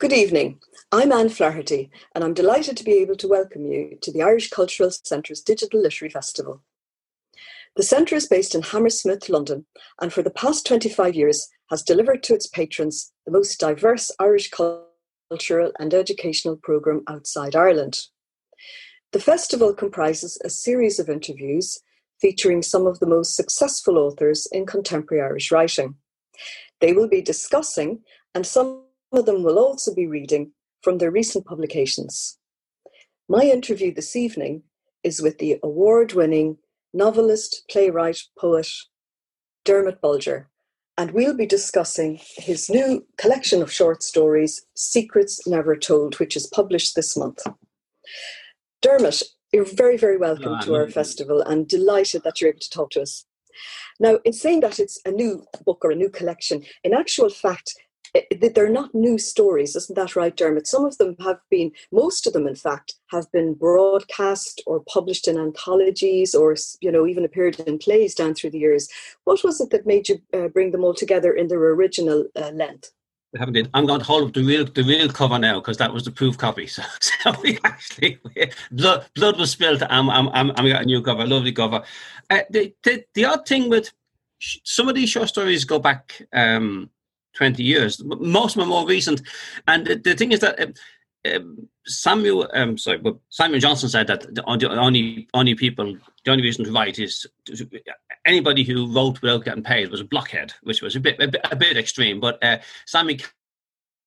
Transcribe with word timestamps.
Good 0.00 0.14
evening. 0.14 0.60
I'm 0.90 1.12
Anne 1.12 1.28
Flaherty, 1.28 1.90
and 2.14 2.24
I'm 2.24 2.32
delighted 2.32 2.74
to 2.78 2.84
be 2.84 2.94
able 2.94 3.16
to 3.16 3.28
welcome 3.28 3.66
you 3.66 3.98
to 4.00 4.10
the 4.10 4.22
Irish 4.22 4.48
Cultural 4.48 4.90
Centre's 4.90 5.42
Digital 5.42 5.82
Literary 5.82 6.10
Festival. 6.10 6.62
The 7.76 7.82
Centre 7.82 8.16
is 8.16 8.26
based 8.26 8.54
in 8.54 8.62
Hammersmith, 8.62 9.28
London, 9.28 9.66
and 10.00 10.10
for 10.10 10.22
the 10.22 10.30
past 10.30 10.66
25 10.66 11.14
years 11.14 11.46
has 11.68 11.82
delivered 11.82 12.22
to 12.22 12.34
its 12.34 12.46
patrons 12.46 13.12
the 13.26 13.30
most 13.30 13.60
diverse 13.60 14.10
Irish 14.18 14.48
cultural 14.48 15.72
and 15.78 15.92
educational 15.92 16.56
programme 16.56 17.02
outside 17.06 17.54
Ireland. 17.54 17.98
The 19.12 19.20
festival 19.20 19.74
comprises 19.74 20.40
a 20.42 20.48
series 20.48 20.98
of 20.98 21.10
interviews 21.10 21.78
featuring 22.18 22.62
some 22.62 22.86
of 22.86 23.00
the 23.00 23.06
most 23.06 23.36
successful 23.36 23.98
authors 23.98 24.48
in 24.50 24.64
contemporary 24.64 25.22
Irish 25.22 25.52
writing. 25.52 25.96
They 26.80 26.94
will 26.94 27.08
be 27.08 27.20
discussing, 27.20 28.00
and 28.34 28.46
some 28.46 28.84
of 29.12 29.26
them 29.26 29.42
will 29.42 29.58
also 29.58 29.94
be 29.94 30.06
reading 30.06 30.52
from 30.82 30.98
their 30.98 31.10
recent 31.10 31.46
publications. 31.46 32.38
My 33.28 33.42
interview 33.42 33.92
this 33.94 34.16
evening 34.16 34.62
is 35.02 35.22
with 35.22 35.38
the 35.38 35.58
award 35.62 36.12
winning 36.12 36.58
novelist, 36.92 37.64
playwright, 37.70 38.20
poet 38.38 38.68
Dermot 39.64 40.00
Bolger, 40.00 40.46
and 40.96 41.12
we'll 41.12 41.36
be 41.36 41.46
discussing 41.46 42.20
his 42.36 42.68
new 42.68 43.06
collection 43.16 43.62
of 43.62 43.72
short 43.72 44.02
stories, 44.02 44.66
Secrets 44.74 45.46
Never 45.46 45.76
Told, 45.76 46.18
which 46.18 46.36
is 46.36 46.46
published 46.46 46.94
this 46.94 47.16
month. 47.16 47.42
Dermot, 48.82 49.22
you're 49.52 49.64
very, 49.64 49.96
very 49.96 50.16
welcome 50.16 50.54
ah, 50.54 50.60
to 50.60 50.74
our 50.74 50.88
festival 50.88 51.42
and 51.42 51.68
delighted 51.68 52.22
that 52.24 52.40
you're 52.40 52.50
able 52.50 52.60
to 52.60 52.70
talk 52.70 52.90
to 52.90 53.02
us. 53.02 53.24
Now, 53.98 54.18
in 54.24 54.32
saying 54.32 54.60
that 54.60 54.78
it's 54.78 55.00
a 55.04 55.10
new 55.10 55.44
book 55.64 55.84
or 55.84 55.90
a 55.90 55.96
new 55.96 56.10
collection, 56.10 56.64
in 56.84 56.94
actual 56.94 57.28
fact, 57.28 57.74
they're 58.54 58.68
not 58.70 58.94
new 58.94 59.18
stories, 59.18 59.76
isn't 59.76 59.96
that 59.96 60.16
right, 60.16 60.36
Dermot? 60.36 60.66
Some 60.66 60.84
of 60.84 60.98
them 60.98 61.16
have 61.20 61.40
been, 61.50 61.72
most 61.92 62.26
of 62.26 62.32
them, 62.32 62.46
in 62.46 62.54
fact, 62.54 62.94
have 63.10 63.30
been 63.32 63.54
broadcast 63.54 64.62
or 64.66 64.82
published 64.88 65.28
in 65.28 65.38
anthologies 65.38 66.34
or, 66.34 66.56
you 66.80 66.90
know, 66.90 67.06
even 67.06 67.24
appeared 67.24 67.58
in 67.60 67.78
plays 67.78 68.14
down 68.14 68.34
through 68.34 68.50
the 68.50 68.58
years. 68.58 68.88
What 69.24 69.42
was 69.44 69.60
it 69.60 69.70
that 69.70 69.86
made 69.86 70.08
you 70.08 70.20
uh, 70.32 70.48
bring 70.48 70.72
them 70.72 70.84
all 70.84 70.94
together 70.94 71.32
in 71.32 71.48
their 71.48 71.58
original 71.58 72.26
uh, 72.36 72.50
length? 72.50 72.90
We 73.32 73.38
haven't 73.38 73.54
did. 73.54 73.70
I'm 73.74 73.86
going 73.86 74.00
to 74.00 74.06
hold 74.06 74.28
up 74.28 74.34
the 74.34 74.42
real 74.42 74.64
the 74.64 74.82
real 74.82 75.08
cover 75.08 75.38
now 75.38 75.60
because 75.60 75.76
that 75.76 75.92
was 75.92 76.04
the 76.04 76.10
proof 76.10 76.36
copy. 76.36 76.66
So, 76.70 76.82
so 77.00 77.32
we 77.42 77.58
actually 77.62 78.18
we, 78.24 78.50
blood 78.72 79.06
blood 79.14 79.38
was 79.38 79.52
spilled. 79.52 79.84
I'm 79.84 80.10
I'm 80.10 80.28
got 80.46 80.82
a 80.82 80.84
new 80.84 81.00
cover, 81.00 81.22
a 81.22 81.26
lovely 81.26 81.52
cover. 81.52 81.84
Uh, 82.28 82.40
the, 82.50 82.74
the 82.82 83.04
the 83.14 83.26
odd 83.26 83.46
thing 83.46 83.70
with 83.70 83.92
some 84.40 84.88
of 84.88 84.96
these 84.96 85.10
short 85.10 85.28
stories 85.28 85.64
go 85.64 85.78
back 85.78 86.22
um, 86.32 86.90
20 87.34 87.62
years. 87.62 88.02
Most 88.04 88.56
of 88.56 88.60
them 88.60 88.68
are 88.68 88.80
more 88.80 88.86
recent. 88.86 89.22
And 89.68 89.86
the, 89.86 89.96
the 89.96 90.14
thing 90.14 90.32
is 90.32 90.40
that 90.40 90.74
um, 91.32 91.68
Samuel, 91.86 92.48
um, 92.54 92.78
sorry, 92.78 92.98
but 92.98 93.16
Samuel 93.28 93.60
Johnson 93.60 93.88
said 93.88 94.06
that 94.06 94.34
the 94.34 94.44
only 94.44 95.28
only 95.34 95.54
people, 95.54 95.96
the 96.24 96.30
only 96.30 96.42
reason 96.42 96.64
to 96.64 96.72
write 96.72 96.98
is 96.98 97.26
to, 97.46 97.68
anybody 98.24 98.62
who 98.64 98.92
wrote 98.92 99.20
without 99.20 99.44
getting 99.44 99.62
paid 99.62 99.90
was 99.90 100.00
a 100.00 100.04
blockhead, 100.04 100.54
which 100.62 100.82
was 100.82 100.96
a 100.96 101.00
bit 101.00 101.20
a 101.20 101.28
bit, 101.28 101.46
a 101.50 101.56
bit 101.56 101.76
extreme. 101.76 102.20
But 102.20 102.42
uh, 102.42 102.58
Sammy 102.86 103.20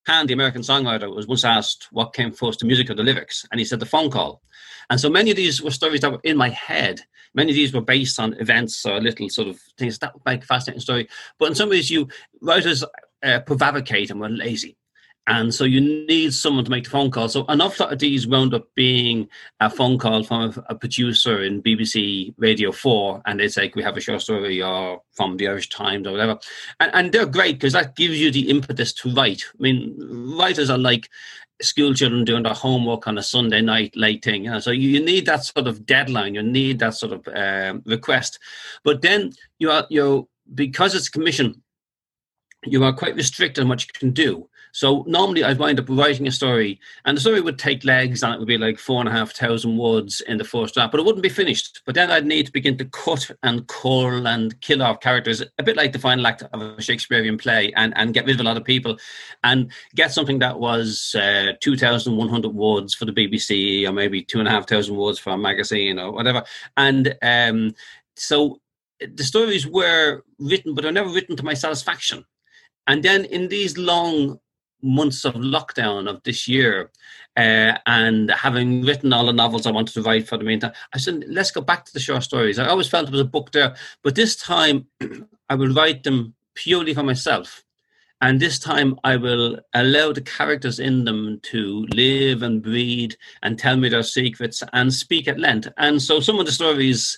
the 0.06 0.34
American 0.34 0.62
songwriter, 0.62 1.14
was 1.14 1.28
once 1.28 1.46
asked 1.46 1.88
what 1.92 2.14
came 2.14 2.32
first, 2.32 2.60
the 2.60 2.66
music 2.66 2.90
or 2.90 2.96
the 2.96 3.04
lyrics, 3.04 3.46
and 3.52 3.60
he 3.60 3.66
said 3.66 3.80
the 3.80 3.86
phone 3.86 4.12
call. 4.12 4.42
And 4.90 5.00
so 5.00 5.10
many 5.10 5.32
of 5.32 5.38
these 5.38 5.62
were 5.62 5.72
stories 5.72 6.02
that 6.02 6.12
were 6.12 6.20
in 6.24 6.38
my 6.38 6.50
head. 6.50 7.02
Many 7.34 7.52
of 7.52 7.56
these 7.56 7.74
were 7.74 7.82
based 7.82 8.20
on 8.20 8.34
events 8.34 8.86
or 8.86 9.00
little 9.00 9.30
sort 9.30 9.48
of 9.48 9.60
things 9.78 9.98
that 10.00 10.14
make 10.26 10.44
a 10.44 10.46
fascinating 10.46 10.82
story. 10.82 11.08
But 11.40 11.50
in 11.50 11.56
some 11.56 11.70
ways, 11.70 11.90
you 11.90 12.08
writers 12.42 12.84
uh, 13.24 13.40
prevaricate 13.42 14.12
and 14.12 14.20
we're 14.20 14.30
lazy. 14.30 14.78
And 15.26 15.54
so 15.54 15.64
you 15.64 15.80
need 15.80 16.34
someone 16.34 16.66
to 16.66 16.72
make 16.72 16.84
the 16.84 16.90
phone 16.90 17.10
call. 17.10 17.30
So 17.30 17.46
an 17.48 17.62
of 17.62 17.78
these 17.98 18.28
wound 18.28 18.54
up 18.54 18.68
being 18.76 19.30
a 19.62 19.70
phone 19.70 19.98
call 19.98 20.24
from 20.24 20.42
a, 20.42 20.74
a 20.74 20.76
producer 20.76 21.42
in 21.42 21.64
BBC 21.64 22.34
Radio 22.38 22.74
4, 22.74 23.22
and 23.25 23.40
they 23.40 23.47
say, 23.47 23.72
we 23.74 23.84
have 23.84 23.96
a 23.96 24.02
short 24.02 24.22
story 24.22 24.62
or 24.62 25.02
from 25.14 25.38
the 25.38 25.47
Irish 25.47 25.70
Times 25.70 26.08
or 26.08 26.12
whatever. 26.12 26.38
And, 26.81 26.92
and 26.94 27.12
they're 27.14 27.25
great 27.25 27.56
because 27.56 27.72
that 27.72 27.96
gives 27.96 28.20
you 28.20 28.31
the 28.31 28.50
impetus 28.50 28.92
to 28.96 29.14
write. 29.14 29.44
I 29.58 29.62
mean, 29.62 29.96
writers 30.38 30.70
are 30.70 30.78
like 30.78 31.09
school 31.62 31.94
children 31.94 32.26
doing 32.26 32.44
their 32.44 32.53
homework 32.53 33.08
on 33.08 33.18
a 33.18 33.24
Sunday 33.24 33.62
night 33.62 33.96
late 33.96 34.26
thing. 34.26 34.44
You 34.44 34.52
know? 34.52 34.59
So 34.59 34.72
you, 34.72 35.03
need 35.03 35.26
that 35.28 35.46
sort 35.46 35.68
of 35.68 35.86
deadline, 35.86 36.36
you 36.36 36.44
need 36.44 36.80
that 36.80 36.96
sort 36.96 37.14
of 37.14 37.28
uh, 37.34 37.80
request. 37.86 38.40
But 38.84 39.02
then 39.02 39.31
you 39.58 39.72
are, 39.72 39.88
you 39.90 40.28
because 40.53 40.94
it's 40.94 41.08
commission, 41.08 41.62
you 42.66 42.84
are 42.84 42.94
quite 42.94 43.16
restricted 43.16 43.63
on 43.63 43.69
what 43.69 43.85
you 43.85 43.90
can 43.94 44.12
do. 44.12 44.50
So 44.74 45.03
normally 45.07 45.44
I'd 45.44 45.59
wind 45.59 45.79
up 45.79 45.88
writing 45.88 46.25
a 46.25 46.31
story, 46.31 46.79
and 47.06 47.16
the 47.16 47.22
story 47.22 47.41
would 47.41 47.59
take 47.59 47.85
legs, 47.85 48.24
and 48.24 48.34
it 48.34 48.40
would 48.40 48.47
be 48.47 48.57
like 48.57 48.79
four 48.79 49.00
and 49.01 49.07
a 49.07 49.12
half 49.12 49.31
thousand 49.31 49.78
words 49.78 50.19
in 50.22 50.40
the 50.40 50.44
first 50.44 50.73
draft, 50.73 50.91
but 50.91 51.00
it 51.00 51.06
wouldn't 51.06 51.22
be 51.22 51.29
finished. 51.29 51.81
But 51.85 51.94
then 51.94 52.09
I'd 52.09 52.25
need 52.25 52.47
to 52.47 52.52
begin 52.52 52.78
to 52.79 52.85
cut 52.85 53.29
and 53.44 53.68
cull 53.68 54.25
and 54.25 54.59
kill 54.62 54.81
off 54.81 55.00
characters, 55.00 55.44
a 55.59 55.63
bit 55.63 55.78
like 55.78 55.94
the 55.94 56.00
final 56.00 56.25
act 56.25 56.41
of 56.41 56.59
a 56.59 56.81
Shakespearean 56.81 57.38
play, 57.38 57.72
and, 57.75 57.94
and 57.96 58.16
get 58.16 58.25
rid 58.25 58.35
of 58.35 58.41
a 58.41 58.44
lot 58.44 58.57
of 58.57 58.63
people, 58.63 58.97
and 59.44 59.72
get 59.94 60.12
something 60.12 60.40
that 60.40 60.59
was 60.59 61.13
uh, 61.13 61.53
two 61.62 61.78
thousand 61.78 62.18
one 62.18 62.29
hundred 62.29 62.56
words 62.56 62.96
for 62.96 63.06
the 63.06 63.13
BBC, 63.13 63.88
or 63.88 63.91
maybe 63.91 64.23
two 64.23 64.40
and 64.40 64.47
a 64.47 64.52
half 64.52 64.68
thousand 64.68 64.96
words 64.96 65.19
for 65.19 65.34
a 65.34 65.38
magazine 65.38 66.00
or 66.00 66.12
whatever, 66.12 66.44
and 66.78 67.16
um, 67.22 67.75
so 68.16 68.59
the 69.00 69.23
stories 69.23 69.68
were 69.68 70.23
written, 70.40 70.73
but 70.73 70.81
they 70.81 70.88
were 70.88 70.94
never 70.94 71.09
written 71.09 71.35
to 71.35 71.44
my 71.44 71.53
satisfaction. 71.53 72.25
And 72.88 73.04
then 73.04 73.26
in 73.26 73.48
these 73.48 73.78
long 73.78 74.40
months 74.82 75.24
of 75.24 75.36
lockdown 75.36 76.10
of 76.10 76.22
this 76.24 76.48
year, 76.48 76.92
uh, 77.36 77.78
and 77.86 78.30
having 78.32 78.84
written 78.84 79.14
all 79.14 79.26
the 79.26 79.34
novels 79.34 79.66
I 79.66 79.72
wanted 79.72 79.94
to 79.94 80.02
write 80.02 80.28
for 80.28 80.38
the 80.38 80.44
meantime, 80.44 80.74
I 80.94 80.98
said, 80.98 81.24
let's 81.28 81.52
go 81.52 81.62
back 81.62 81.86
to 81.86 81.94
the 81.94 82.00
short 82.00 82.24
stories. 82.24 82.60
I 82.60 82.68
always 82.68 82.88
felt 82.88 83.08
it 83.08 83.12
was 83.12 83.22
a 83.22 83.26
book 83.26 83.52
there, 83.52 83.76
but 84.04 84.16
this 84.16 84.36
time 84.36 84.88
I 85.50 85.56
will 85.56 85.74
write 85.74 86.04
them 86.04 86.36
purely 86.56 86.94
for 86.94 87.04
myself. 87.04 87.64
And 88.22 88.40
this 88.40 88.58
time 88.58 88.98
I 89.04 89.18
will 89.18 89.60
allow 89.74 90.14
the 90.14 90.22
characters 90.22 90.80
in 90.80 91.04
them 91.04 91.42
to 91.44 91.86
live 91.94 92.42
and 92.42 92.64
breathe 92.64 93.12
and 93.42 93.60
tell 93.60 93.76
me 93.76 93.90
their 93.90 94.04
secrets 94.04 94.64
and 94.72 94.94
speak 94.94 95.28
at 95.28 95.40
length. 95.40 95.68
And 95.78 96.02
so 96.02 96.22
some 96.22 96.40
of 96.40 96.46
the 96.46 96.54
stories 96.54 97.18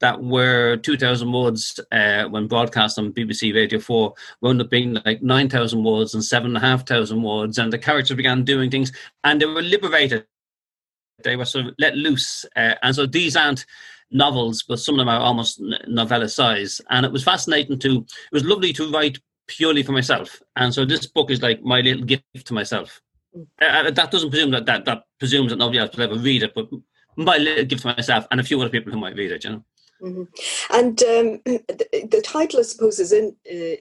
that 0.00 0.22
were 0.22 0.76
2,000 0.76 1.32
words 1.32 1.80
uh, 1.92 2.24
when 2.24 2.46
broadcast 2.46 2.98
on 2.98 3.12
BBC 3.12 3.54
Radio 3.54 3.78
4 3.78 4.12
wound 4.42 4.60
up 4.60 4.70
being 4.70 4.98
like 5.04 5.22
9,000 5.22 5.82
words 5.82 6.14
and 6.14 6.24
7,500 6.24 7.16
words. 7.22 7.58
And 7.58 7.72
the 7.72 7.78
characters 7.78 8.16
began 8.16 8.44
doing 8.44 8.70
things 8.70 8.92
and 9.24 9.40
they 9.40 9.46
were 9.46 9.62
liberated. 9.62 10.26
They 11.22 11.36
were 11.36 11.46
sort 11.46 11.66
of 11.66 11.74
let 11.78 11.96
loose. 11.96 12.44
Uh, 12.54 12.74
and 12.82 12.94
so 12.94 13.06
these 13.06 13.36
aren't 13.36 13.64
novels, 14.10 14.62
but 14.68 14.78
some 14.78 14.96
of 14.96 14.98
them 14.98 15.08
are 15.08 15.20
almost 15.20 15.60
novella 15.86 16.28
size. 16.28 16.80
And 16.90 17.06
it 17.06 17.12
was 17.12 17.24
fascinating 17.24 17.78
to, 17.80 17.98
it 17.98 18.32
was 18.32 18.44
lovely 18.44 18.72
to 18.74 18.90
write 18.90 19.18
purely 19.46 19.82
for 19.82 19.92
myself. 19.92 20.42
And 20.56 20.74
so 20.74 20.84
this 20.84 21.06
book 21.06 21.30
is 21.30 21.42
like 21.42 21.62
my 21.62 21.80
little 21.80 22.04
gift 22.04 22.24
to 22.46 22.54
myself. 22.54 23.00
Mm. 23.36 23.46
Uh, 23.60 23.90
that 23.90 24.10
doesn't 24.10 24.30
presume 24.30 24.50
that, 24.50 24.66
that 24.66 24.84
that 24.84 25.04
presumes 25.18 25.50
that 25.50 25.56
nobody 25.56 25.78
else 25.78 25.96
will 25.96 26.04
ever 26.04 26.16
read 26.16 26.42
it, 26.42 26.54
but 26.54 26.68
my 27.16 27.36
little 27.38 27.64
gift 27.64 27.82
to 27.82 27.94
myself 27.94 28.26
and 28.30 28.40
a 28.40 28.44
few 28.44 28.60
other 28.60 28.70
people 28.70 28.92
who 28.92 28.98
might 28.98 29.16
read 29.16 29.32
it, 29.32 29.44
you 29.44 29.50
know. 29.50 29.64
Mm-hmm. 30.02 30.74
And 30.74 31.02
um, 31.02 31.40
the, 31.68 32.08
the, 32.10 32.22
title, 32.22 32.60
I 32.60 32.62
suppose, 32.62 32.98
is 32.98 33.12
in 33.12 33.34
uh, 33.50 33.76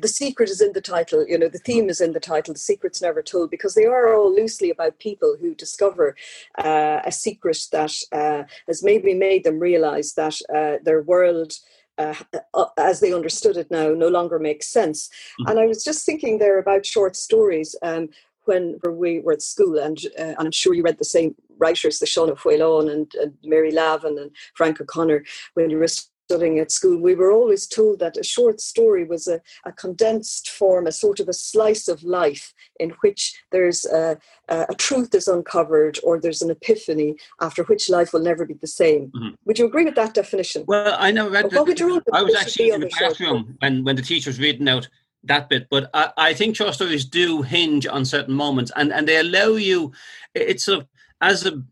the 0.00 0.08
secret 0.08 0.48
is 0.48 0.60
in 0.60 0.72
the 0.72 0.80
title. 0.80 1.26
You 1.26 1.38
know, 1.38 1.48
the 1.48 1.58
theme 1.58 1.88
is 1.88 2.00
in 2.00 2.12
the 2.12 2.20
title. 2.20 2.54
The 2.54 2.60
secret's 2.60 3.02
never 3.02 3.22
told 3.22 3.50
because 3.50 3.74
they 3.74 3.84
are 3.84 4.14
all 4.14 4.34
loosely 4.34 4.70
about 4.70 4.98
people 4.98 5.36
who 5.40 5.54
discover 5.54 6.16
uh, 6.58 7.00
a 7.04 7.12
secret 7.12 7.58
that 7.72 7.94
uh, 8.12 8.44
has 8.66 8.82
maybe 8.82 9.14
made 9.14 9.44
them 9.44 9.58
realize 9.58 10.14
that 10.14 10.36
uh, 10.54 10.82
their 10.82 11.02
world. 11.02 11.54
Uh, 11.96 12.12
uh, 12.54 12.64
as 12.76 12.98
they 12.98 13.12
understood 13.12 13.56
it 13.56 13.70
now, 13.70 13.90
no 13.90 14.08
longer 14.08 14.40
makes 14.40 14.66
sense. 14.66 15.08
Mm-hmm. 15.40 15.50
And 15.50 15.60
I 15.60 15.66
was 15.66 15.84
just 15.84 16.04
thinking 16.04 16.38
there 16.38 16.58
about 16.58 16.84
short 16.84 17.14
stories. 17.14 17.76
Um, 17.82 18.08
when 18.46 18.78
we 18.88 19.20
were 19.20 19.32
at 19.32 19.42
school, 19.42 19.78
and, 19.78 19.98
uh, 20.18 20.22
and 20.22 20.36
I'm 20.38 20.52
sure 20.52 20.74
you 20.74 20.82
read 20.82 20.98
the 20.98 21.04
same 21.04 21.34
writers, 21.58 21.98
the 21.98 22.06
Sean 22.06 22.30
Whalon 22.30 22.90
and, 22.90 23.12
and 23.14 23.34
Mary 23.44 23.70
Lavin 23.70 24.18
and 24.18 24.30
Frank 24.54 24.80
O'Connor, 24.80 25.24
when 25.54 25.70
you 25.70 25.78
were 25.78 25.88
studying 26.28 26.58
at 26.58 26.72
school, 26.72 26.98
we 26.98 27.14
were 27.14 27.30
always 27.30 27.66
told 27.66 27.98
that 27.98 28.16
a 28.16 28.24
short 28.24 28.60
story 28.60 29.04
was 29.04 29.26
a, 29.26 29.40
a 29.66 29.72
condensed 29.72 30.50
form, 30.50 30.86
a 30.86 30.92
sort 30.92 31.20
of 31.20 31.28
a 31.28 31.32
slice 31.32 31.86
of 31.86 32.02
life 32.02 32.54
in 32.80 32.90
which 33.02 33.38
there's 33.52 33.84
a, 33.84 34.18
a, 34.48 34.66
a, 34.70 34.74
truth 34.74 35.14
is 35.14 35.28
uncovered 35.28 35.98
or 36.02 36.18
there's 36.18 36.40
an 36.40 36.50
epiphany 36.50 37.14
after 37.40 37.62
which 37.64 37.90
life 37.90 38.12
will 38.12 38.20
never 38.20 38.46
be 38.46 38.54
the 38.54 38.66
same. 38.66 39.12
Mm-hmm. 39.14 39.34
Would 39.44 39.58
you 39.58 39.66
agree 39.66 39.84
with 39.84 39.96
that 39.96 40.14
definition? 40.14 40.64
Well, 40.66 40.96
I 40.98 41.10
never 41.10 41.30
read. 41.30 41.52
What 41.52 41.66
would 41.66 41.78
your 41.78 41.90
own 41.90 42.02
I 42.12 42.22
was 42.22 42.34
actually 42.34 42.70
in 42.70 42.80
the 42.80 42.90
bathroom 42.98 43.56
when, 43.60 43.84
when 43.84 43.96
the 43.96 44.02
teacher 44.02 44.30
was 44.30 44.40
reading 44.40 44.68
out 44.68 44.88
that 45.26 45.48
bit, 45.48 45.68
but 45.70 45.90
I, 45.94 46.10
I 46.16 46.34
think 46.34 46.56
short 46.56 46.74
stories 46.74 47.04
do 47.04 47.42
hinge 47.42 47.86
on 47.86 48.04
certain 48.04 48.34
moments, 48.34 48.70
and, 48.76 48.92
and 48.92 49.08
they 49.08 49.18
allow 49.18 49.56
you. 49.56 49.92
It's 50.34 50.68
a 50.68 50.86
as 51.20 51.46
a 51.46 51.62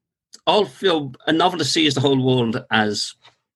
all 0.46 0.68
know, 0.82 1.12
a 1.26 1.32
novelist 1.32 1.72
sees 1.72 1.94
the 1.94 2.00
whole 2.00 2.22
world 2.22 2.64
as 2.70 3.14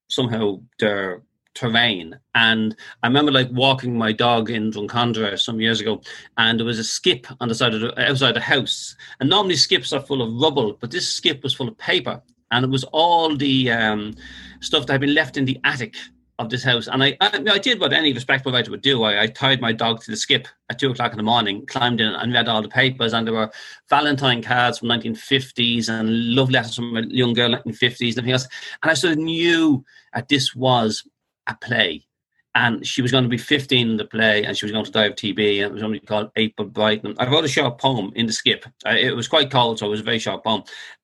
somehow 0.09 0.61
their 0.79 1.23
terrain. 1.55 2.19
And 2.35 2.77
I 3.03 3.09
remember 3.09 3.33
like 3.33 3.49
walking 3.51 3.97
my 3.97 4.13
dog 4.13 4.51
in 4.51 4.71
Drumcondra 4.71 5.39
some 5.41 5.61
years 5.61 5.81
ago, 5.81 6.03
and 6.37 6.59
there 6.59 6.67
was 6.67 6.79
a 6.79 6.85
skip 6.85 7.27
on 7.41 7.49
the 7.49 7.55
side 7.55 7.75
of 7.75 7.81
the 7.81 8.09
outside 8.09 8.35
the 8.35 8.41
house. 8.41 8.95
And 9.21 9.31
normally 9.31 9.57
skips 9.57 9.93
are 9.93 10.01
full 10.01 10.23
of 10.23 10.41
rubble, 10.41 10.77
but 10.81 10.91
this 10.91 11.09
skip 11.09 11.43
was 11.43 11.55
full 11.55 11.69
of 11.69 11.79
paper, 11.79 12.23
and 12.51 12.65
it 12.65 12.71
was 12.71 12.85
all 12.85 13.35
the 13.35 13.71
um, 13.71 14.15
stuff 14.61 14.87
that 14.87 14.95
had 14.95 15.01
been 15.01 15.15
left 15.15 15.37
in 15.37 15.45
the 15.45 15.59
attic 15.65 15.97
of 16.39 16.51
this 16.51 16.65
house. 16.65 16.87
And 16.87 17.03
I, 17.03 17.17
I, 17.21 17.43
I, 17.51 17.59
did 17.59 17.81
what 17.81 17.93
any 17.93 18.13
respectable 18.13 18.53
writer 18.53 18.71
would 18.71 18.83
do. 18.83 19.03
I, 19.05 19.23
I, 19.23 19.27
tied 19.27 19.61
my 19.61 19.73
dog 19.73 20.03
to 20.03 20.11
the 20.11 20.17
skip 20.17 20.47
at 20.69 20.79
two 20.79 20.91
o'clock 20.91 21.13
in 21.13 21.17
the 21.17 21.23
morning, 21.23 21.65
climbed 21.67 22.01
in 22.01 22.09
and 22.09 22.33
read 22.33 22.49
all 22.49 22.63
the 22.63 22.69
papers. 22.69 23.13
And 23.13 23.27
there 23.27 23.35
were 23.35 23.51
Valentine 23.89 24.43
cards 24.43 24.79
from 24.79 24.89
1950s 24.89 25.89
and 25.89 26.35
love 26.35 26.51
letters 26.51 26.77
from 26.77 26.97
a 26.97 27.03
young 27.07 27.33
girl 27.33 27.55
in 27.55 27.61
1950s 27.61 28.01
and 28.01 28.19
everything 28.19 28.33
else. 28.33 28.49
And 28.83 28.91
I 28.91 28.95
sort 28.95 29.15
of 29.15 29.19
knew 29.19 29.85
that 30.15 30.29
this 30.29 30.55
was 30.55 31.07
a 31.47 31.55
play. 31.55 32.07
And 32.55 32.87
she 32.87 33.03
was 33.03 33.13
going 33.13 33.25
to 33.25 33.29
be 33.29 33.37
15 33.37 33.91
in 33.91 33.97
the 33.99 34.07
play, 34.07 34.43
and 34.43 34.57
she 34.57 34.65
was 34.65 34.73
going 34.73 34.87
to 34.87 34.91
die 34.91 35.05
of 35.05 35.15
TB. 35.15 35.63
And 35.63 35.67
it 35.67 35.73
was 35.73 35.83
only 35.83 36.01
called 36.01 36.31
April 36.37 36.67
Brighton. 36.67 37.15
I 37.19 37.29
wrote 37.29 37.45
a 37.45 37.49
short 37.49 37.79
poem 37.79 38.13
in 38.15 38.25
the 38.25 38.33
skip. 38.33 38.65
Uh, 38.87 38.95
it 38.99 39.15
was 39.15 39.29
quite 39.29 39.51
cold, 39.51 39.79
so 39.79 39.87
it 39.87 39.91
was 39.91 40.01
a 40.01 40.05
very 40.05 40.19
short 40.19 40.43
poem. 40.43 40.63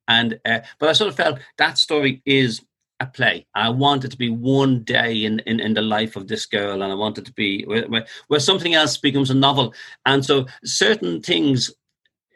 And 0.09 0.41
uh, 0.47 0.61
but 0.79 0.89
I 0.89 0.95
sort 0.95 1.11
of 1.11 1.17
felt 1.17 1.41
that 1.59 1.77
story 1.77 2.23
is 2.25 2.63
a 3.03 3.07
play. 3.07 3.47
I 3.55 3.69
want 3.69 4.05
it 4.05 4.11
to 4.13 4.17
be 4.17 4.31
one 4.31 4.85
day 4.85 5.25
in, 5.25 5.41
in, 5.41 5.61
in 5.61 5.75
the 5.75 5.83
life 5.83 6.17
of 6.17 6.29
this 6.29 6.47
girl, 6.47 6.83
and 6.83 6.93
I 6.93 6.95
want 6.95 7.19
it 7.19 7.27
to 7.27 7.33
be 7.33 7.65
where, 7.65 7.87
where, 7.89 8.07
where 8.29 8.41
something 8.41 8.75
else 8.75 8.97
becomes 8.97 9.31
a 9.31 9.35
novel. 9.35 9.75
And 10.07 10.25
so 10.25 10.47
certain 10.65 11.21
things, 11.21 11.71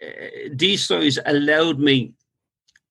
uh, 0.02 0.48
these 0.52 0.82
stories 0.82 1.18
allowed 1.24 1.78
me 1.78 2.12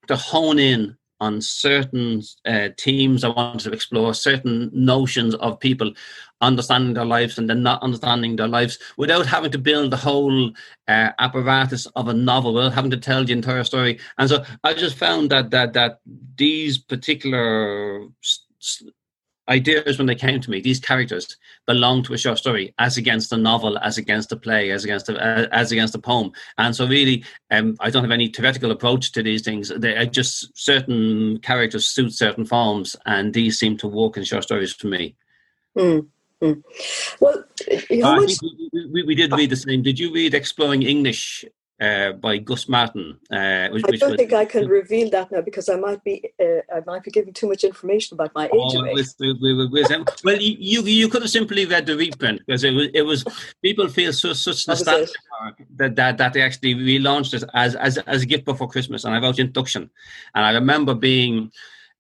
to 0.08 0.16
hone 0.16 0.60
in 0.60 0.98
on 1.20 1.42
certain 1.42 2.22
uh, 2.46 2.70
themes 2.78 3.24
I 3.24 3.30
wanted 3.30 3.62
to 3.62 3.72
explore, 3.72 4.14
certain 4.14 4.70
notions 4.74 5.36
of 5.36 5.60
people 5.60 5.94
understanding 6.42 6.94
their 6.94 7.06
lives 7.06 7.38
and 7.38 7.50
then 7.50 7.64
not 7.64 7.82
understanding 7.82 8.36
their 8.36 8.48
lives 8.48 8.78
without 8.98 9.26
having 9.26 9.52
to 9.52 9.58
build 9.58 9.92
the 9.92 9.98
whole 9.98 10.52
uh, 10.88 11.10
apparatus 11.20 11.86
of 11.96 12.08
a 12.08 12.14
novel, 12.14 12.54
without 12.54 12.74
having 12.74 12.92
to 12.92 12.98
tell 12.98 13.24
the 13.24 13.34
entire 13.34 13.64
story. 13.64 14.00
And 14.18 14.30
so 14.30 14.44
I 14.64 14.74
just 14.74 14.98
found 14.98 15.30
that 15.32 15.52
that 15.52 15.74
that 15.74 16.02
these 16.38 16.78
particular 16.78 18.08
ideas 19.48 19.98
when 19.98 20.08
they 20.08 20.16
came 20.16 20.40
to 20.42 20.50
me, 20.50 20.62
these 20.62 20.80
characters 20.80 21.38
belong 21.68 22.04
to 22.04 22.14
a 22.14 22.18
short 22.18 22.38
story, 22.38 22.74
as 22.80 22.98
against 22.98 23.32
a 23.32 23.38
novel, 23.38 23.78
as 23.80 23.98
against 23.98 24.32
a 24.32 24.36
play, 24.36 24.72
as 24.72 24.84
against 24.84 25.10
a, 25.10 25.16
uh, 25.18 25.48
as 25.52 25.72
against 25.72 25.96
a 25.96 26.00
poem. 26.00 26.32
And 26.58 26.76
so, 26.76 26.88
really, 26.88 27.24
um, 27.52 27.76
I 27.80 27.90
don't 27.90 28.04
have 28.04 28.12
any 28.12 28.30
theoretical 28.30 28.72
approach 28.72 29.12
to 29.14 29.24
these 29.24 29.44
things. 29.44 29.72
They 29.76 29.96
are 29.96 30.06
just 30.06 30.58
certain 30.58 31.40
characters 31.40 31.88
suit 31.88 32.14
certain 32.14 32.46
forms, 32.46 32.96
and 33.06 33.34
these 33.34 33.60
seem 33.60 33.78
to 33.78 33.88
work 33.88 34.18
in 34.18 34.24
short 34.24 34.44
stories 34.44 34.74
for 34.74 34.88
me. 34.88 35.16
Mm. 35.78 36.08
Mm. 36.42 36.64
Well, 37.20 37.44
uh, 37.72 38.16
much... 38.20 38.34
we, 38.74 38.86
we, 38.92 39.04
we, 39.04 39.16
did 39.16 39.32
read 39.32 39.50
the 39.50 39.56
same. 39.56 39.82
Did 39.82 40.00
you 40.00 40.14
read 40.14 40.34
Exploring 40.34 40.84
English 40.84 41.46
uh, 41.80 42.14
by 42.14 42.38
Gus 42.38 42.70
Martin. 42.70 43.20
Uh, 43.30 43.70
which, 43.70 43.84
I 43.88 43.92
don't 43.98 44.12
was, 44.12 44.18
think 44.18 44.34
I 44.34 44.46
can 44.46 44.68
reveal 44.68 45.10
that 45.12 45.32
now 45.32 45.42
because 45.42 45.68
I 45.70 45.76
might 45.76 46.04
be 46.04 46.24
uh, 46.42 46.62
I 46.74 46.82
might 46.86 47.04
be 47.04 47.12
giving 47.12 47.34
too 47.34 47.50
much 47.50 47.64
information 47.64 48.16
about 48.16 48.34
my 48.34 48.46
age. 48.46 48.52
Oh, 48.54 48.94
with, 48.94 49.16
with, 49.20 49.72
with, 49.72 50.24
well, 50.24 50.38
you 50.40 50.82
you 50.84 51.10
could 51.10 51.22
have 51.22 51.32
simply 51.32 51.66
read 51.66 51.86
the 51.86 51.98
reprint 51.98 52.42
because 52.46 52.64
it 52.64 52.72
was 52.72 52.88
it 52.94 53.02
was 53.02 53.26
people 53.62 53.88
feel 53.88 54.14
so 54.14 54.34
such 54.34 54.68
nostalgia 54.68 55.12
that, 55.76 55.96
that 55.96 56.18
that 56.18 56.34
they 56.34 56.42
actually 56.42 56.76
relaunched 56.76 57.34
it 57.34 57.44
as 57.54 57.76
as 57.76 57.98
as 58.00 58.24
a 58.24 58.26
gift 58.26 58.46
before 58.46 58.70
Christmas, 58.70 59.04
and 59.04 59.14
I 59.14 59.20
wrote 59.20 59.40
introduction, 59.40 59.90
and 60.34 60.46
I 60.46 60.52
remember 60.52 60.94
being. 60.94 61.52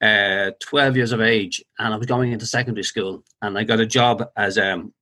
Uh, 0.01 0.51
12 0.59 0.97
years 0.97 1.11
of 1.13 1.21
age, 1.21 1.63
and 1.79 1.93
I 1.93 1.97
was 1.97 2.05
going 2.05 2.33
into 2.33 2.45
secondary 2.45 2.83
school, 2.83 3.23
and 3.41 3.57
I 3.57 3.63
got 3.63 3.79
a 3.79 3.85
job 3.85 4.29
as 4.35 4.57
um, 4.57 4.93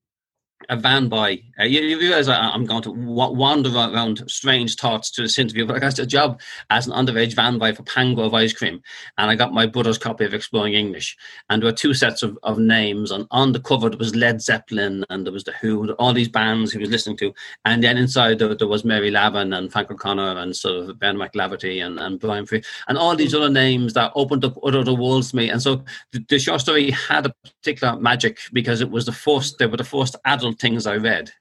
a 0.70 0.78
van 0.78 1.10
boy. 1.10 1.42
Uh, 1.60 1.64
you, 1.64 1.82
you, 1.82 2.00
realize 2.00 2.28
I'm 2.28 2.66
going 2.66 2.84
to 2.84 2.92
wander 2.92 3.70
around 3.70 4.24
strange 4.30 4.76
thoughts 4.76 5.12
to 5.12 5.22
this 5.22 5.38
interview, 5.38 5.66
but 5.66 5.76
I 5.76 5.80
got 5.80 6.00
a 6.00 6.06
job 6.06 6.42
as 6.70 6.88
an 6.88 6.94
underage 6.94 7.36
van 7.36 7.58
boy 7.58 7.74
for 7.74 7.84
Pangrove 7.84 8.34
Ice 8.34 8.54
Cream, 8.54 8.82
and 9.18 9.30
I 9.30 9.36
got 9.36 9.54
my 9.54 9.66
brother's 9.66 9.98
copy 9.98 10.26
of 10.26 10.34
Exploring 10.34 10.74
English. 10.74 11.18
And 11.50 11.62
there 11.62 11.70
were 11.70 11.76
two 11.76 11.94
sets 11.94 12.24
of, 12.24 12.38
of 12.44 12.58
names, 12.58 13.12
and 13.12 13.28
on 13.32 13.52
the 13.52 13.60
cover 13.60 13.90
there 13.90 13.98
was 13.98 14.16
Led 14.16 14.42
Zeppelin, 14.42 15.06
and 15.10 15.26
there 15.26 15.34
was 15.34 15.44
the 15.44 15.54
Who, 15.54 15.92
all 15.94 16.14
these 16.14 16.30
bands 16.30 16.72
he 16.72 16.80
was 16.80 16.90
listening 16.90 17.18
to, 17.18 17.34
and 17.66 17.84
then 17.84 17.98
inside 17.98 18.40
there, 18.40 18.54
there 18.56 18.68
was 18.68 18.86
Mary 18.86 19.12
Lavin 19.12 19.54
and 19.54 19.72
Frank 19.72 19.92
O'Connor 19.92 20.38
and 20.38 20.56
sort 20.56 20.90
of 20.90 21.00
Ben 21.00 21.18
McLaverty 21.18 21.86
and, 21.86 22.00
and 22.00 22.20
Brian 22.20 22.46
Friel, 22.46 22.66
and 22.88 22.98
all 22.98 23.16
these 23.16 23.34
other 23.34 23.50
names 23.50 23.94
that 23.94 24.12
opened 24.16 24.46
up 24.46 24.58
other 24.64 24.94
worlds 24.94 25.32
to 25.32 25.36
me. 25.36 25.50
And 25.50 25.62
so 25.62 25.84
the, 26.12 26.26
the 26.30 26.40
short 26.40 26.62
story 26.62 26.92
had 26.92 27.26
a 27.26 27.34
particular 27.44 28.00
magic 28.00 28.40
because 28.52 28.82
it 28.82 28.90
was 28.90 29.06
the 29.06 29.12
first, 29.12 29.58
they 29.58 29.66
were 29.66 29.78
the 29.78 29.84
first 29.84 30.16
adult 30.26 30.53
things 30.54 30.88
I 30.88 30.96
read. 30.96 31.32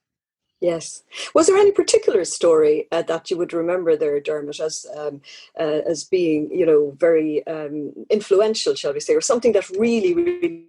Yes. 0.61 1.03
Was 1.35 1.49
there 1.49 1.57
any 1.57 1.73
particular 1.73 2.25
story 2.25 2.87
uh, 2.93 3.03
that 3.03 3.31
you 3.31 3.37
would 3.37 3.53
remember 3.53 3.97
there, 3.97 4.21
Dermot, 4.21 4.61
as 4.61 4.87
um, 4.97 5.21
uh, 5.59 5.81
as 5.89 6.05
being, 6.05 6.51
you 6.53 6.65
know, 6.65 6.93
very 6.97 7.45
um, 7.49 7.93
influential, 8.11 8.77
shall 8.77 8.93
we 8.93 9.01
say, 9.01 9.15
or 9.15 9.21
something 9.21 9.53
that 9.53 9.69
really, 9.71 10.15
really 10.15 10.67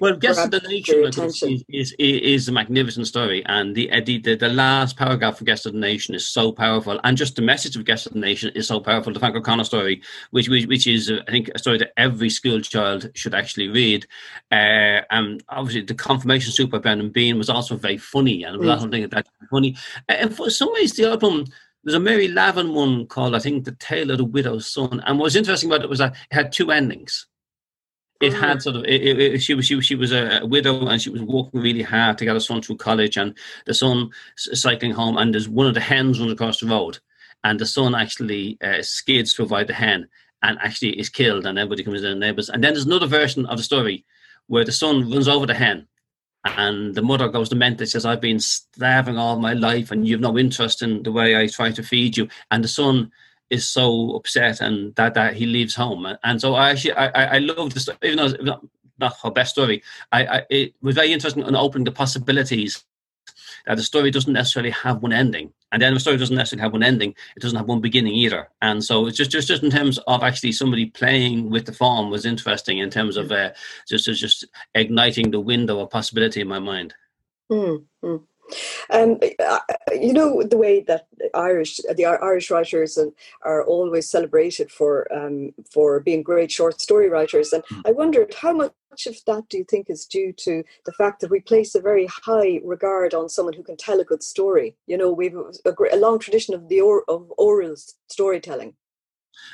well, 0.00 0.16
Guest 0.16 0.40
of 0.40 0.50
the 0.50 0.60
Nation 0.68 1.04
is, 1.04 1.64
is, 1.68 1.94
is, 1.98 2.48
a 2.48 2.52
magnificent 2.52 3.06
story, 3.06 3.42
and 3.46 3.74
the, 3.74 3.88
the, 4.04 4.18
the 4.18 4.48
last 4.48 4.96
paragraph 4.96 5.40
of 5.40 5.46
Guest 5.46 5.66
of 5.66 5.72
the 5.72 5.78
Nation 5.78 6.14
is 6.14 6.26
so 6.26 6.50
powerful, 6.50 7.00
and 7.04 7.16
just 7.16 7.36
the 7.36 7.42
message 7.42 7.76
of 7.76 7.84
Guest 7.84 8.06
of 8.06 8.14
the 8.14 8.18
Nation 8.18 8.50
is 8.54 8.66
so 8.66 8.80
powerful. 8.80 9.12
The 9.12 9.20
Frank 9.20 9.36
O'Connor 9.36 9.64
story, 9.64 10.02
which 10.30 10.48
which, 10.48 10.66
which 10.66 10.86
is 10.86 11.10
I 11.10 11.30
think 11.30 11.50
a 11.54 11.58
story 11.58 11.78
that 11.78 11.92
every 11.96 12.30
school 12.30 12.60
child 12.60 13.10
should 13.14 13.34
actually 13.34 13.68
read, 13.68 14.06
uh, 14.50 15.02
and 15.10 15.42
obviously 15.48 15.82
the 15.82 15.94
confirmation 15.94 16.52
suit 16.52 16.70
by 16.70 16.78
Brendan 16.78 17.10
Behan 17.10 17.38
was 17.38 17.50
also 17.50 17.76
very 17.76 17.98
funny, 17.98 18.42
and 18.42 18.56
it 18.56 18.58
was 18.58 18.68
mm. 18.68 18.80
something 18.80 19.08
that 19.08 19.28
funny. 19.50 19.76
And 20.08 20.34
for 20.34 20.50
some 20.50 20.72
ways, 20.72 20.94
the 20.94 21.08
album 21.08 21.44
there's 21.84 21.94
a 21.94 22.00
Mary 22.00 22.28
Lavin 22.28 22.74
one 22.74 23.06
called 23.06 23.34
I 23.34 23.38
think 23.38 23.64
The 23.64 23.72
Tale 23.72 24.10
of 24.10 24.18
the 24.18 24.24
Widow's 24.24 24.66
Son, 24.66 25.00
and 25.06 25.18
what's 25.18 25.36
interesting 25.36 25.70
about 25.70 25.82
it 25.82 25.88
was 25.88 26.00
that 26.00 26.12
it 26.12 26.34
had 26.34 26.52
two 26.52 26.70
endings 26.70 27.26
it 28.20 28.34
had 28.34 28.58
mm. 28.58 28.62
sort 28.62 28.76
of 28.76 28.84
it, 28.84 29.18
it, 29.18 29.38
she 29.40 29.54
was 29.54 29.66
she, 29.66 29.80
she 29.80 29.94
was 29.94 30.12
a 30.12 30.40
widow 30.44 30.86
and 30.86 31.00
she 31.00 31.10
was 31.10 31.22
working 31.22 31.60
really 31.60 31.82
hard 31.82 32.18
to 32.18 32.24
get 32.24 32.34
her 32.34 32.40
son 32.40 32.62
through 32.62 32.76
college 32.76 33.16
and 33.16 33.36
the 33.66 33.74
son 33.74 34.10
cycling 34.36 34.92
home 34.92 35.16
and 35.16 35.34
there's 35.34 35.48
one 35.48 35.66
of 35.66 35.74
the 35.74 35.80
hens 35.80 36.20
runs 36.20 36.32
across 36.32 36.60
the 36.60 36.66
road 36.66 36.98
and 37.42 37.58
the 37.58 37.66
son 37.66 37.94
actually 37.94 38.58
uh, 38.62 38.82
skids 38.82 39.34
to 39.34 39.42
avoid 39.42 39.66
the 39.66 39.72
hen 39.72 40.06
and 40.42 40.58
actually 40.60 40.98
is 40.98 41.08
killed 41.08 41.46
and 41.46 41.58
everybody 41.58 41.82
comes 41.82 42.02
in 42.02 42.10
the 42.10 42.26
neighbors 42.26 42.48
and 42.48 42.62
then 42.62 42.74
there's 42.74 42.86
another 42.86 43.06
version 43.06 43.46
of 43.46 43.56
the 43.56 43.64
story 43.64 44.04
where 44.46 44.64
the 44.64 44.72
son 44.72 45.10
runs 45.10 45.28
over 45.28 45.46
the 45.46 45.54
hen 45.54 45.86
and 46.44 46.94
the 46.94 47.02
mother 47.02 47.28
goes 47.28 47.48
to 47.48 47.54
mentor 47.54 47.86
says 47.86 48.06
i've 48.06 48.20
been 48.20 48.40
starving 48.40 49.18
all 49.18 49.38
my 49.38 49.52
life 49.52 49.90
and 49.90 50.06
you've 50.06 50.20
no 50.20 50.38
interest 50.38 50.82
in 50.82 51.02
the 51.02 51.12
way 51.12 51.36
i 51.36 51.46
try 51.46 51.70
to 51.70 51.82
feed 51.82 52.16
you 52.16 52.28
and 52.50 52.64
the 52.64 52.68
son 52.68 53.10
is 53.50 53.68
so 53.68 54.14
upset 54.14 54.60
and 54.60 54.94
that, 54.94 55.14
that 55.14 55.34
he 55.34 55.46
leaves 55.46 55.74
home. 55.74 56.06
And 56.22 56.40
so 56.40 56.54
I 56.54 56.70
actually, 56.70 56.92
I, 56.92 57.36
I 57.36 57.38
love 57.38 57.74
this, 57.74 57.88
even 58.02 58.16
though 58.16 58.26
it's 58.26 58.44
not 58.44 59.16
her 59.22 59.30
best 59.30 59.52
story, 59.52 59.82
I, 60.12 60.24
I, 60.24 60.42
it 60.50 60.74
was 60.82 60.94
very 60.94 61.12
interesting 61.12 61.44
in 61.44 61.56
opening 61.56 61.84
the 61.84 61.92
possibilities 61.92 62.84
that 63.66 63.76
the 63.76 63.82
story 63.82 64.10
doesn't 64.10 64.32
necessarily 64.32 64.70
have 64.70 65.02
one 65.02 65.12
ending. 65.12 65.52
And 65.72 65.82
then 65.82 65.94
the 65.94 66.00
story 66.00 66.16
doesn't 66.16 66.34
necessarily 66.34 66.62
have 66.62 66.72
one 66.72 66.82
ending, 66.82 67.14
it 67.36 67.40
doesn't 67.40 67.56
have 67.56 67.68
one 67.68 67.80
beginning 67.80 68.14
either. 68.14 68.48
And 68.62 68.82
so 68.82 69.06
it's 69.06 69.16
just, 69.16 69.30
just, 69.30 69.48
just 69.48 69.62
in 69.62 69.70
terms 69.70 69.98
of 70.06 70.22
actually 70.22 70.52
somebody 70.52 70.86
playing 70.86 71.50
with 71.50 71.66
the 71.66 71.72
form 71.72 72.10
was 72.10 72.24
interesting 72.26 72.78
in 72.78 72.90
terms 72.90 73.16
of 73.16 73.30
uh, 73.30 73.50
just, 73.88 74.06
just 74.06 74.46
igniting 74.74 75.30
the 75.30 75.40
window 75.40 75.80
of 75.80 75.90
possibility 75.90 76.40
in 76.40 76.48
my 76.48 76.58
mind. 76.58 76.94
Mm-hmm. 77.50 78.16
Um, 78.90 79.18
you 79.92 80.12
know 80.12 80.42
the 80.42 80.56
way 80.56 80.80
that 80.82 81.06
Irish, 81.34 81.76
the 81.76 82.06
Irish 82.06 82.50
writers, 82.50 82.98
are 83.42 83.64
always 83.64 84.08
celebrated 84.08 84.70
for 84.70 85.12
um, 85.12 85.52
for 85.70 86.00
being 86.00 86.22
great 86.22 86.50
short 86.50 86.80
story 86.80 87.08
writers, 87.08 87.52
and 87.52 87.62
hmm. 87.68 87.80
I 87.86 87.92
wondered 87.92 88.34
how 88.34 88.52
much 88.52 88.72
of 89.06 89.16
that 89.26 89.48
do 89.48 89.58
you 89.58 89.64
think 89.64 89.88
is 89.88 90.04
due 90.04 90.32
to 90.32 90.64
the 90.84 90.92
fact 90.92 91.20
that 91.20 91.30
we 91.30 91.40
place 91.40 91.74
a 91.74 91.80
very 91.80 92.06
high 92.06 92.60
regard 92.64 93.14
on 93.14 93.28
someone 93.28 93.54
who 93.54 93.62
can 93.62 93.76
tell 93.76 94.00
a 94.00 94.04
good 94.04 94.22
story? 94.22 94.76
You 94.86 94.98
know, 94.98 95.12
we've 95.12 95.36
a, 95.36 95.74
a 95.92 95.96
long 95.96 96.18
tradition 96.18 96.54
of 96.54 96.68
the 96.68 96.80
or, 96.80 97.04
of 97.08 97.32
oral 97.38 97.76
storytelling. 98.08 98.74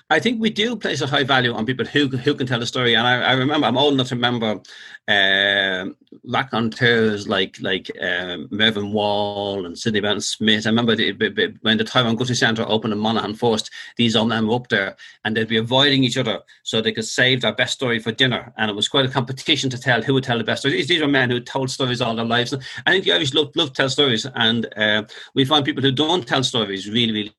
I 0.08 0.20
think 0.20 0.40
we 0.40 0.50
do 0.50 0.76
place 0.76 1.00
a 1.00 1.06
high 1.06 1.24
value 1.24 1.52
on 1.52 1.66
people 1.66 1.84
who 1.86 2.08
who 2.08 2.34
can 2.34 2.46
tell 2.46 2.62
a 2.62 2.66
story. 2.66 2.94
And 2.94 3.06
I, 3.06 3.22
I 3.22 3.32
remember, 3.32 3.66
I'm 3.66 3.76
old 3.76 3.94
enough 3.94 4.08
to 4.08 4.14
remember 4.14 4.60
uh, 5.08 5.86
raconteurs 6.24 7.26
like 7.26 7.56
like 7.60 7.90
uh, 8.00 8.38
Mervyn 8.50 8.92
Wall 8.92 9.66
and 9.66 9.76
Sidney 9.76 10.00
Benton 10.00 10.20
Smith. 10.20 10.66
I 10.66 10.70
remember 10.70 10.94
the, 10.94 11.56
when 11.62 11.78
the 11.78 11.84
Tyrone 11.84 12.14
Guthrie 12.14 12.36
Centre 12.36 12.64
opened 12.68 12.92
in 12.92 13.00
Monaghan 13.00 13.34
First, 13.34 13.70
these 13.96 14.14
old 14.14 14.28
men 14.28 14.46
were 14.46 14.54
up 14.54 14.68
there 14.68 14.96
and 15.24 15.36
they'd 15.36 15.48
be 15.48 15.56
avoiding 15.56 16.04
each 16.04 16.18
other 16.18 16.40
so 16.62 16.80
they 16.80 16.92
could 16.92 17.04
save 17.04 17.40
their 17.40 17.54
best 17.54 17.74
story 17.74 17.98
for 17.98 18.12
dinner. 18.12 18.52
And 18.56 18.70
it 18.70 18.76
was 18.76 18.88
quite 18.88 19.06
a 19.06 19.10
competition 19.10 19.70
to 19.70 19.78
tell 19.78 20.02
who 20.02 20.14
would 20.14 20.24
tell 20.24 20.38
the 20.38 20.44
best 20.44 20.62
story. 20.62 20.76
These, 20.76 20.88
these 20.88 21.02
were 21.02 21.08
men 21.08 21.30
who 21.30 21.40
told 21.40 21.70
stories 21.70 22.00
all 22.00 22.14
their 22.14 22.24
lives. 22.24 22.52
And 22.52 22.62
I 22.86 22.92
think 22.92 23.04
the 23.04 23.12
Irish 23.12 23.34
love, 23.34 23.50
love 23.56 23.68
to 23.68 23.74
tell 23.74 23.88
stories. 23.88 24.26
And 24.36 24.72
uh, 24.76 25.02
we 25.34 25.44
find 25.44 25.64
people 25.64 25.82
who 25.82 25.92
don't 25.92 26.26
tell 26.26 26.44
stories 26.44 26.88
really, 26.88 27.12
really 27.12 27.36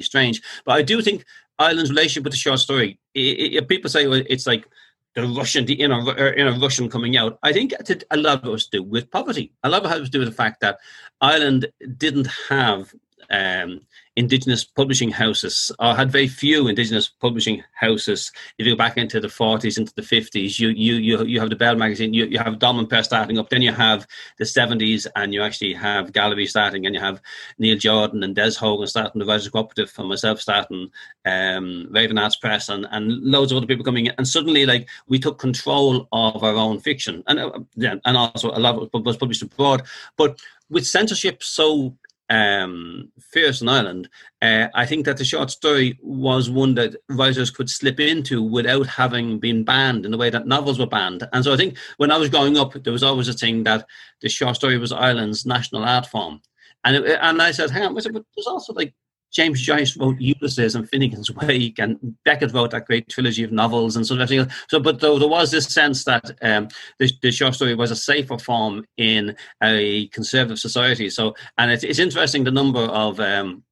strange. 0.00 0.42
But 0.64 0.72
I 0.72 0.82
do 0.82 1.00
think 1.02 1.24
Ireland's 1.58 1.90
relationship 1.90 2.24
with 2.24 2.32
the 2.32 2.38
short 2.38 2.60
story, 2.60 2.98
it, 3.14 3.54
it, 3.54 3.68
people 3.68 3.90
say 3.90 4.06
well, 4.06 4.22
it's 4.28 4.46
like 4.46 4.66
the 5.14 5.26
Russian, 5.26 5.64
the 5.64 5.74
inner 5.74 6.00
er, 6.06 6.32
inner 6.34 6.58
Russian 6.58 6.88
coming 6.88 7.16
out. 7.16 7.38
I 7.42 7.52
think 7.52 7.72
a 8.10 8.16
lot 8.16 8.40
of 8.40 8.46
it 8.46 8.50
was 8.50 8.66
to 8.66 8.78
do 8.78 8.82
with 8.82 9.10
poverty. 9.10 9.52
A 9.64 9.68
lot 9.68 9.84
of 9.84 9.90
it 9.90 9.94
had 9.94 10.04
to 10.04 10.10
do 10.10 10.20
with 10.20 10.28
the 10.28 10.34
fact 10.34 10.60
that 10.60 10.78
Ireland 11.20 11.68
didn't 11.96 12.28
have 12.48 12.94
um, 13.30 13.80
indigenous 14.18 14.64
publishing 14.64 15.12
houses 15.12 15.70
or 15.78 15.94
had 15.94 16.10
very 16.10 16.26
few 16.26 16.66
indigenous 16.66 17.08
publishing 17.08 17.62
houses. 17.72 18.32
If 18.58 18.66
you 18.66 18.72
go 18.72 18.76
back 18.76 18.96
into 18.96 19.20
the 19.20 19.28
40s, 19.28 19.78
into 19.78 19.94
the 19.94 20.02
50s, 20.02 20.58
you 20.58 20.70
you 20.70 20.94
you, 20.94 21.24
you 21.24 21.40
have 21.40 21.50
the 21.50 21.56
Bell 21.56 21.76
magazine, 21.76 22.12
you, 22.14 22.26
you 22.26 22.38
have 22.38 22.58
Dolmen 22.58 22.88
Press 22.88 23.06
starting 23.06 23.38
up, 23.38 23.48
then 23.48 23.62
you 23.62 23.72
have 23.72 24.06
the 24.38 24.44
70s, 24.44 25.06
and 25.14 25.32
you 25.32 25.42
actually 25.42 25.72
have 25.74 26.12
Gallery 26.12 26.46
starting, 26.46 26.84
and 26.84 26.94
you 26.96 27.00
have 27.00 27.22
Neil 27.58 27.78
Jordan 27.78 28.24
and 28.24 28.34
Des 28.34 28.54
Hogan 28.58 28.88
starting 28.88 29.20
the 29.20 29.24
Writers 29.24 29.48
Cooperative, 29.48 29.92
and 29.96 30.08
myself 30.08 30.40
starting 30.40 30.90
um, 31.24 31.86
Raven 31.90 32.18
Arts 32.18 32.36
Press, 32.36 32.68
and, 32.68 32.88
and 32.90 33.22
loads 33.22 33.52
of 33.52 33.58
other 33.58 33.66
people 33.66 33.84
coming 33.84 34.06
in. 34.06 34.14
And 34.18 34.26
suddenly, 34.26 34.66
like, 34.66 34.88
we 35.06 35.20
took 35.20 35.38
control 35.38 36.08
of 36.10 36.42
our 36.42 36.56
own 36.56 36.80
fiction, 36.80 37.22
and, 37.28 37.38
uh, 37.38 37.60
and 37.76 38.16
also 38.16 38.50
a 38.50 38.58
lot 38.58 38.92
was 38.92 39.16
published 39.16 39.42
abroad. 39.42 39.84
But 40.16 40.40
with 40.70 40.86
censorship 40.86 41.42
so 41.42 41.96
um, 42.28 43.10
Fierce 43.20 43.62
in 43.62 43.68
Ireland, 43.68 44.08
uh, 44.42 44.68
I 44.74 44.86
think 44.86 45.06
that 45.06 45.16
the 45.16 45.24
short 45.24 45.50
story 45.50 45.98
was 46.02 46.50
one 46.50 46.74
that 46.74 46.96
writers 47.08 47.50
could 47.50 47.70
slip 47.70 48.00
into 48.00 48.42
without 48.42 48.86
having 48.86 49.38
been 49.38 49.64
banned 49.64 50.04
in 50.04 50.10
the 50.10 50.18
way 50.18 50.30
that 50.30 50.46
novels 50.46 50.78
were 50.78 50.86
banned. 50.86 51.26
And 51.32 51.44
so 51.44 51.52
I 51.52 51.56
think 51.56 51.78
when 51.96 52.10
I 52.10 52.18
was 52.18 52.28
growing 52.28 52.56
up, 52.56 52.74
there 52.74 52.92
was 52.92 53.02
always 53.02 53.28
a 53.28 53.32
thing 53.32 53.64
that 53.64 53.86
the 54.20 54.28
short 54.28 54.56
story 54.56 54.78
was 54.78 54.92
Ireland's 54.92 55.46
national 55.46 55.84
art 55.84 56.06
form. 56.06 56.40
And 56.84 56.96
it, 56.96 57.18
and 57.20 57.42
I 57.42 57.50
said, 57.50 57.70
hang 57.70 57.84
on, 57.84 57.94
but 57.94 58.04
there's 58.04 58.46
also 58.46 58.72
like 58.72 58.94
James 59.32 59.60
Joyce 59.60 59.96
wrote 59.96 60.20
Ulysses 60.20 60.74
and 60.74 60.90
Finnegans 60.90 61.30
Wake, 61.46 61.78
and 61.78 62.16
Beckett 62.24 62.52
wrote 62.52 62.70
that 62.70 62.86
great 62.86 63.08
trilogy 63.08 63.44
of 63.44 63.52
novels 63.52 63.96
and 63.96 64.06
sort 64.06 64.20
of. 64.20 64.52
So, 64.68 64.80
but 64.80 65.00
though 65.00 65.18
there 65.18 65.28
was 65.28 65.50
this 65.50 65.66
sense 65.66 66.04
that 66.04 66.30
um, 66.42 66.68
the, 66.98 67.10
the, 67.22 67.30
short 67.30 67.54
story 67.54 67.74
was 67.74 67.90
a 67.90 67.96
safer 67.96 68.38
form 68.38 68.84
in 68.96 69.36
a 69.62 70.08
conservative 70.08 70.58
society. 70.58 71.10
So, 71.10 71.34
and 71.58 71.70
it's, 71.70 71.84
it's 71.84 71.98
interesting 71.98 72.44
the 72.44 72.50
number 72.50 72.80
of 72.80 73.20
um, 73.20 73.62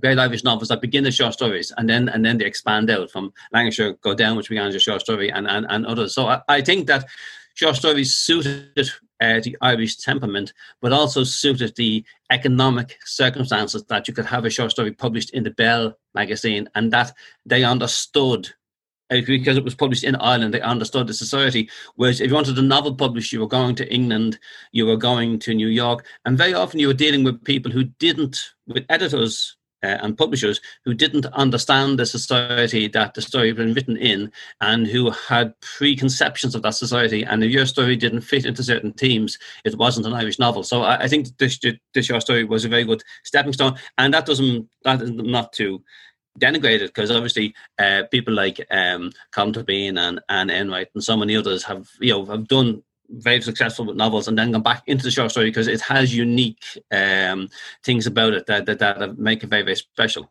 great 0.00 0.18
Irish 0.18 0.44
novels 0.44 0.68
that 0.68 0.80
begin 0.80 1.06
as 1.06 1.14
short 1.14 1.32
stories 1.32 1.72
and 1.76 1.88
then 1.88 2.08
and 2.08 2.24
then 2.24 2.38
they 2.38 2.44
expand 2.44 2.90
out 2.90 3.10
from 3.10 3.32
Langrishe 3.54 4.00
Go 4.00 4.14
Down, 4.14 4.36
which 4.36 4.48
began 4.48 4.68
as 4.68 4.74
a 4.74 4.80
short 4.80 5.00
story, 5.00 5.30
and 5.30 5.48
and, 5.48 5.66
and 5.68 5.86
others. 5.86 6.14
So 6.14 6.28
I, 6.28 6.40
I 6.48 6.60
think 6.60 6.86
that 6.86 7.06
short 7.54 7.76
stories 7.76 8.14
suited 8.14 8.90
uh, 9.20 9.40
the 9.40 9.56
Irish 9.60 9.96
temperament, 9.96 10.52
but 10.80 10.92
also 10.92 11.24
suited 11.24 11.74
the 11.76 12.04
economic 12.30 12.96
circumstances 13.04 13.84
that 13.84 14.08
you 14.08 14.14
could 14.14 14.26
have 14.26 14.44
a 14.44 14.50
short 14.50 14.70
story 14.70 14.92
published 14.92 15.30
in 15.30 15.42
the 15.42 15.50
Bell 15.50 15.98
magazine 16.14 16.68
and 16.74 16.92
that 16.92 17.12
they 17.44 17.64
understood 17.64 18.48
uh, 19.10 19.20
because 19.26 19.56
it 19.56 19.64
was 19.64 19.74
published 19.74 20.04
in 20.04 20.16
Ireland, 20.16 20.52
they 20.52 20.60
understood 20.60 21.06
the 21.06 21.14
society. 21.14 21.70
Whereas 21.96 22.20
if 22.20 22.28
you 22.28 22.34
wanted 22.34 22.58
a 22.58 22.62
novel 22.62 22.94
published, 22.94 23.32
you 23.32 23.40
were 23.40 23.48
going 23.48 23.74
to 23.76 23.92
England, 23.92 24.38
you 24.72 24.86
were 24.86 24.98
going 24.98 25.38
to 25.40 25.54
New 25.54 25.68
York, 25.68 26.04
and 26.24 26.36
very 26.36 26.54
often 26.54 26.78
you 26.78 26.88
were 26.88 26.94
dealing 26.94 27.24
with 27.24 27.42
people 27.44 27.72
who 27.72 27.84
didn't, 27.84 28.38
with 28.66 28.84
editors 28.88 29.56
uh, 29.82 29.98
and 30.02 30.18
publishers 30.18 30.60
who 30.84 30.94
didn't 30.94 31.26
understand 31.26 31.98
the 31.98 32.06
society 32.06 32.88
that 32.88 33.14
the 33.14 33.22
story 33.22 33.48
had 33.48 33.56
been 33.56 33.74
written 33.74 33.96
in 33.96 34.30
and 34.60 34.86
who 34.86 35.10
had 35.10 35.54
preconceptions 35.60 36.54
of 36.54 36.62
that 36.62 36.74
society. 36.74 37.22
And 37.24 37.42
if 37.44 37.50
your 37.50 37.66
story 37.66 37.96
didn't 37.96 38.22
fit 38.22 38.44
into 38.44 38.62
certain 38.62 38.92
themes, 38.92 39.38
it 39.64 39.76
wasn't 39.76 40.06
an 40.06 40.14
Irish 40.14 40.38
novel. 40.38 40.62
So 40.62 40.82
I, 40.82 41.02
I 41.02 41.08
think 41.08 41.36
this, 41.38 41.58
this 41.94 42.08
your 42.08 42.20
story 42.20 42.44
was 42.44 42.64
a 42.64 42.68
very 42.68 42.84
good 42.84 43.02
stepping 43.24 43.52
stone. 43.52 43.76
And 43.98 44.12
that 44.14 44.26
doesn't, 44.26 44.68
that 44.84 45.02
is 45.02 45.10
not 45.10 45.52
to 45.54 45.82
denigrate 46.38 46.80
it 46.80 46.94
because 46.94 47.10
obviously 47.10 47.54
uh, 47.78 48.04
people 48.10 48.34
like 48.34 48.64
um, 48.70 49.10
Colm 49.34 49.52
Tóibín 49.52 49.98
and 49.98 50.20
Anne 50.28 50.50
Enright 50.50 50.88
and 50.94 51.02
so 51.02 51.16
many 51.16 51.36
others 51.36 51.64
have, 51.64 51.88
you 52.00 52.12
know, 52.12 52.24
have 52.26 52.48
done 52.48 52.82
very 53.10 53.40
successful 53.40 53.84
with 53.84 53.96
novels 53.96 54.28
and 54.28 54.38
then 54.38 54.52
gone 54.52 54.62
back 54.62 54.82
into 54.86 55.04
the 55.04 55.10
short 55.10 55.30
story 55.30 55.46
because 55.46 55.68
it 55.68 55.80
has 55.80 56.14
unique 56.14 56.62
um, 56.90 57.48
things 57.82 58.06
about 58.06 58.34
it 58.34 58.46
that, 58.46 58.66
that, 58.66 58.78
that 58.78 59.18
make 59.18 59.42
it 59.42 59.48
very, 59.48 59.62
very 59.62 59.76
special. 59.76 60.30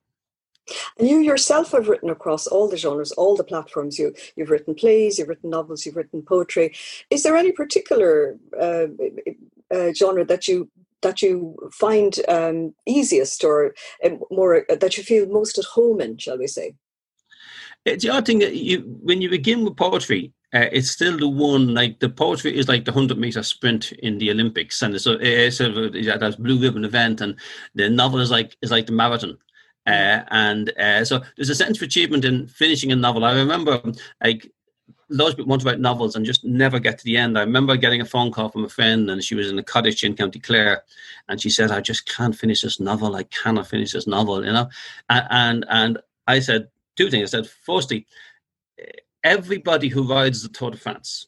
And 0.97 1.07
you 1.07 1.19
yourself 1.19 1.71
have 1.71 1.87
written 1.87 2.09
across 2.09 2.45
all 2.45 2.67
the 2.67 2.77
genres, 2.77 3.11
all 3.13 3.35
the 3.35 3.43
platforms. 3.43 3.97
You 3.97 4.13
you've 4.35 4.49
written 4.49 4.75
plays, 4.75 5.17
you've 5.17 5.29
written 5.29 5.49
novels, 5.49 5.85
you've 5.85 5.95
written 5.95 6.21
poetry. 6.21 6.75
Is 7.09 7.23
there 7.23 7.37
any 7.37 7.51
particular 7.51 8.37
uh, 8.59 8.87
uh, 9.73 9.93
genre 9.93 10.25
that 10.25 10.47
you 10.47 10.69
that 11.01 11.21
you 11.21 11.55
find 11.71 12.19
um, 12.27 12.73
easiest 12.85 13.43
or 13.43 13.73
uh, 14.03 14.09
more 14.31 14.65
uh, 14.69 14.75
that 14.75 14.97
you 14.97 15.03
feel 15.03 15.27
most 15.27 15.57
at 15.57 15.65
home 15.65 16.01
in, 16.01 16.17
shall 16.17 16.37
we 16.37 16.47
say? 16.47 16.75
It's 17.85 18.03
the 18.03 18.09
odd 18.09 18.25
thing 18.25 18.39
that 18.39 18.55
you 18.55 18.81
when 19.01 19.21
you 19.21 19.29
begin 19.29 19.63
with 19.63 19.77
poetry, 19.77 20.33
uh, 20.53 20.65
it's 20.71 20.91
still 20.91 21.17
the 21.17 21.27
one 21.27 21.73
like 21.73 21.99
the 21.99 22.09
poetry 22.09 22.57
is 22.57 22.67
like 22.67 22.85
the 22.85 22.91
100 22.91 23.17
meter 23.17 23.43
sprint 23.43 23.91
in 23.93 24.17
the 24.17 24.31
olympics 24.31 24.81
and 24.81 24.99
so 24.99 25.17
it's 25.19 25.57
sort 25.57 25.71
of 25.71 25.95
yeah, 25.95 26.17
that 26.17 26.41
blue 26.41 26.59
ribbon 26.59 26.85
event 26.85 27.21
and 27.21 27.35
the 27.75 27.89
novel 27.89 28.19
is 28.19 28.31
like 28.31 28.55
is 28.61 28.71
like 28.71 28.85
the 28.85 28.91
marathon 28.91 29.37
uh, 29.87 30.23
and 30.31 30.69
uh, 30.77 31.03
so 31.05 31.21
there's 31.35 31.49
a 31.49 31.55
sense 31.55 31.77
of 31.77 31.83
achievement 31.83 32.25
in 32.25 32.47
finishing 32.47 32.91
a 32.91 32.95
novel 32.95 33.25
i 33.25 33.33
remember 33.33 33.81
like 34.23 34.51
those 35.09 35.33
people 35.33 35.49
want 35.49 35.61
to 35.61 35.67
write 35.67 35.79
novels 35.79 36.15
and 36.15 36.25
just 36.25 36.43
never 36.43 36.79
get 36.79 36.97
to 36.97 37.03
the 37.05 37.15
end. 37.15 37.37
I 37.37 37.41
remember 37.41 37.77
getting 37.77 38.01
a 38.01 38.05
phone 38.05 38.29
call 38.29 38.49
from 38.49 38.65
a 38.65 38.69
friend, 38.69 39.09
and 39.09 39.23
she 39.23 39.35
was 39.35 39.49
in 39.49 39.57
a 39.57 39.63
cottage 39.63 40.03
in 40.03 40.17
County 40.17 40.39
Clare, 40.39 40.83
and 41.29 41.39
she 41.41 41.49
said, 41.49 41.71
"I 41.71 41.79
just 41.79 42.09
can't 42.09 42.35
finish 42.35 42.61
this 42.61 42.81
novel. 42.81 43.15
I 43.15 43.23
cannot 43.23 43.67
finish 43.67 43.93
this 43.93 44.05
novel," 44.05 44.45
you 44.45 44.51
know. 44.51 44.69
And 45.09 45.27
and, 45.29 45.65
and 45.69 45.97
I 46.27 46.39
said 46.39 46.67
two 46.97 47.09
things. 47.09 47.33
I 47.33 47.37
said, 47.37 47.49
firstly, 47.49 48.05
everybody 49.27 49.89
who 49.89 50.03
rides 50.03 50.41
the 50.41 50.49
Tour 50.49 50.71
de 50.71 50.77
France 50.77 51.27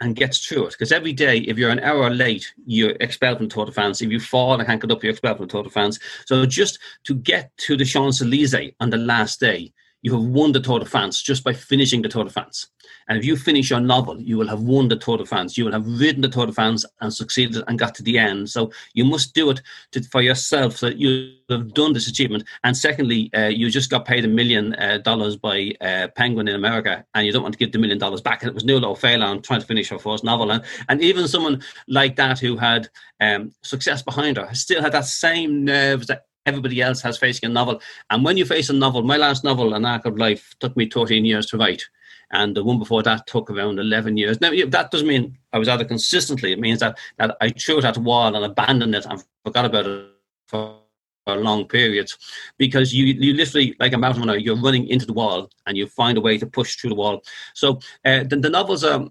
and 0.00 0.16
gets 0.16 0.44
through 0.44 0.66
it, 0.66 0.70
because 0.70 0.92
every 0.92 1.12
day, 1.12 1.38
if 1.38 1.58
you're 1.58 1.70
an 1.70 1.80
hour 1.80 2.08
late, 2.10 2.52
you're 2.66 2.96
expelled 3.00 3.38
from 3.38 3.48
Tour 3.48 3.66
de 3.66 3.72
France. 3.72 4.00
If 4.00 4.10
you 4.10 4.18
fall 4.18 4.54
and 4.54 4.66
can't 4.66 4.80
get 4.80 4.90
up, 4.90 5.02
you're 5.02 5.12
expelled 5.12 5.36
from 5.36 5.48
Tour 5.48 5.62
de 5.62 5.70
France. 5.70 6.00
So 6.26 6.46
just 6.46 6.78
to 7.04 7.14
get 7.14 7.54
to 7.58 7.76
the 7.76 7.84
Champs 7.84 8.22
Elysees 8.22 8.72
on 8.80 8.90
the 8.90 8.96
last 8.96 9.40
day, 9.40 9.72
you 10.04 10.12
have 10.12 10.22
won 10.22 10.52
the 10.52 10.60
Tour 10.60 10.78
de 10.78 10.84
France 10.84 11.22
just 11.22 11.42
by 11.42 11.54
finishing 11.54 12.02
the 12.02 12.10
Tour 12.10 12.24
de 12.24 12.30
France. 12.30 12.68
And 13.08 13.16
if 13.16 13.24
you 13.24 13.36
finish 13.36 13.70
your 13.70 13.80
novel, 13.80 14.20
you 14.20 14.36
will 14.36 14.48
have 14.48 14.60
won 14.60 14.88
the 14.88 14.96
Tour 14.96 15.16
de 15.16 15.24
France. 15.24 15.56
You 15.56 15.64
will 15.64 15.72
have 15.72 15.86
ridden 15.86 16.20
the 16.20 16.28
Tour 16.28 16.44
de 16.44 16.52
France 16.52 16.84
and 17.00 17.12
succeeded 17.12 17.64
and 17.66 17.78
got 17.78 17.94
to 17.94 18.02
the 18.02 18.18
end. 18.18 18.50
So 18.50 18.70
you 18.92 19.06
must 19.06 19.34
do 19.34 19.48
it 19.48 19.62
to, 19.92 20.02
for 20.04 20.20
yourself 20.20 20.76
so 20.76 20.86
that 20.86 20.98
you 20.98 21.36
have 21.48 21.72
done 21.72 21.94
this 21.94 22.06
achievement. 22.06 22.44
And 22.64 22.76
secondly, 22.76 23.30
uh, 23.34 23.46
you 23.46 23.70
just 23.70 23.88
got 23.88 24.04
paid 24.04 24.26
a 24.26 24.28
million 24.28 24.74
uh, 24.74 24.98
dollars 24.98 25.36
by 25.36 25.72
uh, 25.80 26.08
Penguin 26.14 26.48
in 26.48 26.54
America, 26.54 27.02
and 27.14 27.26
you 27.26 27.32
don't 27.32 27.42
want 27.42 27.54
to 27.54 27.58
give 27.58 27.72
the 27.72 27.78
million 27.78 27.98
dollars 27.98 28.20
back. 28.20 28.42
And 28.42 28.50
it 28.50 28.54
was 28.54 28.64
Nuala 28.66 28.90
O'Faolain 28.90 29.42
trying 29.42 29.60
to 29.60 29.66
finish 29.66 29.88
her 29.88 29.98
first 29.98 30.22
novel. 30.22 30.52
And, 30.52 30.62
and 30.90 31.00
even 31.00 31.28
someone 31.28 31.62
like 31.88 32.16
that 32.16 32.38
who 32.38 32.58
had 32.58 32.90
um, 33.20 33.52
success 33.62 34.02
behind 34.02 34.36
her 34.36 34.54
still 34.54 34.82
had 34.82 34.92
that 34.92 35.06
same 35.06 35.64
nerves 35.64 36.08
that 36.08 36.26
everybody 36.46 36.80
else 36.80 37.00
has 37.02 37.18
facing 37.18 37.50
a 37.50 37.52
novel. 37.52 37.80
And 38.10 38.24
when 38.24 38.36
you 38.36 38.44
face 38.44 38.70
a 38.70 38.72
novel, 38.72 39.02
my 39.02 39.16
last 39.16 39.44
novel, 39.44 39.74
An 39.74 39.84
Ark 39.84 40.04
of 40.04 40.18
Light, 40.18 40.42
took 40.60 40.76
me 40.76 40.88
13 40.88 41.24
years 41.24 41.46
to 41.46 41.58
write 41.58 41.84
and 42.30 42.56
the 42.56 42.64
one 42.64 42.78
before 42.78 43.02
that 43.02 43.26
took 43.26 43.50
around 43.50 43.78
11 43.78 44.16
years. 44.16 44.40
Now, 44.40 44.50
that 44.68 44.90
doesn't 44.90 45.06
mean 45.06 45.38
I 45.52 45.58
was 45.58 45.68
at 45.68 45.80
it 45.80 45.88
consistently. 45.88 46.52
It 46.52 46.58
means 46.58 46.80
that, 46.80 46.98
that 47.18 47.36
I 47.40 47.50
threw 47.50 47.80
at 47.80 47.94
the 47.94 48.00
wall 48.00 48.34
and 48.34 48.44
abandoned 48.44 48.94
it 48.94 49.06
and 49.06 49.22
forgot 49.44 49.64
about 49.64 49.86
it 49.86 50.10
for, 50.48 50.78
for 51.24 51.36
long 51.36 51.66
periods 51.68 52.18
because 52.58 52.92
you, 52.92 53.06
you 53.06 53.34
literally, 53.34 53.76
like 53.78 53.92
a 53.92 53.98
mountain 53.98 54.22
runner, 54.22 54.38
you're 54.38 54.60
running 54.60 54.88
into 54.88 55.06
the 55.06 55.12
wall 55.12 55.50
and 55.66 55.76
you 55.76 55.86
find 55.86 56.18
a 56.18 56.20
way 56.20 56.38
to 56.38 56.46
push 56.46 56.76
through 56.76 56.90
the 56.90 56.96
wall. 56.96 57.22
So 57.54 57.78
uh, 58.04 58.24
the, 58.24 58.36
the 58.36 58.50
novels 58.50 58.84
are 58.84 59.06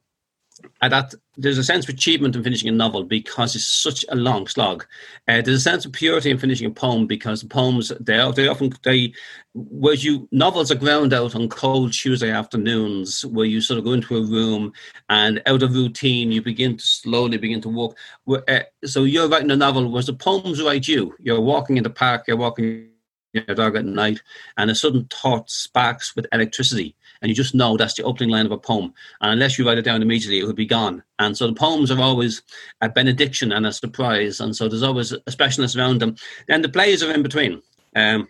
that 0.82 1.14
there's 1.38 1.58
a 1.58 1.64
sense 1.64 1.86
of 1.86 1.94
achievement 1.94 2.36
in 2.36 2.44
finishing 2.44 2.70
a 2.70 2.72
novel 2.72 3.04
because 3.04 3.56
it's 3.56 3.68
such 3.68 4.06
a 4.10 4.16
long 4.16 4.48
slog. 4.48 4.86
Uh, 5.28 5.42
there's 5.42 5.58
a 5.58 5.60
sense 5.60 5.86
of 5.86 5.92
purity 5.92 6.30
in 6.30 6.38
finishing 6.38 6.68
a 6.68 6.72
poem 6.72 7.08
because 7.08 7.42
the 7.42 7.48
poems 7.48 7.92
they 8.00 8.32
they 8.32 8.48
often 8.48 8.72
they 8.84 9.14
where 9.54 9.94
you 9.94 10.28
novels 10.32 10.72
are 10.72 10.76
ground 10.76 11.14
out 11.14 11.36
on 11.36 11.50
cold 11.50 11.94
Tuesday 11.94 12.32
afternoons 12.32 13.26
where 13.26 13.46
you 13.46 13.62
sort 13.62 13.78
of 13.78 13.86
go 13.86 13.94
into 13.94 14.18
a 14.18 14.22
room 14.22 14.74
and 15.10 15.42
out 15.46 15.64
of 15.64 15.74
routine 15.74 16.32
you 16.32 16.42
begin 16.42 16.78
to 16.78 16.86
slowly 16.86 17.38
begin 17.38 17.62
to 17.62 17.70
walk. 17.70 17.98
Uh, 18.28 18.60
so 18.86 19.04
you're 19.04 19.30
writing 19.30 19.52
a 19.52 19.56
novel, 19.56 19.90
whereas 19.90 20.08
the 20.08 20.14
poems 20.14 20.62
write 20.62 20.88
you. 20.88 21.16
You're 21.20 21.42
walking 21.42 21.78
in 21.78 21.84
the 21.84 21.90
park, 21.90 22.26
you're 22.28 22.38
walking 22.38 22.90
your 23.34 23.44
dog 23.56 23.76
at 23.76 23.86
night, 23.86 24.22
and 24.58 24.70
a 24.70 24.76
sudden 24.76 25.08
thought 25.10 25.50
sparks 25.50 26.16
with 26.16 26.28
electricity 26.32 26.96
and 27.24 27.30
you 27.30 27.36
just 27.36 27.56
know 27.56 27.78
that's 27.78 27.94
the 27.94 28.04
opening 28.04 28.30
line 28.30 28.46
of 28.46 28.52
a 28.52 28.58
poem. 28.58 28.94
And 29.22 29.32
unless 29.32 29.58
you 29.58 29.66
write 29.66 29.78
it 29.78 29.84
down 29.84 30.02
immediately, 30.02 30.40
it 30.40 30.44
will 30.44 30.54
be 30.54 30.66
gone. 30.66 31.02
And 31.20 31.38
so 31.38 31.48
the 31.48 31.54
poems 31.54 31.90
are 31.90 32.02
always 32.02 32.42
a 32.82 32.90
benediction 32.90 33.54
and 33.54 33.66
a 33.66 33.72
surprise. 33.72 34.42
And 34.42 34.54
so 34.54 34.68
there's 34.68 34.84
always 34.84 35.14
a 35.14 35.20
specialness 35.22 35.78
around 35.78 36.02
them. 36.02 36.18
And 36.50 36.62
the 36.62 36.70
plays 36.70 37.02
are 37.02 37.14
in 37.14 37.24
between. 37.24 37.62
Um, 37.96 38.28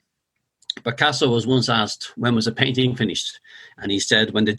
Picasso 0.84 1.28
was 1.28 1.48
once 1.48 1.70
asked, 1.70 2.14
when 2.18 2.36
was 2.36 2.46
a 2.46 2.52
painting 2.52 2.96
finished? 2.96 3.40
And 3.80 3.92
he 3.92 4.00
said, 4.00 4.32
when 4.32 4.46
the 4.46 4.54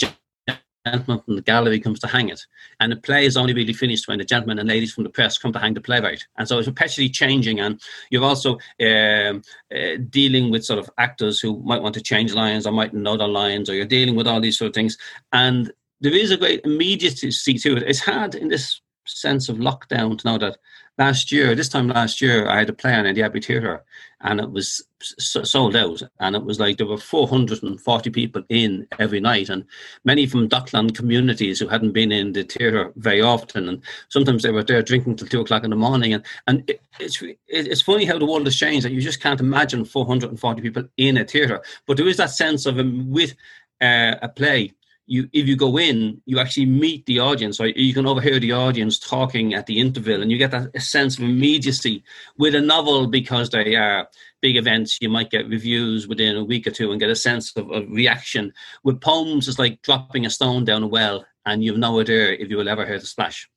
gentleman 0.87 1.23
from 1.25 1.37
the 1.37 1.43
gallery 1.43 1.81
comes 1.81 2.01
to 2.01 2.07
hang 2.07 2.29
it. 2.29 2.47
And 2.81 2.93
the 2.93 2.97
play 2.97 3.27
is 3.27 3.37
only 3.37 3.55
really 3.55 3.73
finished 3.73 4.09
when 4.09 4.19
the 4.19 4.25
gentlemen 4.25 4.59
and 4.59 4.69
ladies 4.69 4.93
from 4.93 5.05
the 5.05 5.11
press 5.11 5.39
come 5.39 5.53
to 5.53 5.59
hang 5.59 5.75
the 5.75 5.81
playwright. 5.81 6.27
And 6.37 6.47
so 6.47 6.59
it's 6.59 6.69
perpetually 6.69 7.09
changing. 7.09 7.61
And 7.61 7.81
you're 8.11 8.25
also 8.25 8.59
um, 8.81 9.43
uh, 9.75 9.97
dealing 10.11 10.51
with 10.51 10.65
sort 10.65 10.79
of 10.79 10.91
actors 10.99 11.41
who 11.41 11.63
might 11.63 11.83
want 11.83 11.95
to 11.95 12.03
change 12.03 12.35
lines 12.35 12.67
or 12.67 12.73
might 12.73 12.95
know 12.95 13.17
their 13.17 13.29
lines, 13.29 13.71
or 13.71 13.75
you're 13.75 13.87
dealing 13.87 14.17
with 14.17 14.27
all 14.27 14.41
these 14.41 14.59
sort 14.59 14.69
of 14.69 14.75
things. 14.75 14.99
And 15.33 15.73
there 16.01 16.15
is 16.15 16.31
a 16.31 16.37
great 16.37 16.61
immediacy 16.65 17.55
to 17.55 17.77
it. 17.77 17.83
It's 17.85 18.01
hard 18.01 18.35
in 18.35 18.49
this 18.49 18.81
sense 19.05 19.49
of 19.49 19.57
lockdown 19.57 20.19
to 20.19 20.27
know 20.27 20.39
that 20.39 20.59
last 20.99 21.33
year, 21.33 21.55
this 21.55 21.69
time 21.69 21.89
last 21.89 22.21
year, 22.21 22.49
I 22.49 22.59
had 22.59 22.71
a 22.71 22.73
play 22.73 22.95
on 22.95 23.07
in 23.07 23.15
the 23.15 23.23
Abbey 23.23 23.41
Theatre 23.41 23.85
and 24.25 24.41
it 24.41 24.51
was 24.51 24.83
sold 25.19 25.77
out. 25.77 26.03
And 26.19 26.35
it 26.35 26.45
was 26.45 26.59
like 26.59 26.79
there 26.79 26.87
were 26.87 26.97
440 26.97 28.11
people 28.11 28.43
in 28.49 28.87
every 28.99 29.21
night, 29.21 29.51
and 29.51 29.65
many 30.05 30.27
from 30.27 30.49
Dockland 30.49 30.97
communities 30.97 31.61
who 31.61 31.69
hadn't 31.69 31.93
been 31.93 32.11
in 32.11 32.33
the 32.33 32.43
theatre 32.43 32.91
very 32.97 33.21
often. 33.21 33.69
And 33.69 33.83
sometimes 34.09 34.43
they 34.43 34.51
were 34.51 34.65
there 34.65 34.83
drinking 34.83 35.17
till 35.17 35.29
two 35.29 35.43
o'clock 35.43 35.63
in 35.63 35.71
the 35.71 35.77
morning. 35.77 36.15
And, 36.15 36.25
and 36.47 36.69
it, 36.69 36.81
it's, 36.99 37.23
it's 37.47 37.83
funny 37.83 38.07
how 38.07 38.19
the 38.19 38.27
world 38.27 38.47
has 38.47 38.57
changed 38.57 38.87
that 38.87 38.93
you 38.93 39.03
just 39.03 39.21
can't 39.21 39.41
imagine 39.41 39.85
440 39.85 40.63
people 40.63 40.85
in 40.97 41.19
a 41.19 41.25
theatre. 41.25 41.61
But 41.87 41.99
there 41.99 42.09
is 42.09 42.17
that 42.17 42.31
sense 42.31 42.65
of 42.65 42.79
um, 42.79 43.11
with 43.11 43.35
uh, 43.83 44.17
a 44.23 44.29
play 44.29 44.73
you 45.07 45.29
if 45.33 45.47
you 45.47 45.57
go 45.57 45.79
in, 45.79 46.21
you 46.25 46.39
actually 46.39 46.67
meet 46.67 47.07
the 47.07 47.19
audience, 47.19 47.59
you 47.61 47.95
can 47.95 48.07
overhear 48.07 48.39
the 48.39 48.53
audience 48.53 48.99
talking 48.99 49.55
at 49.55 49.67
the 49.67 49.79
interval, 49.79 50.23
and 50.23 50.31
you 50.31 50.39
get 50.39 50.51
that 50.53 50.81
sense 50.81 51.19
of 51.19 51.25
immediacy. 51.25 52.03
With 52.39 52.55
a 52.55 52.61
novel, 52.61 53.07
because 53.07 53.51
they 53.51 53.77
are 53.77 54.09
big 54.41 54.57
events, 54.57 54.99
you 55.01 55.09
might 55.09 55.31
get 55.31 55.49
reviews 55.49 56.07
within 56.07 56.37
a 56.37 56.45
week 56.45 56.67
or 56.67 56.71
two 56.71 56.91
and 56.91 57.01
get 57.01 57.11
a 57.11 57.17
sense 57.17 57.55
of, 57.57 57.71
of 57.71 57.91
reaction. 57.91 58.53
With 58.83 59.01
poems, 59.01 59.49
it's 59.49 59.59
like 59.59 59.83
dropping 59.83 60.27
a 60.27 60.31
stone 60.31 60.65
down 60.65 60.83
a 60.83 60.87
well, 60.87 61.25
and 61.45 61.63
you've 61.63 61.79
no 61.79 62.01
idea 62.01 62.33
if 62.33 62.49
you 62.49 62.57
will 62.57 62.69
ever 62.69 62.87
hear 62.87 62.99
the 62.99 63.07
splash. 63.07 63.49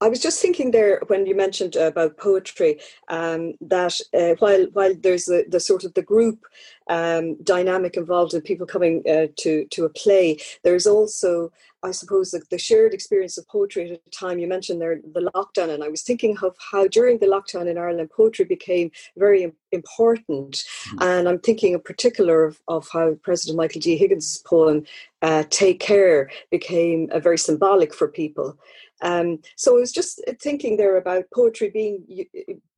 I 0.00 0.08
was 0.08 0.20
just 0.20 0.40
thinking 0.40 0.70
there 0.70 1.00
when 1.08 1.26
you 1.26 1.34
mentioned 1.34 1.76
about 1.76 2.16
poetry 2.16 2.80
um, 3.08 3.54
that 3.60 3.98
uh, 4.14 4.34
while 4.38 4.66
while 4.72 4.94
there's 4.94 5.24
the, 5.24 5.44
the 5.48 5.60
sort 5.60 5.84
of 5.84 5.94
the 5.94 6.02
group 6.02 6.44
um, 6.88 7.36
dynamic 7.42 7.96
involved 7.96 8.34
in 8.34 8.40
people 8.42 8.66
coming 8.66 9.02
uh, 9.08 9.26
to 9.38 9.66
to 9.66 9.84
a 9.84 9.88
play, 9.88 10.38
there's 10.64 10.86
also 10.86 11.52
I 11.84 11.90
suppose 11.90 12.30
the, 12.30 12.42
the, 12.48 12.58
shared 12.58 12.94
experience 12.94 13.36
of 13.38 13.48
poetry 13.48 13.90
at 13.90 14.00
a 14.06 14.10
time. 14.10 14.38
You 14.38 14.46
mentioned 14.46 14.80
there 14.80 15.00
the 15.14 15.30
lockdown 15.34 15.70
and 15.70 15.82
I 15.82 15.88
was 15.88 16.02
thinking 16.02 16.36
of 16.40 16.54
how 16.70 16.86
during 16.86 17.18
the 17.18 17.26
lockdown 17.26 17.66
in 17.68 17.76
Ireland 17.76 18.10
poetry 18.10 18.44
became 18.44 18.92
very 19.16 19.52
important. 19.72 20.52
Mm-hmm. 20.52 21.02
and 21.02 21.28
I'm 21.28 21.40
thinking 21.40 21.72
in 21.72 21.80
particular 21.80 22.44
of, 22.44 22.60
of 22.68 22.88
how 22.92 23.14
President 23.22 23.56
Michael 23.56 23.80
D 23.80 23.96
Higgins' 23.96 24.38
poem 24.46 24.84
uh, 25.22 25.44
"Take 25.50 25.80
Care" 25.80 26.30
became 26.50 27.08
uh, 27.12 27.18
very 27.18 27.38
symbolic 27.38 27.92
for 27.92 28.08
people 28.08 28.56
um, 29.02 29.38
so 29.56 29.76
I 29.76 29.80
was 29.80 29.92
just 29.92 30.22
thinking 30.40 30.76
there 30.76 30.96
about 30.96 31.24
poetry 31.34 31.70
being 31.70 32.26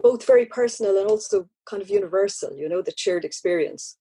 both 0.00 0.26
very 0.26 0.46
personal 0.46 0.98
and 0.98 1.08
also 1.08 1.48
kind 1.66 1.82
of 1.82 1.90
universal, 1.90 2.56
you 2.56 2.68
know, 2.68 2.82
the 2.82 2.94
shared 2.96 3.24
experience. 3.24 3.98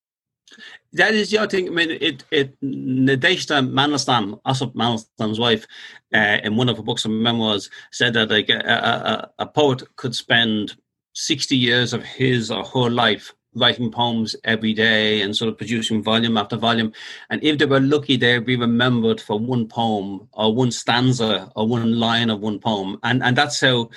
That 0.93 1.13
is, 1.13 1.33
yeah, 1.33 1.43
I 1.43 1.47
think, 1.47 1.69
I 1.69 1.73
mean, 1.73 1.91
it, 1.91 2.23
it, 2.31 2.61
Nadezhda 2.61 3.67
Mandelstam, 3.67 4.39
Osip 4.45 4.73
Mandelstam's 4.73 5.39
wife, 5.39 5.65
uh, 6.13 6.37
in 6.43 6.55
one 6.55 6.69
of 6.69 6.77
her 6.77 6.83
books 6.83 7.05
of 7.05 7.11
memoirs, 7.11 7.69
said 7.91 8.13
that 8.13 8.29
like 8.29 8.49
a, 8.49 8.59
a, 8.59 9.43
a 9.43 9.47
poet 9.47 9.83
could 9.95 10.15
spend 10.15 10.75
60 11.15 11.55
years 11.55 11.93
of 11.93 12.03
his 12.03 12.51
or 12.51 12.63
her 12.63 12.89
life 12.89 13.33
writing 13.55 13.91
poems 13.91 14.35
every 14.43 14.73
day 14.73 15.21
and 15.21 15.35
sort 15.35 15.49
of 15.49 15.57
producing 15.57 16.03
volume 16.03 16.37
after 16.37 16.57
volume. 16.57 16.91
And 17.29 17.43
if 17.43 17.57
they 17.57 17.65
were 17.65 17.79
lucky, 17.79 18.17
they'd 18.17 18.45
be 18.45 18.55
remembered 18.55 19.21
for 19.21 19.39
one 19.39 19.67
poem 19.67 20.27
or 20.33 20.53
one 20.53 20.71
stanza 20.71 21.51
or 21.55 21.67
one 21.67 21.99
line 21.99 22.29
of 22.29 22.39
one 22.39 22.59
poem. 22.59 22.99
And 23.03 23.23
and 23.23 23.37
that's 23.37 23.59
how 23.61 23.89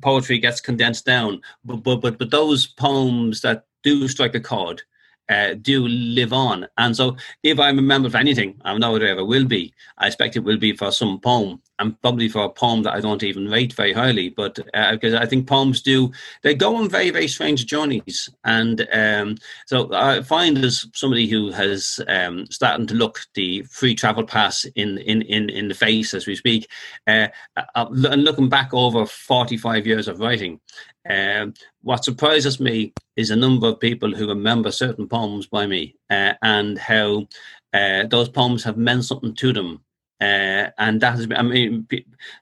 poetry 0.00 0.38
gets 0.38 0.60
condensed 0.60 1.06
down. 1.06 1.40
But 1.64 1.76
but 1.82 1.96
but, 2.00 2.18
but 2.18 2.30
those 2.30 2.66
poems 2.66 3.40
that 3.42 3.66
do 3.82 4.08
strike 4.08 4.34
a 4.34 4.40
chord 4.40 4.82
uh, 5.28 5.54
do 5.54 5.86
live 5.86 6.32
on. 6.32 6.66
And 6.78 6.96
so, 6.96 7.16
if 7.42 7.58
I 7.58 7.70
remember 7.70 8.10
for 8.10 8.18
anything, 8.18 8.60
I 8.64 8.76
know 8.76 8.96
it 8.96 9.02
ever 9.02 9.24
will 9.24 9.44
be. 9.44 9.72
I 9.98 10.06
expect 10.06 10.36
it 10.36 10.44
will 10.44 10.58
be 10.58 10.76
for 10.76 10.90
some 10.90 11.20
poem, 11.20 11.60
and 11.82 12.00
probably 12.00 12.28
for 12.28 12.44
a 12.44 12.48
poem 12.48 12.84
that 12.84 12.94
I 12.94 13.00
don't 13.00 13.24
even 13.24 13.50
rate 13.50 13.72
very 13.72 13.92
highly. 13.92 14.28
But 14.28 14.58
uh, 14.72 14.92
because 14.92 15.14
I 15.14 15.26
think 15.26 15.48
poems 15.48 15.82
do, 15.82 16.12
they 16.42 16.54
go 16.54 16.76
on 16.76 16.88
very 16.88 17.10
very 17.10 17.28
strange 17.28 17.66
journeys. 17.66 18.30
And 18.44 18.88
um, 18.92 19.36
so, 19.66 19.92
I 19.92 20.22
find 20.22 20.56
as 20.58 20.86
somebody 20.94 21.26
who 21.26 21.50
has 21.50 22.00
um, 22.06 22.46
starting 22.50 22.86
to 22.86 22.94
look 22.94 23.20
the 23.34 23.62
free 23.64 23.94
travel 23.94 24.24
pass 24.24 24.64
in 24.76 24.98
in 24.98 25.22
in, 25.22 25.50
in 25.50 25.68
the 25.68 25.74
face 25.74 26.14
as 26.14 26.26
we 26.26 26.36
speak, 26.36 26.68
uh, 27.06 27.28
uh 27.56 27.86
and 28.10 28.24
looking 28.24 28.48
back 28.48 28.72
over 28.72 29.04
forty 29.04 29.56
five 29.56 29.86
years 29.86 30.08
of 30.08 30.20
writing. 30.20 30.60
Um, 31.08 31.54
what 31.82 32.04
surprises 32.04 32.60
me 32.60 32.92
is 33.16 33.30
a 33.30 33.36
number 33.36 33.66
of 33.66 33.80
people 33.80 34.14
who 34.14 34.28
remember 34.28 34.70
certain 34.70 35.08
poems 35.08 35.48
by 35.48 35.66
me 35.66 35.96
uh, 36.10 36.34
and 36.42 36.78
how 36.78 37.26
uh, 37.72 38.06
those 38.06 38.28
poems 38.28 38.62
have 38.62 38.76
meant 38.76 39.04
something 39.04 39.34
to 39.34 39.52
them. 39.52 39.80
Uh, 40.22 40.70
and 40.78 41.00
that 41.00 41.16
has 41.16 41.26
been, 41.26 41.36
I 41.36 41.42
mean, 41.42 41.84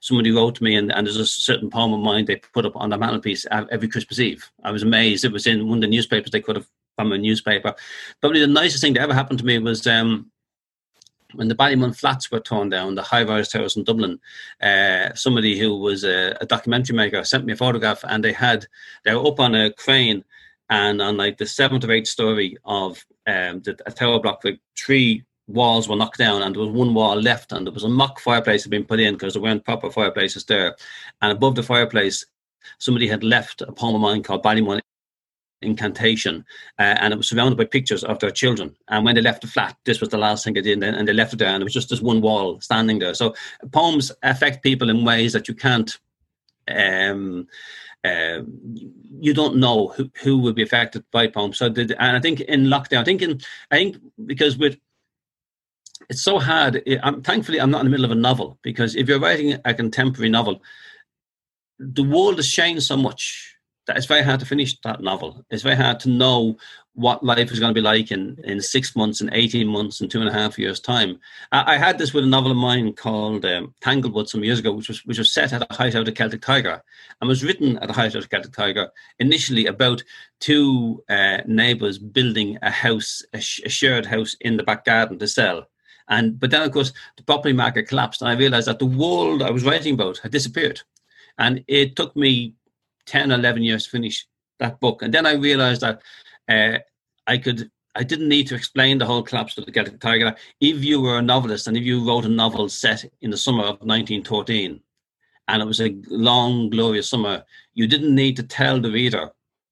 somebody 0.01 0.29
wrote 0.29 0.53
to 0.55 0.63
me, 0.63 0.75
and, 0.75 0.91
and, 0.91 1.07
there's 1.07 1.17
a 1.17 1.25
certain 1.25 1.71
poem 1.71 1.93
of 1.93 1.99
mine 1.99 2.25
they 2.25 2.35
put 2.35 2.65
up 2.65 2.75
on 2.75 2.91
the 2.91 2.97
mantelpiece 2.97 3.47
every 3.49 3.87
Christmas 3.87 4.19
Eve. 4.19 4.47
I 4.63 4.69
was 4.69 4.83
amazed. 4.83 5.25
It 5.25 5.31
was 5.31 5.47
in 5.47 5.67
one 5.67 5.79
of 5.79 5.81
the 5.81 5.87
newspapers 5.87 6.29
they 6.29 6.41
could 6.41 6.57
have 6.57 6.67
from 6.95 7.11
a 7.11 7.17
newspaper. 7.17 7.73
Probably 8.19 8.41
the 8.41 8.45
nicest 8.45 8.83
thing 8.83 8.93
that 8.93 9.01
ever 9.01 9.15
happened 9.15 9.39
to 9.39 9.45
me 9.45 9.57
was 9.57 9.87
um, 9.87 10.29
when 11.33 11.47
the 11.47 11.55
Ballymun 11.55 11.97
flats 11.97 12.29
were 12.29 12.39
torn 12.39 12.69
down, 12.69 12.93
the 12.93 13.01
high 13.01 13.23
rise 13.23 13.49
towers 13.49 13.75
in 13.75 13.83
Dublin, 13.83 14.19
uh, 14.61 15.15
somebody 15.15 15.57
who 15.57 15.75
was 15.75 16.03
a, 16.03 16.37
a, 16.39 16.45
documentary 16.45 16.95
maker 16.95 17.23
sent 17.23 17.45
me 17.45 17.53
a 17.53 17.55
photograph, 17.55 18.03
and 18.03 18.23
they 18.23 18.33
had 18.33 18.67
they 19.05 19.15
were 19.15 19.25
up 19.25 19.39
on 19.39 19.55
a 19.55 19.73
crane, 19.73 20.23
and 20.69 21.01
on 21.01 21.17
like 21.17 21.39
the 21.39 21.47
seventh 21.47 21.83
or 21.83 21.91
eighth 21.91 22.09
story 22.09 22.57
of 22.63 23.03
um, 23.25 23.61
the 23.61 23.73
tower 23.95 24.19
block, 24.19 24.43
like 24.43 24.59
three 24.77 25.23
walls 25.53 25.87
were 25.87 25.95
knocked 25.95 26.17
down, 26.17 26.41
and 26.41 26.55
there 26.55 26.61
was 26.61 26.71
one 26.71 26.93
wall 26.93 27.15
left, 27.15 27.51
and 27.51 27.65
there 27.65 27.73
was 27.73 27.83
a 27.83 27.89
mock 27.89 28.19
fireplace 28.19 28.63
had 28.63 28.71
been 28.71 28.85
put 28.85 28.99
in 28.99 29.15
because 29.15 29.33
there 29.33 29.41
weren't 29.41 29.65
proper 29.65 29.89
fireplaces 29.89 30.45
there, 30.45 30.75
and 31.21 31.31
above 31.31 31.55
the 31.55 31.63
fireplace. 31.63 32.25
Somebody 32.77 33.07
had 33.07 33.23
left 33.23 33.61
a 33.61 33.71
poem 33.71 33.95
of 33.95 34.01
mine 34.01 34.21
called 34.21 34.43
Ballymun 34.43 34.81
incantation, 35.61 36.45
uh, 36.79 36.95
and 36.99 37.13
it 37.13 37.17
was 37.17 37.29
surrounded 37.29 37.57
by 37.57 37.65
pictures 37.65 38.03
of 38.03 38.19
their 38.19 38.31
children. 38.31 38.75
And 38.87 39.05
when 39.05 39.15
they 39.15 39.21
left 39.21 39.41
the 39.41 39.47
flat, 39.47 39.77
this 39.85 39.99
was 39.99 40.09
the 40.09 40.17
last 40.17 40.43
thing 40.43 40.53
they 40.53 40.61
did, 40.61 40.83
and 40.83 41.07
they 41.07 41.13
left 41.13 41.33
it 41.33 41.37
there, 41.37 41.49
and 41.49 41.61
it 41.61 41.63
was 41.63 41.73
just 41.73 41.89
this 41.89 42.01
one 42.01 42.21
wall 42.21 42.59
standing 42.61 42.99
there. 42.99 43.13
So 43.13 43.35
poems 43.71 44.11
affect 44.23 44.63
people 44.63 44.89
in 44.89 45.05
ways 45.05 45.33
that 45.33 45.47
you 45.47 45.55
can't. 45.55 45.97
Um, 46.67 47.47
uh, 48.03 48.41
you 49.19 49.33
don't 49.33 49.57
know 49.57 49.89
who, 49.89 50.09
who 50.23 50.37
will 50.39 50.53
be 50.53 50.63
affected 50.63 51.03
by 51.11 51.27
poems. 51.27 51.59
So, 51.59 51.69
did, 51.69 51.91
and 51.91 52.17
I 52.17 52.19
think 52.19 52.41
in 52.41 52.65
lockdown, 52.65 53.01
I 53.01 53.03
think 53.03 53.21
in, 53.21 53.39
I 53.69 53.75
think 53.75 53.97
because 54.25 54.57
with 54.57 54.79
it's 56.11 56.23
so 56.23 56.39
hard. 56.39 56.83
I'm 57.03 57.21
thankfully 57.23 57.61
I'm 57.61 57.71
not 57.71 57.79
in 57.79 57.85
the 57.85 57.89
middle 57.89 58.05
of 58.05 58.11
a 58.11 58.15
novel 58.15 58.59
because 58.63 58.97
if 58.97 59.07
you're 59.07 59.19
writing 59.19 59.57
a 59.63 59.73
contemporary 59.73 60.29
novel, 60.29 60.61
the 61.79 62.03
world 62.03 62.35
has 62.35 62.49
changed 62.49 62.83
so 62.83 62.97
much 62.97 63.55
that 63.87 63.95
it's 63.95 64.05
very 64.05 64.21
hard 64.21 64.41
to 64.41 64.45
finish 64.45 64.77
that 64.81 65.01
novel. 65.01 65.43
It's 65.49 65.63
very 65.63 65.77
hard 65.77 66.01
to 66.01 66.09
know 66.09 66.57
what 66.93 67.23
life 67.23 67.49
is 67.49 67.61
going 67.61 67.73
to 67.73 67.81
be 67.81 67.83
like 67.83 68.11
in, 68.11 68.37
in 68.43 68.59
six 68.59 68.93
months, 68.93 69.21
in 69.21 69.33
18 69.33 69.65
months, 69.65 70.01
in 70.01 70.09
two 70.09 70.19
and 70.19 70.27
a 70.27 70.33
half 70.33 70.59
years' 70.59 70.81
time. 70.81 71.17
I, 71.53 71.75
I 71.75 71.77
had 71.77 71.97
this 71.97 72.13
with 72.13 72.25
a 72.25 72.27
novel 72.27 72.51
of 72.51 72.57
mine 72.57 72.91
called 72.91 73.45
um, 73.45 73.73
Tanglewood 73.79 74.27
some 74.27 74.43
years 74.43 74.59
ago, 74.59 74.73
which 74.73 74.89
was, 74.89 75.05
which 75.05 75.17
was 75.17 75.33
set 75.33 75.53
at 75.53 75.65
the 75.67 75.75
height 75.75 75.95
of 75.95 76.05
the 76.05 76.11
Celtic 76.11 76.41
Tiger 76.41 76.83
and 77.21 77.27
was 77.29 77.43
written 77.43 77.77
at 77.77 77.87
the 77.87 77.93
height 77.93 78.15
of 78.15 78.21
the 78.21 78.27
Celtic 78.27 78.51
Tiger 78.51 78.89
initially 79.19 79.67
about 79.67 80.03
two 80.41 81.01
uh, 81.09 81.37
neighbours 81.47 81.97
building 81.97 82.57
a 82.61 82.69
house, 82.69 83.23
a, 83.31 83.39
sh- 83.39 83.61
a 83.65 83.69
shared 83.69 84.05
house 84.05 84.35
in 84.41 84.57
the 84.57 84.63
back 84.63 84.83
garden 84.83 85.17
to 85.17 85.27
sell. 85.27 85.67
And 86.11 86.39
but 86.39 86.51
then, 86.51 86.61
of 86.61 86.71
course, 86.71 86.93
the 87.17 87.23
property 87.23 87.53
market 87.53 87.87
collapsed, 87.87 88.21
and 88.21 88.29
I 88.29 88.35
realised 88.35 88.67
that 88.67 88.77
the 88.77 88.85
world 88.85 89.41
I 89.41 89.49
was 89.49 89.63
writing 89.63 89.95
about 89.95 90.19
had 90.19 90.31
disappeared. 90.31 90.81
And 91.39 91.63
it 91.67 91.95
took 91.95 92.15
me 92.15 92.53
10 93.05 93.31
11 93.31 93.63
years 93.63 93.85
to 93.85 93.89
finish 93.89 94.27
that 94.59 94.79
book 94.79 95.01
and 95.01 95.13
then 95.13 95.25
i 95.25 95.33
realized 95.33 95.81
that 95.81 96.01
uh, 96.49 96.77
i 97.27 97.37
could 97.37 97.69
i 97.95 98.03
didn't 98.03 98.29
need 98.29 98.47
to 98.47 98.55
explain 98.55 98.97
the 98.97 99.05
whole 99.05 99.23
collapse 99.23 99.57
of 99.57 99.65
the 99.65 99.71
Celtic 99.71 99.99
Tiger 99.99 100.35
if 100.59 100.83
you 100.83 101.01
were 101.01 101.17
a 101.17 101.21
novelist 101.21 101.67
and 101.67 101.75
if 101.75 101.83
you 101.83 102.07
wrote 102.07 102.25
a 102.25 102.29
novel 102.29 102.69
set 102.69 103.03
in 103.21 103.31
the 103.31 103.37
summer 103.37 103.63
of 103.63 103.81
1914 103.81 104.79
and 105.47 105.61
it 105.61 105.65
was 105.65 105.81
a 105.81 105.95
long 106.07 106.69
glorious 106.69 107.09
summer 107.09 107.43
you 107.73 107.87
didn't 107.87 108.15
need 108.15 108.35
to 108.37 108.43
tell 108.43 108.79
the 108.79 108.91
reader 108.91 109.31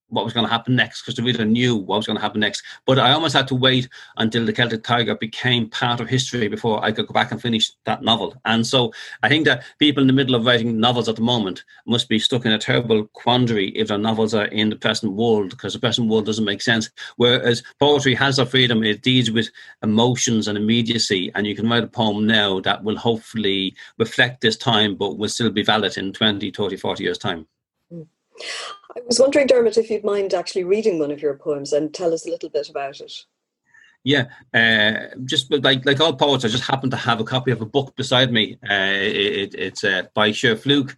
what 0.09 0.25
was 0.25 0.33
going 0.33 0.45
to 0.45 0.51
happen 0.51 0.75
next 0.75 1.01
because 1.01 1.15
the 1.15 1.23
reader 1.23 1.45
knew 1.45 1.75
what 1.75 1.97
was 1.97 2.07
going 2.07 2.17
to 2.17 2.21
happen 2.21 2.39
next. 2.39 2.63
But 2.85 2.99
I 2.99 3.11
almost 3.11 3.35
had 3.35 3.47
to 3.49 3.55
wait 3.55 3.89
until 4.17 4.45
the 4.45 4.53
Celtic 4.53 4.83
Tiger 4.83 5.15
became 5.15 5.69
part 5.69 5.99
of 5.99 6.09
history 6.09 6.47
before 6.47 6.83
I 6.83 6.91
could 6.91 7.07
go 7.07 7.13
back 7.13 7.31
and 7.31 7.41
finish 7.41 7.71
that 7.85 8.03
novel. 8.03 8.35
And 8.45 8.65
so 8.65 8.91
I 9.23 9.29
think 9.29 9.45
that 9.45 9.63
people 9.79 10.01
in 10.01 10.07
the 10.07 10.13
middle 10.13 10.35
of 10.35 10.45
writing 10.45 10.79
novels 10.79 11.09
at 11.09 11.15
the 11.15 11.21
moment 11.21 11.63
must 11.85 12.09
be 12.09 12.19
stuck 12.19 12.45
in 12.45 12.51
a 12.51 12.57
terrible 12.57 13.05
quandary 13.13 13.69
if 13.69 13.87
their 13.87 13.97
novels 13.97 14.33
are 14.33 14.45
in 14.45 14.69
the 14.69 14.75
present 14.75 15.13
world 15.13 15.51
because 15.51 15.73
the 15.73 15.79
present 15.79 16.09
world 16.09 16.25
doesn't 16.25 16.45
make 16.45 16.61
sense. 16.61 16.89
Whereas 17.17 17.63
poetry 17.79 18.15
has 18.15 18.37
the 18.37 18.45
freedom, 18.45 18.83
it 18.83 19.01
deals 19.01 19.31
with 19.31 19.49
emotions 19.83 20.47
and 20.47 20.57
immediacy, 20.57 21.31
and 21.35 21.45
you 21.45 21.55
can 21.55 21.69
write 21.69 21.83
a 21.83 21.87
poem 21.87 22.25
now 22.25 22.59
that 22.61 22.83
will 22.83 22.97
hopefully 22.97 23.75
reflect 23.97 24.41
this 24.41 24.57
time 24.57 24.95
but 24.95 25.17
will 25.17 25.29
still 25.29 25.49
be 25.49 25.63
valid 25.63 25.97
in 25.97 26.13
20, 26.13 26.51
30, 26.51 26.77
40 26.77 27.03
years' 27.03 27.17
time. 27.17 27.47
Mm. 27.93 28.07
I 28.95 29.01
was 29.05 29.19
wondering, 29.19 29.47
Dermot, 29.47 29.77
if 29.77 29.89
you'd 29.89 30.03
mind 30.03 30.33
actually 30.33 30.63
reading 30.63 30.99
one 30.99 31.11
of 31.11 31.21
your 31.21 31.35
poems 31.35 31.73
and 31.73 31.93
tell 31.93 32.13
us 32.13 32.25
a 32.25 32.29
little 32.29 32.49
bit 32.49 32.69
about 32.69 32.99
it. 33.01 33.13
Yeah, 34.03 34.25
uh, 34.53 35.15
just 35.25 35.51
like 35.51 35.85
like 35.85 35.99
all 35.99 36.15
poets, 36.15 36.45
I 36.45 36.47
just 36.47 36.63
happen 36.63 36.89
to 36.91 36.97
have 36.97 37.19
a 37.19 37.25
copy 37.25 37.51
of 37.51 37.61
a 37.61 37.65
book 37.65 37.95
beside 37.97 38.31
me. 38.31 38.57
Uh, 38.63 38.95
it, 39.01 39.53
it's 39.53 39.83
uh, 39.83 40.03
by 40.13 40.31
Cher 40.31 40.55
Fluke, 40.55 40.95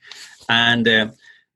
and 0.47 0.87
uh, 0.87 1.07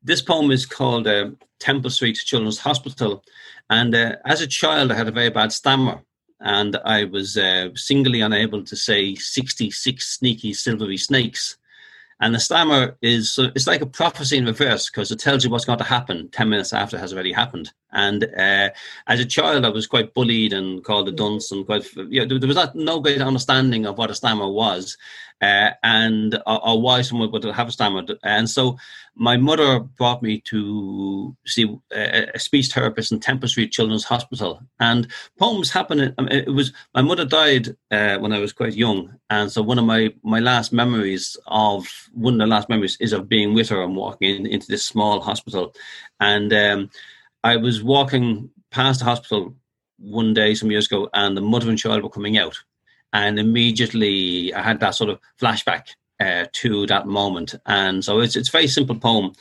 this 0.02 0.24
poem 0.24 0.50
is 0.50 0.66
called 0.66 1.08
uh, 1.08 1.30
Temple 1.60 1.92
Street 1.92 2.16
Children's 2.16 2.60
Hospital. 2.60 3.24
And 3.70 3.94
uh, 3.94 4.16
as 4.26 4.42
a 4.42 4.48
child, 4.48 4.92
I 4.92 4.96
had 4.96 5.08
a 5.08 5.12
very 5.12 5.30
bad 5.30 5.52
stammer, 5.52 6.02
and 6.40 6.78
I 6.84 7.04
was 7.04 7.38
singly 7.76 8.22
unable 8.22 8.64
to 8.64 8.76
say 8.76 9.14
66 9.14 10.18
sneaky 10.18 10.54
silvery 10.54 10.98
snakes. 10.98 11.58
And 12.22 12.34
the 12.34 12.40
stammer 12.40 12.98
is 13.02 13.38
it's 13.38 13.68
like 13.68 13.82
a 13.82 13.86
prophecy 13.86 14.38
in 14.38 14.46
reverse 14.46 14.90
because 14.90 15.12
it 15.12 15.20
tells 15.20 15.44
you 15.44 15.50
what's 15.50 15.66
going 15.66 15.80
to 15.80 15.84
happen 15.84 16.30
10 16.32 16.50
minutes 16.50 16.72
after 16.72 16.96
it 16.96 17.02
has 17.02 17.14
already 17.14 17.34
happened. 17.34 17.72
And 17.96 18.26
uh, 18.38 18.70
as 19.08 19.20
a 19.20 19.26
child, 19.26 19.66
I 19.66 19.70
was 19.70 19.88
quite 19.88 20.14
bullied 20.14 20.54
and 20.54 20.84
called 20.84 21.08
a 21.08 21.12
dunce 21.12 21.52
and 21.52 21.66
quite, 21.66 21.86
you 21.96 22.26
know, 22.26 22.38
there 22.38 22.48
was 22.48 22.58
not, 22.58 22.76
no 22.76 23.00
great 23.00 23.22
understanding 23.22 23.86
of 23.86 23.98
what 23.98 24.12
a 24.12 24.16
stammer 24.16 24.48
was 24.48 24.98
uh, 25.42 25.72
and 25.84 26.36
or, 26.48 26.68
or, 26.68 26.82
why 26.82 27.02
someone 27.02 27.32
would 27.32 27.44
have 27.44 27.68
a 27.68 27.72
stammer. 27.72 28.04
And 28.24 28.50
so 28.50 28.78
my 29.16 29.36
mother 29.36 29.80
brought 29.80 30.24
me 30.24 30.42
to 30.42 31.36
see 31.46 31.78
a, 31.92 32.30
a 32.34 32.40
speech 32.40 32.68
therapist 32.68 33.12
in 33.12 33.20
Temple 33.20 33.50
Street 33.50 33.72
Children's 33.72 34.06
Hospital. 34.06 34.62
And 34.80 35.08
poems 35.38 35.72
happen. 35.72 36.14
I 36.18 36.22
mean, 36.22 36.32
it 36.32 36.54
was 36.54 36.72
my 36.94 37.02
mother 37.02 37.26
died 37.26 37.76
uh, 37.92 38.18
when 38.18 38.32
I 38.32 38.40
was 38.40 38.54
quite 38.54 38.76
young, 38.76 39.14
and 39.30 39.52
so 39.52 39.62
one 39.62 39.80
of 39.80 39.86
my 39.86 40.14
my 40.24 40.40
last 40.40 40.72
memories 40.72 41.38
of 41.48 41.86
one 42.14 42.36
of 42.36 42.40
the 42.40 42.48
last 42.48 42.70
memories 42.70 42.98
is 43.00 43.14
of 43.14 43.28
being 43.28 43.54
with 43.54 43.70
her 43.70 43.84
and 43.84 43.96
walking 43.96 44.36
in, 44.36 44.46
into 44.48 44.68
this 44.68 44.86
small 44.86 45.20
hospital, 45.20 45.76
and 46.20 46.54
um, 46.54 46.90
I 47.46 47.56
was 47.56 47.82
walking 47.82 48.50
past 48.72 49.00
the 49.00 49.06
hospital 49.06 49.56
one 49.98 50.34
day 50.34 50.54
some 50.56 50.72
years 50.72 50.88
ago, 50.88 51.10
and 51.14 51.38
the 51.38 51.42
mother 51.42 51.70
and 51.70 51.78
child 51.78 52.04
were 52.04 52.10
coming 52.10 52.38
out 52.38 52.58
and 53.16 53.40
immediately 53.40 54.54
I 54.54 54.62
had 54.62 54.82
that 54.82 54.94
sort 54.94 55.10
of 55.10 55.20
flashback 55.42 55.88
uh, 56.20 56.48
to 56.52 56.86
that 56.88 57.08
moment. 57.08 57.56
And 57.66 58.04
so 58.04 58.20
it's 58.20 58.36
it's 58.36 58.50
a 58.50 58.52
very 58.52 58.68
simple 58.68 59.00
poem 59.00 59.32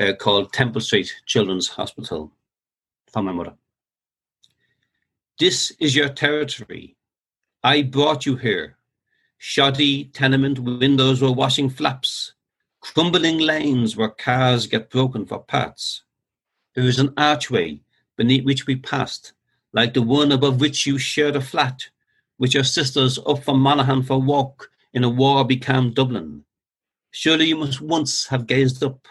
uh, 0.00 0.14
called 0.18 0.52
Temple 0.52 0.80
Street 0.80 1.14
Children's 1.26 1.68
Hospital 1.68 2.32
from 3.12 3.26
my 3.26 3.32
mother. 3.32 3.54
This 5.38 5.70
is 5.78 5.94
your 5.94 6.08
territory. 6.08 6.96
I 7.62 7.82
brought 7.82 8.26
you 8.26 8.34
here. 8.34 8.76
Shoddy 9.38 10.06
tenement 10.06 10.58
windows 10.58 11.22
were 11.22 11.32
washing 11.32 11.70
flaps, 11.70 12.34
crumbling 12.80 13.38
lanes 13.38 13.96
where 13.96 14.08
cars 14.08 14.66
get 14.66 14.90
broken 14.90 15.24
for 15.24 15.38
parts. 15.38 16.02
There 16.74 16.84
is 16.84 17.00
an 17.00 17.12
archway 17.16 17.80
beneath 18.16 18.44
which 18.44 18.66
we 18.66 18.76
passed, 18.76 19.32
like 19.72 19.92
the 19.92 20.02
one 20.02 20.30
above 20.30 20.60
which 20.60 20.86
you 20.86 20.98
shared 20.98 21.34
a 21.34 21.40
flat 21.40 21.88
with 22.38 22.54
your 22.54 22.64
sisters 22.64 23.18
up 23.26 23.42
from 23.42 23.60
Monaghan 23.60 24.04
for 24.04 24.14
a 24.14 24.18
walk 24.18 24.70
in 24.92 25.02
a 25.02 25.08
war 25.08 25.44
become 25.44 25.92
Dublin. 25.92 26.44
Surely 27.10 27.46
you 27.46 27.56
must 27.56 27.80
once 27.80 28.28
have 28.28 28.46
gazed 28.46 28.84
up, 28.84 29.08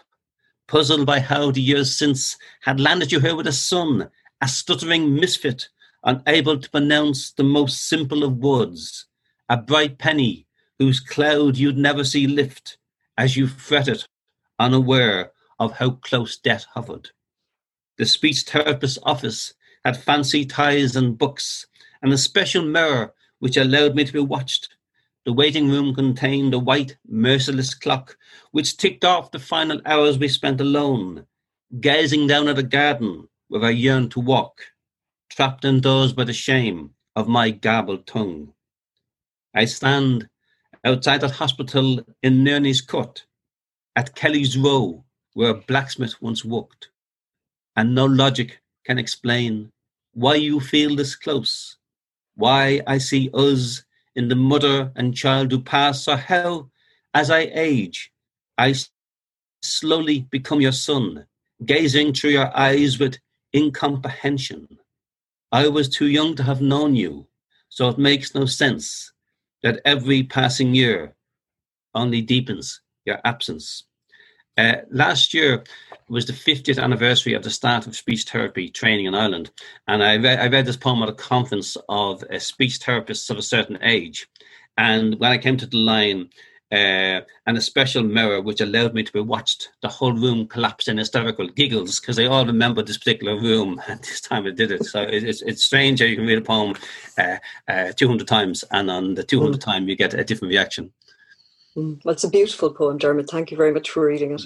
puzzled 0.70 1.06
by 1.06 1.20
how 1.20 1.52
the 1.52 1.62
years 1.62 1.94
since 1.94 2.38
had 2.62 2.80
landed 2.80 3.12
you 3.12 3.20
here 3.20 3.36
with 3.36 3.48
a 3.48 3.52
son, 3.52 4.10
a 4.42 4.48
stuttering 4.48 5.14
misfit, 5.14 5.68
unable 6.04 6.58
to 6.58 6.70
pronounce 6.70 7.32
the 7.32 7.44
most 7.44 7.90
simple 7.90 8.24
of 8.24 8.38
words, 8.38 9.06
a 9.50 9.58
bright 9.58 9.98
penny 9.98 10.48
whose 10.78 11.02
cloud 11.02 11.58
you'd 11.58 11.78
never 11.78 12.06
see 12.06 12.26
lift 12.26 12.78
as 13.18 13.36
you 13.36 13.48
fretted, 13.48 14.06
unaware 14.60 15.34
of 15.60 15.74
how 15.74 15.90
close 15.90 16.38
death 16.38 16.66
hovered. 16.74 17.10
The 18.00 18.06
speech 18.06 18.44
therapist's 18.44 18.98
office 19.04 19.54
had 19.84 19.98
fancy 19.98 20.46
ties 20.46 20.96
and 20.96 21.18
books, 21.18 21.68
and 22.02 22.14
a 22.14 22.18
special 22.18 22.64
mirror 22.64 23.14
which 23.40 23.58
allowed 23.58 23.94
me 23.94 24.06
to 24.06 24.14
be 24.14 24.22
watched. 24.22 24.70
The 25.26 25.34
waiting 25.34 25.70
room 25.70 25.94
contained 25.94 26.54
a 26.54 26.60
white, 26.60 26.96
merciless 27.06 27.74
clock 27.74 28.18
which 28.52 28.78
ticked 28.78 29.04
off 29.04 29.32
the 29.32 29.38
final 29.38 29.82
hours 29.86 30.18
we 30.18 30.30
spent 30.30 30.62
alone, 30.62 31.26
gazing 31.82 32.26
down 32.28 32.48
at 32.48 32.58
a 32.58 32.64
garden 32.64 33.28
where 33.50 33.66
I 33.66 33.72
yearned 33.72 34.12
to 34.12 34.22
walk, 34.22 34.62
trapped 35.30 35.66
indoors 35.66 36.14
by 36.14 36.24
the 36.24 36.32
shame 36.32 36.92
of 37.18 37.28
my 37.28 37.50
garbled 37.50 38.08
tongue. 38.08 38.54
I 39.54 39.66
stand 39.66 40.30
outside 40.86 41.20
that 41.20 41.32
hospital 41.32 42.00
in 42.24 42.46
Nerney's 42.46 42.80
Court, 42.80 43.26
at 43.98 44.16
Kelly's 44.16 44.58
Row, 44.58 45.04
where 45.34 45.50
a 45.50 45.56
blacksmith 45.56 46.22
once 46.22 46.46
worked, 46.46 46.89
and 47.76 47.96
no 47.96 48.06
logic 48.06 48.62
can 48.86 48.98
explain 48.98 49.72
why 50.14 50.36
you 50.36 50.60
feel 50.60 50.96
this 50.96 51.16
close 51.16 51.78
why 52.40 52.82
I 52.88 53.00
see 53.00 53.30
us 53.34 53.84
in 54.16 54.30
the 54.30 54.36
mother 54.36 54.94
and 54.96 55.16
child 55.16 55.52
who 55.52 55.62
pass, 55.62 56.08
or 56.08 56.16
how, 56.16 56.70
as 57.14 57.30
I 57.30 57.52
age, 57.54 58.14
I 58.58 58.74
slowly 59.62 60.22
become 60.32 60.62
your 60.62 60.72
son, 60.72 61.26
gazing 61.66 62.14
through 62.14 62.32
your 62.32 62.58
eyes 62.58 62.98
with 62.98 63.20
incomprehension. 63.54 64.80
I 65.52 65.68
was 65.68 65.90
too 65.90 66.08
young 66.08 66.34
to 66.38 66.44
have 66.44 66.62
known 66.62 66.96
you, 66.96 67.28
so 67.68 67.90
it 67.90 67.98
makes 67.98 68.34
no 68.34 68.46
sense 68.46 69.12
that 69.62 69.82
every 69.84 70.24
passing 70.24 70.74
year 70.74 71.14
only 71.94 72.22
deepens 72.22 72.82
your 73.04 73.20
absence. 73.26 73.84
Uh, 74.60 74.82
last 74.92 75.34
year 75.34 75.64
was 76.10 76.26
the 76.26 76.34
50th 76.34 76.84
anniversary 76.84 77.34
of 77.34 77.44
the 77.44 77.50
start 77.50 77.88
of 77.88 77.96
speech 77.96 78.24
therapy 78.26 78.68
training 78.68 79.06
in 79.06 79.16
Ireland. 79.16 79.52
And 79.88 80.04
I 80.04 80.18
read, 80.18 80.40
I 80.40 80.48
read 80.48 80.66
this 80.66 80.76
poem 80.76 81.02
at 81.02 81.08
a 81.08 81.14
conference 81.14 81.78
of 81.88 82.24
uh, 82.24 82.40
speech 82.40 82.80
therapists 82.80 83.30
of 83.30 83.38
a 83.38 83.42
certain 83.42 83.80
age. 83.82 84.28
And 84.78 85.18
when 85.18 85.32
I 85.32 85.38
came 85.38 85.56
to 85.58 85.66
the 85.66 85.78
line, 85.78 86.30
uh, 86.72 87.22
and 87.48 87.58
a 87.58 87.62
special 87.62 88.04
mirror 88.04 88.42
which 88.42 88.62
allowed 88.62 88.94
me 88.94 89.02
to 89.02 89.12
be 89.12 89.20
watched. 89.20 89.70
The 89.82 89.88
whole 89.88 90.14
room 90.14 90.46
collapsed 90.46 90.88
in 90.88 91.00
hysterical 91.00 91.48
giggles 91.48 92.00
because 92.00 92.16
they 92.16 92.28
all 92.28 92.46
remembered 92.46 92.86
this 92.86 93.00
particular 93.00 93.40
room 93.40 93.82
at 93.88 94.04
this 94.04 94.22
time 94.22 94.46
I 94.46 94.52
did 94.52 94.70
it. 94.72 94.86
So 94.86 95.02
it, 95.02 95.24
it's, 95.24 95.42
it's 95.42 95.64
strange 95.64 96.00
how 96.00 96.06
you 96.06 96.16
can 96.16 96.28
read 96.28 96.38
a 96.38 96.42
poem 96.42 96.76
uh, 97.18 97.38
uh, 97.68 97.92
200 97.94 98.28
times 98.28 98.64
and 98.70 98.92
on 98.92 99.16
the 99.16 99.24
200th 99.24 99.56
mm. 99.56 99.60
time 99.62 99.90
you 99.90 99.96
get 99.96 100.14
a 100.14 100.24
different 100.24 100.52
reaction. 100.52 100.92
Mm, 101.80 102.04
well, 102.04 102.14
it's 102.14 102.24
a 102.24 102.30
beautiful 102.30 102.74
poem, 102.74 102.98
Dermot. 102.98 103.30
Thank 103.30 103.52
you 103.52 103.58
very 103.58 103.72
much 103.72 103.90
for 103.90 104.06
reading 104.06 104.32
it. 104.32 104.42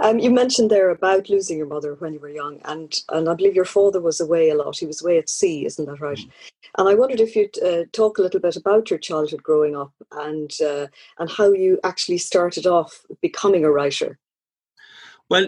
Um, 0.00 0.18
you 0.18 0.30
mentioned 0.30 0.70
there 0.70 0.90
about 0.90 1.30
losing 1.30 1.58
your 1.58 1.66
mother 1.66 1.94
when 1.94 2.12
you 2.12 2.18
were 2.18 2.28
young, 2.28 2.60
and 2.64 2.92
and 3.10 3.28
I 3.28 3.34
believe 3.34 3.54
your 3.54 3.64
father 3.64 4.00
was 4.00 4.20
away 4.20 4.50
a 4.50 4.54
lot. 4.54 4.78
He 4.78 4.86
was 4.86 5.02
away 5.02 5.18
at 5.18 5.28
sea, 5.28 5.64
isn't 5.66 5.86
that 5.86 6.00
right? 6.00 6.18
Mm. 6.18 6.30
And 6.78 6.88
I 6.88 6.94
wondered 6.94 7.20
if 7.20 7.36
you'd 7.36 7.58
uh, 7.62 7.84
talk 7.92 8.18
a 8.18 8.22
little 8.22 8.40
bit 8.40 8.56
about 8.56 8.90
your 8.90 8.98
childhood 8.98 9.42
growing 9.42 9.76
up 9.76 9.92
and 10.12 10.50
uh, 10.60 10.88
and 11.18 11.30
how 11.30 11.52
you 11.52 11.78
actually 11.84 12.18
started 12.18 12.66
off 12.66 13.04
becoming 13.20 13.64
a 13.64 13.70
writer. 13.70 14.18
Well, 15.28 15.44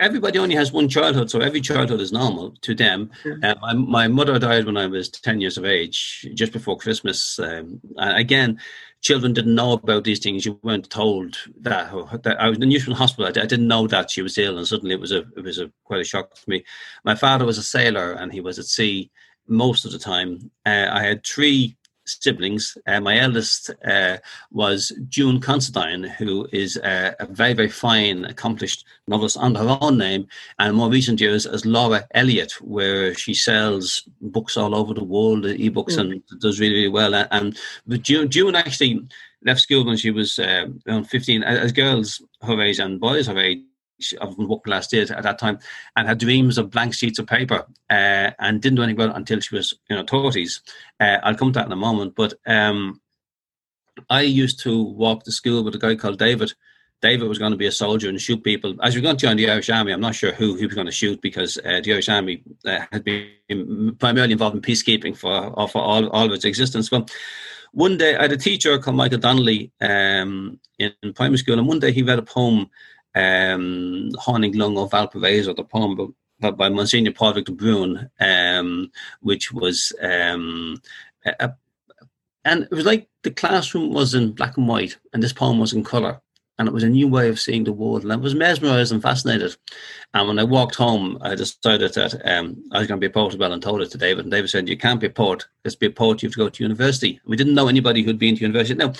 everybody 0.00 0.38
only 0.38 0.54
has 0.54 0.72
one 0.72 0.88
childhood, 0.88 1.30
so 1.30 1.40
every 1.40 1.60
childhood 1.60 2.00
is 2.00 2.12
normal 2.12 2.52
to 2.62 2.74
them. 2.74 3.10
Mm-hmm. 3.24 3.44
Uh, 3.44 3.54
my, 3.60 3.74
my, 3.74 4.08
mother 4.08 4.38
died 4.38 4.64
when 4.64 4.78
I 4.78 4.86
was 4.86 5.10
10 5.10 5.42
years 5.42 5.58
of 5.58 5.66
age, 5.66 6.26
just 6.32 6.50
before 6.50 6.78
Christmas. 6.78 7.38
Um, 7.38 7.78
again, 7.98 8.58
children 9.00 9.32
didn't 9.32 9.54
know 9.54 9.72
about 9.72 10.04
these 10.04 10.18
things. 10.18 10.44
You 10.44 10.58
weren't 10.62 10.90
told 10.90 11.38
that. 11.60 11.90
that 12.24 12.40
I 12.40 12.48
was 12.48 12.58
in 12.58 12.68
Newton 12.68 12.94
Hospital. 12.94 13.26
I, 13.26 13.46
didn't 13.46 13.68
know 13.68 13.86
that 13.86 14.10
she 14.10 14.22
was 14.22 14.38
ill, 14.38 14.58
and 14.58 14.66
suddenly 14.66 14.94
it 14.94 15.00
was 15.00 15.12
a 15.12 15.24
it 15.36 15.42
was 15.42 15.58
a 15.58 15.70
quite 15.84 16.00
a 16.00 16.04
shock 16.04 16.36
for 16.36 16.50
me. 16.50 16.64
My 17.04 17.14
father 17.14 17.44
was 17.44 17.58
a 17.58 17.62
sailor, 17.62 18.12
and 18.12 18.32
he 18.32 18.40
was 18.40 18.58
at 18.58 18.66
sea 18.66 19.10
most 19.46 19.84
of 19.84 19.92
the 19.92 19.98
time. 19.98 20.50
Uh, 20.66 20.88
I 20.90 21.02
had 21.02 21.24
three 21.24 21.76
siblings. 22.08 22.76
Uh, 22.86 23.00
my 23.00 23.18
eldest 23.18 23.70
uh, 23.84 24.18
was 24.50 24.92
June 25.08 25.40
Considine, 25.40 26.04
who 26.04 26.48
is 26.52 26.76
a, 26.76 27.14
a, 27.20 27.26
very, 27.26 27.52
very 27.52 27.68
fine, 27.68 28.24
accomplished 28.24 28.84
novelist 29.06 29.36
under 29.36 29.60
her 29.60 29.78
own 29.80 29.98
name, 29.98 30.26
and 30.58 30.76
more 30.76 30.90
recent 30.90 31.20
years 31.20 31.46
as 31.46 31.66
Laura 31.66 32.06
Elliott, 32.12 32.52
where 32.60 33.14
she 33.14 33.34
sells 33.34 34.08
books 34.20 34.56
all 34.56 34.74
over 34.74 34.94
the 34.94 35.04
world, 35.04 35.44
ebooks, 35.44 35.96
mm. 35.96 36.00
and 36.00 36.40
does 36.40 36.60
really, 36.60 36.74
really 36.74 36.88
well. 36.88 37.14
And 37.14 37.56
but 37.86 38.02
June, 38.02 38.30
June 38.30 38.54
actually 38.54 39.06
left 39.44 39.60
school 39.60 39.84
when 39.84 39.96
she 39.96 40.10
was 40.10 40.38
uh, 40.38 40.66
around 40.86 41.04
15. 41.04 41.42
As 41.42 41.72
girls 41.72 42.22
her 42.42 42.60
age 42.60 42.78
and 42.78 43.00
boys 43.00 43.26
her 43.26 43.38
age, 43.38 43.60
of 44.20 44.36
what 44.38 44.66
last 44.66 44.92
year 44.92 45.06
at 45.10 45.22
that 45.22 45.38
time, 45.38 45.58
and 45.96 46.08
had 46.08 46.18
dreams 46.18 46.58
of 46.58 46.70
blank 46.70 46.94
sheets 46.94 47.18
of 47.18 47.26
paper, 47.26 47.66
uh, 47.90 48.30
and 48.38 48.60
didn't 48.60 48.76
do 48.76 48.82
anything 48.82 49.00
about 49.00 49.14
it 49.14 49.18
until 49.18 49.40
she 49.40 49.54
was, 49.54 49.74
you 49.88 49.96
know, 49.96 50.04
thirties. 50.04 50.62
Uh, 51.00 51.18
I'll 51.22 51.34
come 51.34 51.52
to 51.52 51.58
that 51.58 51.66
in 51.66 51.72
a 51.72 51.76
moment. 51.76 52.14
But 52.14 52.34
um, 52.46 53.00
I 54.08 54.22
used 54.22 54.60
to 54.60 54.82
walk 54.82 55.24
to 55.24 55.32
school 55.32 55.64
with 55.64 55.74
a 55.74 55.78
guy 55.78 55.94
called 55.96 56.18
David. 56.18 56.52
David 57.00 57.28
was 57.28 57.38
going 57.38 57.52
to 57.52 57.56
be 57.56 57.66
a 57.66 57.72
soldier 57.72 58.08
and 58.08 58.20
shoot 58.20 58.42
people. 58.42 58.74
As 58.82 58.94
we 58.94 59.00
going 59.00 59.16
to 59.16 59.26
join 59.26 59.36
the 59.36 59.48
Irish 59.48 59.70
Army, 59.70 59.92
I'm 59.92 60.00
not 60.00 60.16
sure 60.16 60.32
who 60.32 60.56
he 60.56 60.66
was 60.66 60.74
going 60.74 60.86
to 60.86 60.92
shoot 60.92 61.20
because 61.22 61.56
uh, 61.58 61.80
the 61.82 61.92
Irish 61.92 62.08
Army 62.08 62.42
uh, 62.66 62.80
had 62.90 63.04
been 63.04 63.94
primarily 64.00 64.32
involved 64.32 64.56
in 64.56 64.62
peacekeeping 64.62 65.16
for, 65.16 65.52
for 65.68 65.80
all, 65.80 66.08
all 66.08 66.26
of 66.26 66.32
its 66.32 66.44
existence. 66.44 66.88
But 66.88 67.14
one 67.72 67.98
day 67.98 68.16
I 68.16 68.22
had 68.22 68.32
a 68.32 68.36
teacher 68.36 68.76
called 68.78 68.96
Michael 68.96 69.18
Donnelly 69.18 69.70
um, 69.80 70.58
in 70.78 70.92
primary 71.14 71.38
school, 71.38 71.58
and 71.58 71.68
one 71.68 71.78
day 71.78 71.92
he 71.92 72.02
read 72.02 72.18
a 72.18 72.22
poem 72.22 72.68
um, 73.14 74.10
Haunting 74.18 74.56
Lung 74.56 74.78
of 74.78 74.90
Valparaiso, 74.90 75.54
the 75.54 75.64
poem 75.64 76.14
by, 76.40 76.50
by 76.50 76.68
Monsignor 76.68 77.12
de 77.12 77.52
Bruin, 77.52 78.10
um, 78.20 78.90
which 79.20 79.52
was 79.52 79.92
um, 80.00 80.80
a, 81.24 81.52
and 82.44 82.62
it 82.64 82.70
was 82.70 82.86
like 82.86 83.08
the 83.22 83.30
classroom 83.30 83.92
was 83.92 84.14
in 84.14 84.32
black 84.32 84.56
and 84.56 84.68
white, 84.68 84.98
and 85.12 85.22
this 85.22 85.32
poem 85.32 85.58
was 85.58 85.72
in 85.72 85.84
color 85.84 86.20
and 86.58 86.66
it 86.66 86.74
was 86.74 86.82
a 86.82 86.88
new 86.88 87.06
way 87.06 87.28
of 87.28 87.38
seeing 87.38 87.62
the 87.62 87.72
world. 87.72 88.02
And 88.02 88.12
I 88.12 88.16
was 88.16 88.34
mesmerized 88.34 88.90
and 88.90 89.00
fascinated. 89.00 89.56
And 90.12 90.26
when 90.26 90.40
I 90.40 90.44
walked 90.44 90.74
home, 90.74 91.16
I 91.20 91.36
decided 91.36 91.94
that 91.94 92.20
um, 92.24 92.62
I 92.72 92.78
was 92.78 92.88
going 92.88 93.00
to 93.00 93.06
be 93.06 93.10
a 93.10 93.14
poet 93.14 93.34
as 93.34 93.38
well 93.38 93.52
and 93.52 93.62
told 93.62 93.80
it 93.80 93.92
to 93.92 93.98
David. 93.98 94.24
And 94.24 94.32
David 94.32 94.50
said, 94.50 94.68
You 94.68 94.76
can't 94.76 95.00
be 95.00 95.06
a 95.06 95.10
poet. 95.10 95.46
Because 95.62 95.74
to 95.74 95.78
be 95.78 95.86
a 95.86 95.90
poet, 95.90 96.20
you 96.20 96.28
have 96.28 96.34
to 96.34 96.38
go 96.38 96.48
to 96.48 96.64
university. 96.64 97.20
We 97.26 97.36
didn't 97.36 97.54
know 97.54 97.68
anybody 97.68 98.02
who'd 98.02 98.18
been 98.18 98.34
to 98.34 98.40
university. 98.40 98.74
Now, 98.74 98.92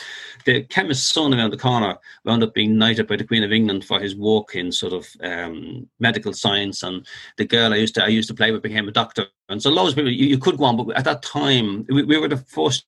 the 0.45 0.63
chemist's 0.65 1.13
son 1.13 1.35
around 1.35 1.51
the 1.51 1.57
corner 1.57 1.99
wound 2.25 2.45
up 2.45 2.55
being 2.55 2.79
knighted 2.79 3.09
by 3.09 3.17
the 3.17 3.25
Queen 3.25 3.43
of 3.43 3.53
England 3.53 3.85
for 3.85 3.99
his 3.99 4.15
work 4.15 4.55
in 4.55 4.71
sort 4.71 4.93
of 4.93 5.09
um, 5.23 5.89
medical 5.99 6.33
science. 6.33 6.85
And 6.85 7.05
the 7.39 7.45
girl 7.45 7.73
I 7.73 7.77
used 7.77 7.97
to 7.97 8.05
I 8.05 8.09
used 8.09 8.29
to 8.29 8.35
play 8.35 8.53
with 8.53 8.63
became 8.63 8.87
a 8.87 8.93
doctor. 8.93 9.27
And 9.49 9.61
so 9.61 9.71
loads 9.71 9.91
of 9.91 9.97
people, 9.97 10.13
you, 10.13 10.27
you 10.27 10.39
could 10.39 10.59
go 10.59 10.65
on. 10.65 10.77
But 10.77 10.97
at 10.97 11.05
that 11.05 11.23
time, 11.23 11.87
we, 11.89 12.05
we 12.05 12.19
were 12.19 12.29
the 12.29 12.37
first 12.37 12.85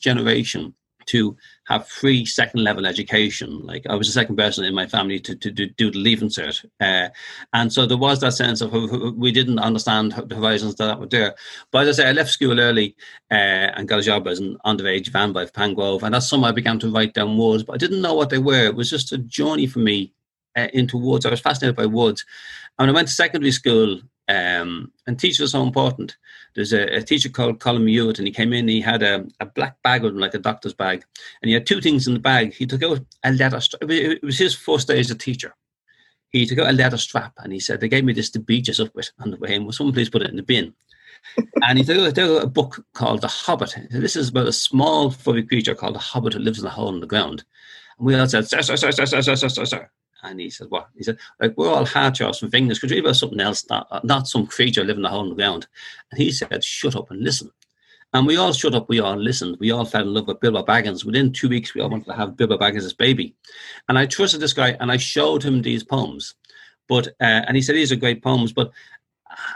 generation 0.00 0.74
to 1.06 1.36
have 1.66 1.88
free 1.88 2.24
second 2.24 2.62
level 2.62 2.86
education. 2.86 3.60
Like 3.64 3.86
I 3.88 3.94
was 3.94 4.06
the 4.06 4.12
second 4.12 4.36
person 4.36 4.64
in 4.64 4.74
my 4.74 4.86
family 4.86 5.18
to, 5.20 5.34
to, 5.34 5.52
to 5.52 5.66
do 5.66 5.90
the 5.90 5.98
leaving 5.98 6.28
cert. 6.28 6.64
Uh, 6.80 7.08
and 7.52 7.72
so 7.72 7.86
there 7.86 7.96
was 7.96 8.20
that 8.20 8.34
sense 8.34 8.60
of 8.60 8.72
we 9.16 9.32
didn't 9.32 9.58
understand 9.58 10.12
the 10.12 10.36
horizons 10.36 10.74
that 10.76 11.00
were 11.00 11.06
there. 11.06 11.34
But 11.70 11.86
as 11.86 11.98
I 11.98 12.02
say, 12.02 12.08
I 12.08 12.12
left 12.12 12.30
school 12.30 12.60
early 12.60 12.96
uh, 13.30 13.72
and 13.74 13.88
got 13.88 14.00
a 14.00 14.02
job 14.02 14.26
as 14.26 14.40
an 14.40 14.58
underage 14.66 15.08
van 15.08 15.32
by 15.32 15.46
Pangrove. 15.46 16.02
And 16.02 16.14
that's 16.14 16.28
summer 16.28 16.48
I 16.48 16.52
began 16.52 16.78
to 16.80 16.90
write 16.90 17.14
down 17.14 17.38
words, 17.38 17.62
but 17.62 17.74
I 17.74 17.78
didn't 17.78 18.02
know 18.02 18.14
what 18.14 18.30
they 18.30 18.38
were. 18.38 18.66
It 18.66 18.76
was 18.76 18.90
just 18.90 19.12
a 19.12 19.18
journey 19.18 19.66
for 19.66 19.78
me 19.78 20.12
uh, 20.56 20.68
into 20.72 20.98
woods. 20.98 21.26
I 21.26 21.30
was 21.30 21.40
fascinated 21.40 21.76
by 21.76 21.86
woods. 21.86 22.24
And 22.78 22.90
I 22.90 22.94
went 22.94 23.08
to 23.08 23.14
secondary 23.14 23.52
school 23.52 24.00
um, 24.28 24.92
and 25.06 25.18
teachers 25.18 25.48
are 25.48 25.58
so 25.58 25.62
important. 25.62 26.16
There's 26.54 26.72
a, 26.72 26.96
a 26.96 27.02
teacher 27.02 27.28
called 27.28 27.60
Colin 27.60 27.86
Hewitt, 27.86 28.18
and 28.18 28.26
he 28.26 28.32
came 28.32 28.52
in. 28.52 28.68
He 28.68 28.80
had 28.80 29.02
a, 29.02 29.26
a 29.40 29.46
black 29.46 29.82
bag 29.82 30.02
with 30.02 30.12
him, 30.12 30.18
like 30.18 30.34
a 30.34 30.38
doctor's 30.38 30.74
bag, 30.74 31.04
and 31.42 31.48
he 31.48 31.54
had 31.54 31.66
two 31.66 31.80
things 31.80 32.06
in 32.06 32.14
the 32.14 32.20
bag. 32.20 32.54
He 32.54 32.66
took 32.66 32.82
out 32.82 33.00
a 33.22 33.32
leather. 33.32 33.60
Strap. 33.60 33.82
It 33.90 34.22
was 34.22 34.38
his 34.38 34.54
first 34.54 34.88
day 34.88 34.98
as 35.00 35.10
a 35.10 35.14
teacher. 35.14 35.54
He 36.30 36.46
took 36.46 36.58
out 36.58 36.70
a 36.70 36.72
leather 36.72 36.96
strap, 36.96 37.34
and 37.38 37.52
he 37.52 37.60
said, 37.60 37.80
"They 37.80 37.88
gave 37.88 38.04
me 38.04 38.12
this 38.12 38.30
to 38.30 38.40
beat 38.40 38.68
us 38.68 38.80
up 38.80 38.94
with 38.94 39.10
on 39.20 39.30
the 39.30 39.36
way 39.36 39.54
in. 39.54 39.64
Will 39.64 39.72
someone 39.72 39.94
please 39.94 40.10
put 40.10 40.22
it 40.22 40.30
in 40.30 40.36
the 40.36 40.42
bin?" 40.42 40.74
and 41.62 41.78
he 41.78 41.84
took, 41.84 42.18
out, 42.18 42.42
a 42.42 42.46
book 42.46 42.84
called 42.92 43.22
The 43.22 43.28
Hobbit. 43.28 43.74
This 43.90 44.16
is 44.16 44.28
about 44.28 44.48
a 44.48 44.52
small 44.52 45.10
furry 45.10 45.42
creature 45.42 45.74
called 45.74 45.94
the 45.94 46.00
Hobbit 46.00 46.34
who 46.34 46.40
lives 46.40 46.60
in 46.60 46.66
a 46.66 46.70
hole 46.70 46.92
in 46.92 47.00
the 47.00 47.06
ground. 47.06 47.44
And 47.98 48.06
we 48.06 48.14
all 48.14 48.28
said, 48.28 48.48
"Sir, 48.48 48.62
sir, 48.62 48.76
sir, 48.76 48.90
sir, 48.90 49.06
sir, 49.06 49.22
sir, 49.22 49.48
sir, 49.48 49.64
sir." 49.64 49.90
And 50.24 50.40
he 50.40 50.50
said, 50.50 50.68
What? 50.70 50.88
He 50.96 51.02
said, 51.02 51.18
like, 51.40 51.54
we're 51.56 51.68
all 51.68 51.84
hatchers 51.84 52.38
from 52.38 52.50
fingers. 52.50 52.78
Could 52.78 52.90
you 52.90 52.96
read 52.96 53.04
about 53.04 53.16
something 53.16 53.40
else, 53.40 53.64
not, 53.68 54.04
not 54.04 54.28
some 54.28 54.46
creature 54.46 54.84
living 54.84 55.04
a 55.04 55.08
hole 55.08 55.24
in 55.24 55.30
the 55.30 55.34
ground? 55.34 55.66
And 56.10 56.20
he 56.20 56.32
said, 56.32 56.64
Shut 56.64 56.96
up 56.96 57.10
and 57.10 57.22
listen. 57.22 57.50
And 58.12 58.28
we 58.28 58.36
all 58.36 58.52
shut 58.52 58.74
up, 58.74 58.88
we 58.88 59.00
all 59.00 59.16
listened. 59.16 59.56
We 59.58 59.72
all 59.72 59.84
fell 59.84 60.02
in 60.02 60.14
love 60.14 60.28
with 60.28 60.40
Bilbo 60.40 60.64
Baggins. 60.64 61.04
Within 61.04 61.32
two 61.32 61.48
weeks, 61.48 61.74
we 61.74 61.80
all 61.80 61.90
wanted 61.90 62.06
to 62.06 62.14
have 62.14 62.36
Bilbo 62.36 62.56
Baggins 62.56 62.84
as 62.84 62.92
baby. 62.92 63.34
And 63.88 63.98
I 63.98 64.06
trusted 64.06 64.40
this 64.40 64.52
guy 64.52 64.76
and 64.80 64.92
I 64.92 64.96
showed 64.96 65.42
him 65.42 65.62
these 65.62 65.82
poems. 65.82 66.34
But 66.88 67.08
uh, 67.20 67.42
and 67.46 67.56
he 67.56 67.62
said, 67.62 67.74
These 67.74 67.92
are 67.92 67.96
great 67.96 68.22
poems. 68.22 68.52
But 68.52 68.70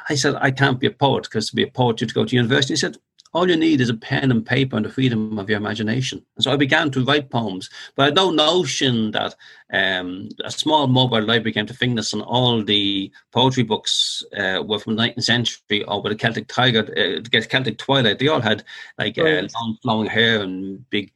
I 0.09 0.17
said, 0.17 0.35
I 0.41 0.51
can't 0.51 0.81
be 0.81 0.89
a 0.89 0.91
poet 0.91 1.25
because 1.25 1.51
to 1.51 1.57
be 1.57 1.63
a 1.63 1.71
poet, 1.71 2.01
you 2.01 2.05
have 2.05 2.09
to 2.09 2.15
go 2.15 2.25
to 2.25 2.37
university. 2.37 2.73
He 2.73 2.79
said, 2.79 2.97
all 3.33 3.49
you 3.49 3.57
need 3.57 3.81
is 3.81 3.91
a 3.91 3.95
pen 3.95 4.31
and 4.31 4.45
paper 4.45 4.77
and 4.77 4.85
the 4.85 4.91
freedom 4.91 5.39
of 5.39 5.49
your 5.49 5.59
imagination. 5.59 6.25
And 6.37 6.45
so 6.45 6.53
I 6.53 6.57
began 6.57 6.91
to 6.93 7.05
write 7.05 7.31
poems, 7.31 7.69
but 7.95 8.03
I 8.03 8.05
had 8.07 8.15
no 8.15 8.31
notion 8.31 9.11
that 9.13 9.35
um, 9.73 10.29
a 10.45 10.51
small 10.51 10.87
mobile 10.87 11.23
library 11.23 11.53
came 11.53 11.67
to 11.67 11.75
Finglas 11.75 12.13
and 12.13 12.23
all 12.23 12.63
the 12.63 13.11
poetry 13.33 13.63
books 13.63 14.25
uh, 14.37 14.63
were 14.67 14.79
from 14.79 14.97
the 14.97 15.03
19th 15.03 15.23
century 15.25 15.85
or 15.85 16.01
with 16.01 16.13
a 16.13 16.17
Celtic 16.17 16.49
tiger, 16.49 16.89
uh, 16.97 17.41
Celtic 17.41 17.79
twilight. 17.79 18.19
They 18.19 18.29
all 18.29 18.41
had 18.41 18.65
like 18.99 19.19
uh, 19.19 19.47
long 19.55 19.77
flowing 19.83 20.09
hair 20.09 20.41
and 20.43 20.89
big 20.91 21.13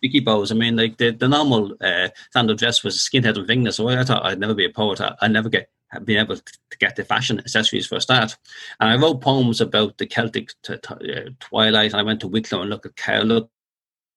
bicky 0.00 0.20
bows. 0.20 0.50
I 0.50 0.54
mean, 0.54 0.76
like 0.76 0.98
the, 0.98 1.10
the 1.10 1.28
normal 1.28 1.76
uh, 1.80 2.08
standard 2.30 2.58
dress 2.58 2.82
was 2.82 2.98
skinhead 2.98 3.38
and 3.38 3.48
Finglas. 3.48 3.74
So 3.74 3.88
I 3.88 4.02
thought 4.04 4.24
I'd 4.24 4.40
never 4.40 4.54
be 4.54 4.64
a 4.66 4.70
poet. 4.70 5.00
I, 5.00 5.14
would 5.22 5.32
never 5.32 5.48
get 5.48 5.70
been 6.00 6.18
able 6.18 6.36
to 6.36 6.78
get 6.78 6.96
the 6.96 7.04
fashion 7.04 7.38
accessories 7.38 7.86
for 7.86 7.96
a 7.96 8.00
start. 8.00 8.36
And 8.80 8.90
I 8.90 8.96
wrote 8.96 9.20
poems 9.20 9.60
about 9.60 9.98
the 9.98 10.06
Celtic 10.06 10.50
t- 10.62 10.76
t- 10.76 11.12
uh, 11.12 11.30
twilight. 11.40 11.92
And 11.92 12.00
I 12.00 12.04
went 12.04 12.20
to 12.20 12.28
Wicklow 12.28 12.62
and 12.62 12.70
looked 12.70 12.86
at 12.86 12.96
cow, 12.96 13.22
looked 13.22 13.50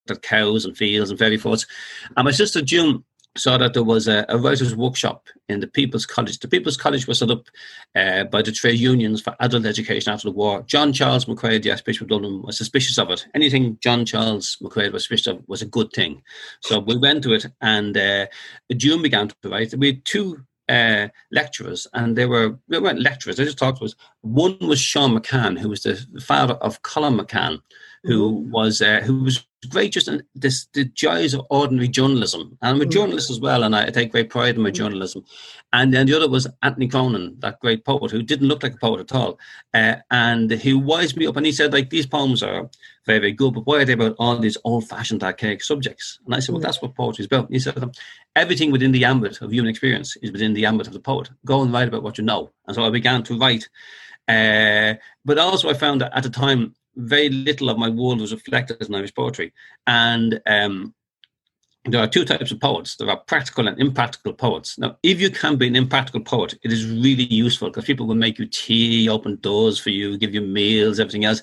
at 0.09 0.21
cows 0.21 0.65
and 0.65 0.77
fields 0.77 1.09
and 1.09 1.19
fairy 1.19 1.37
forts. 1.37 1.65
And 2.15 2.25
my 2.25 2.31
sister 2.31 2.61
June 2.61 3.03
saw 3.37 3.57
that 3.57 3.73
there 3.73 3.83
was 3.83 4.07
a, 4.07 4.25
a, 4.29 4.37
writers' 4.37 4.75
workshop 4.75 5.27
in 5.49 5.59
the 5.59 5.67
People's 5.67 6.05
College. 6.05 6.39
The 6.39 6.47
People's 6.47 6.77
College 6.77 7.07
was 7.07 7.19
set 7.19 7.29
up 7.29 7.47
uh, 7.95 8.23
by 8.25 8.41
the 8.41 8.51
trade 8.51 8.79
unions 8.79 9.21
for 9.21 9.35
adult 9.39 9.65
education 9.65 10.13
after 10.13 10.29
the 10.29 10.35
war. 10.35 10.63
John 10.63 10.93
Charles 10.93 11.25
McQuaid, 11.25 11.63
the 11.63 11.71
Archbishop 11.71 12.03
of 12.03 12.09
Dublin, 12.09 12.41
was 12.41 12.57
suspicious 12.57 12.97
of 12.97 13.09
it. 13.09 13.27
Anything 13.35 13.77
John 13.81 14.05
Charles 14.05 14.57
McQuaid 14.61 14.93
was 14.93 15.03
suspicious 15.03 15.27
of 15.27 15.43
was 15.47 15.61
a 15.61 15.67
good 15.67 15.91
thing. 15.91 16.21
So 16.61 16.79
we 16.79 16.97
went 16.97 17.23
to 17.23 17.33
it, 17.33 17.45
and 17.61 17.97
uh, 17.97 18.27
June 18.75 19.01
began 19.01 19.27
to 19.27 19.35
write. 19.49 19.73
We 19.75 19.87
had 19.87 20.05
two 20.05 20.45
uh, 20.69 21.07
lecturers, 21.31 21.87
and 21.93 22.17
they 22.17 22.25
were 22.25 22.57
they 22.67 22.79
weren't 22.79 23.01
lecturers. 23.01 23.37
They 23.37 23.45
just 23.45 23.57
talked 23.57 23.79
to 23.79 23.85
us. 23.85 23.95
One 24.21 24.57
was 24.59 24.79
Sean 24.79 25.17
McCann, 25.17 25.59
who 25.59 25.69
was 25.69 25.83
the 25.83 25.95
father 26.21 26.55
of 26.55 26.81
Colum 26.81 27.19
McCann, 27.19 27.61
who 28.03 28.31
mm-hmm. 28.31 28.51
was 28.51 28.81
uh, 28.81 29.01
who 29.01 29.23
was 29.23 29.45
great 29.65 29.93
just 29.93 30.07
in 30.07 30.23
this 30.35 30.67
the 30.73 30.85
joys 30.85 31.33
of 31.33 31.45
ordinary 31.49 31.87
journalism. 31.87 32.57
And 32.61 32.75
I'm 32.75 32.81
a 32.81 32.83
mm-hmm. 32.83 32.91
journalist 32.91 33.29
as 33.29 33.39
well, 33.39 33.63
and 33.63 33.75
I 33.75 33.89
take 33.89 34.11
great 34.11 34.29
pride 34.29 34.55
in 34.55 34.61
my 34.61 34.69
mm-hmm. 34.69 34.75
journalism. 34.75 35.25
And 35.73 35.93
then 35.93 36.05
the 36.05 36.15
other 36.15 36.29
was 36.29 36.47
Anthony 36.63 36.87
Cronin, 36.87 37.35
that 37.39 37.59
great 37.59 37.83
poet 37.85 38.11
who 38.11 38.23
didn't 38.23 38.47
look 38.47 38.63
like 38.63 38.75
a 38.75 38.77
poet 38.77 39.01
at 39.01 39.13
all, 39.13 39.39
uh, 39.73 39.95
and 40.11 40.51
he 40.51 40.73
wised 40.73 41.17
me 41.17 41.27
up, 41.27 41.37
and 41.37 41.45
he 41.45 41.51
said 41.51 41.73
like 41.73 41.89
these 41.89 42.07
poems 42.07 42.43
are 42.43 42.69
very 43.05 43.19
very 43.19 43.31
good, 43.31 43.53
but 43.53 43.67
why 43.67 43.77
are 43.77 43.85
they 43.85 43.93
about 43.93 44.15
all 44.17 44.37
these 44.37 44.57
old-fashioned 44.63 45.23
archaic 45.23 45.63
subjects? 45.63 46.19
And 46.25 46.33
I 46.33 46.39
said, 46.39 46.53
well, 46.53 46.61
that's 46.61 46.81
what 46.81 46.95
poetry 46.95 47.21
is 47.21 47.27
about. 47.27 47.45
And 47.45 47.53
he 47.53 47.59
said, 47.59 47.97
everything 48.35 48.71
within 48.71 48.91
the 48.91 49.05
ambit 49.05 49.41
of 49.41 49.53
human 49.53 49.69
experience 49.69 50.17
is 50.17 50.31
within 50.31 50.53
the 50.53 50.65
ambit 50.65 50.87
of 50.87 50.93
the 50.93 50.99
poet. 50.99 51.29
Go 51.45 51.61
and 51.61 51.71
write 51.71 51.87
about 51.87 52.01
what 52.01 52.17
you 52.17 52.23
know. 52.23 52.49
And 52.65 52.75
so 52.75 52.83
I 52.83 52.89
began 52.89 53.21
to 53.23 53.37
write. 53.37 53.69
Uh, 54.27 54.95
but 55.23 55.37
also, 55.37 55.69
I 55.69 55.75
found 55.75 56.01
that 56.01 56.17
at 56.17 56.23
the 56.23 56.31
time, 56.31 56.73
very 56.95 57.29
little 57.29 57.69
of 57.69 57.77
my 57.77 57.89
world 57.89 58.21
was 58.21 58.33
reflected 58.33 58.81
in 58.81 58.95
Irish 58.95 59.13
poetry. 59.13 59.53
And 59.87 60.41
um, 60.45 60.93
there 61.85 62.01
are 62.01 62.07
two 62.07 62.25
types 62.25 62.51
of 62.51 62.59
poets. 62.59 62.95
There 62.95 63.09
are 63.09 63.17
practical 63.17 63.67
and 63.67 63.79
impractical 63.79 64.33
poets. 64.33 64.77
Now, 64.77 64.97
if 65.03 65.21
you 65.21 65.29
can 65.29 65.55
be 65.55 65.67
an 65.67 65.75
impractical 65.75 66.21
poet, 66.21 66.55
it 66.63 66.71
is 66.71 66.87
really 66.87 67.25
useful 67.25 67.69
because 67.69 67.85
people 67.85 68.07
will 68.07 68.15
make 68.15 68.39
you 68.39 68.47
tea, 68.47 69.07
open 69.07 69.37
doors 69.37 69.79
for 69.79 69.91
you, 69.91 70.17
give 70.17 70.33
you 70.33 70.41
meals, 70.41 70.99
everything 70.99 71.25
else. 71.25 71.41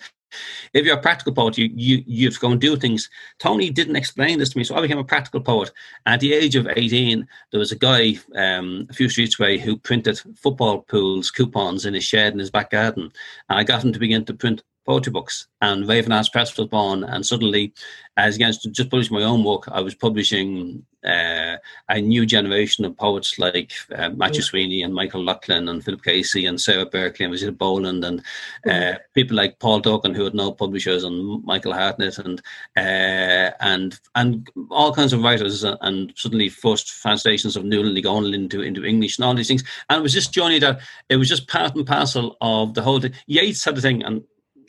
If 0.73 0.87
you're 0.87 0.97
a 0.97 1.03
practical 1.03 1.35
poet, 1.35 1.59
you, 1.59 1.71
you, 1.75 2.03
you 2.07 2.27
have 2.27 2.35
to 2.35 2.41
go 2.41 2.51
and 2.51 2.61
do 2.61 2.77
things. 2.77 3.09
Tony 3.39 3.71
didn't 3.71 3.97
explain 3.97 4.39
this 4.39 4.51
to 4.51 4.59
me, 4.59 4.65
so 4.65 4.75
I 4.75 4.81
became 4.81 4.99
a 4.99 5.05
practical 5.05 5.41
poet. 5.41 5.71
At 6.07 6.21
the 6.21 6.33
age 6.33 6.57
of 6.57 6.67
18, 6.67 7.27
there 7.51 7.61
was 7.61 7.71
a 7.71 7.77
guy 7.77 8.19
um, 8.35 8.87
a 8.89 8.95
few 8.95 9.09
streets 9.09 9.39
away 9.39 9.59
who 9.59 9.77
printed 9.77 10.21
football 10.37 10.81
pools, 10.81 11.31
coupons 11.31 11.85
in 11.85 11.95
his 11.95 12.05
shed 12.05 12.33
in 12.33 12.39
his 12.39 12.51
back 12.51 12.71
garden. 12.71 13.13
And 13.49 13.59
I 13.59 13.65
got 13.65 13.85
him 13.85 13.93
to 13.93 13.99
begin 13.99 14.25
to 14.25 14.35
print 14.35 14.63
poetry 14.85 15.13
books. 15.13 15.47
And 15.61 15.89
Raven 15.89 16.13
Arts 16.13 16.29
Press 16.29 16.57
was 16.57 16.69
born. 16.69 17.05
And 17.05 17.25
suddenly, 17.25 17.73
as 18.17 18.37
against 18.37 18.71
just 18.73 18.91
publishing 18.91 19.17
my 19.17 19.23
own 19.23 19.45
work, 19.45 19.69
I 19.69 19.81
was 19.81 19.95
publishing 19.95 20.85
uh, 21.05 21.57
a 21.89 22.01
new 22.01 22.25
generation 22.25 22.85
of 22.85 22.97
poets 22.97 23.39
like 23.39 23.73
uh, 23.97 24.11
Matthew 24.11 24.43
Sweeney 24.43 24.83
and 24.83 24.95
Michael 24.95 25.25
Lachlan 25.25 25.69
and 25.69 25.85
Philip 25.85 26.03
Casey 26.03 26.47
and 26.47 26.61
Sara 26.61 26.87
Berkeley 26.87 27.25
and 27.25 27.33
Rosita 27.33 27.53
Boland 27.53 28.05
and 28.05 28.23
uh, 28.69 28.99
people 29.15 29.37
like 29.37 29.59
Paul 29.59 29.81
Duggan 29.81 30.15
who 30.15 30.25
had 30.25 30.35
no 30.35 30.53
publishers 30.53 31.03
and 31.03 31.43
Michael 31.45 31.73
Hartnett 31.73 32.19
and 32.19 32.41
uh, 32.77 33.51
and 33.61 33.99
and 34.15 34.49
all 34.71 34.95
kinds 34.95 35.13
of 35.13 35.23
writers 35.23 35.65
and 35.65 36.13
suddenly 36.17 36.49
first 36.49 36.87
translations 36.87 37.57
of 37.57 37.65
Nuala 37.65 37.91
Ní 37.91 38.03
Dhomhnaill 38.05 38.35
into 38.35 38.63
into 38.63 38.85
English 38.85 39.19
and 39.19 39.25
all 39.25 39.35
these 39.35 39.49
things. 39.49 39.65
And 39.89 39.99
it 39.99 40.03
was 40.03 40.15
this 40.15 40.29
journey 40.29 40.61
that 40.61 40.81
it 41.09 41.17
was 41.17 41.29
just 41.29 41.49
part 41.49 41.75
and 41.75 41.87
parcel 41.87 42.37
of 42.41 42.75
the 42.75 42.83
whole 42.83 43.01
thing. 43.01 43.15
Yeats 43.27 43.65
had 43.65 43.75
the 43.75 43.81
thing 43.81 44.03
and 44.05 44.23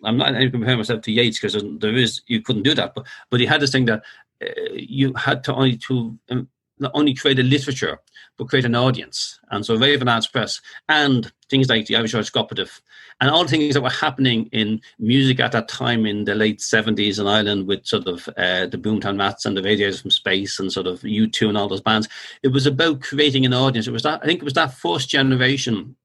I'm 0.03 0.17
not 0.17 0.35
even 0.35 0.51
comparing 0.51 0.77
myself 0.77 1.01
to 1.01 1.11
Yeats 1.11 1.39
because 1.39 1.61
there 1.79 1.95
is 1.95 2.21
you 2.27 2.41
couldn't 2.41 2.63
do 2.63 2.73
that, 2.75 2.93
but 2.95 3.05
but 3.29 3.39
he 3.39 3.45
had 3.45 3.61
this 3.61 3.71
thing 3.71 3.85
that 3.85 4.03
uh, 4.41 4.73
you 4.73 5.13
had 5.13 5.43
to 5.45 5.53
only 5.53 5.77
to 5.77 6.17
um, 6.29 6.47
not 6.79 6.91
only 6.93 7.13
create 7.13 7.39
a 7.39 7.43
literature 7.43 7.99
but 8.37 8.49
create 8.49 8.65
an 8.65 8.75
audience, 8.75 9.39
and 9.51 9.65
so 9.65 9.75
Raven 9.75 10.07
Arts 10.07 10.27
Press 10.27 10.59
and 10.89 11.31
things 11.49 11.69
like 11.69 11.85
the 11.85 11.95
Irish 11.95 12.15
Arts 12.15 12.29
Cooperative 12.29 12.81
and 13.21 13.29
all 13.29 13.43
the 13.43 13.49
things 13.49 13.73
that 13.73 13.81
were 13.81 13.89
happening 13.89 14.49
in 14.51 14.81
music 14.99 15.39
at 15.39 15.51
that 15.51 15.67
time 15.67 16.05
in 16.05 16.25
the 16.25 16.35
late 16.35 16.59
70s 16.59 17.19
in 17.19 17.27
Ireland 17.27 17.67
with 17.67 17.85
sort 17.85 18.07
of 18.07 18.27
uh, 18.37 18.65
the 18.65 18.77
Boomtown 18.77 19.19
Rats 19.19 19.45
and 19.45 19.55
the 19.55 19.63
Radiators 19.63 20.01
from 20.01 20.11
Space 20.11 20.59
and 20.59 20.71
sort 20.71 20.87
of 20.87 21.01
U2 21.01 21.49
and 21.49 21.57
all 21.57 21.67
those 21.67 21.81
bands. 21.81 22.09
It 22.41 22.49
was 22.49 22.65
about 22.65 23.01
creating 23.01 23.45
an 23.45 23.53
audience. 23.53 23.87
It 23.87 23.91
was 23.91 24.03
that 24.03 24.21
I 24.23 24.25
think 24.25 24.41
it 24.41 24.45
was 24.45 24.53
that 24.53 24.73
first 24.73 25.09
generation 25.09 25.95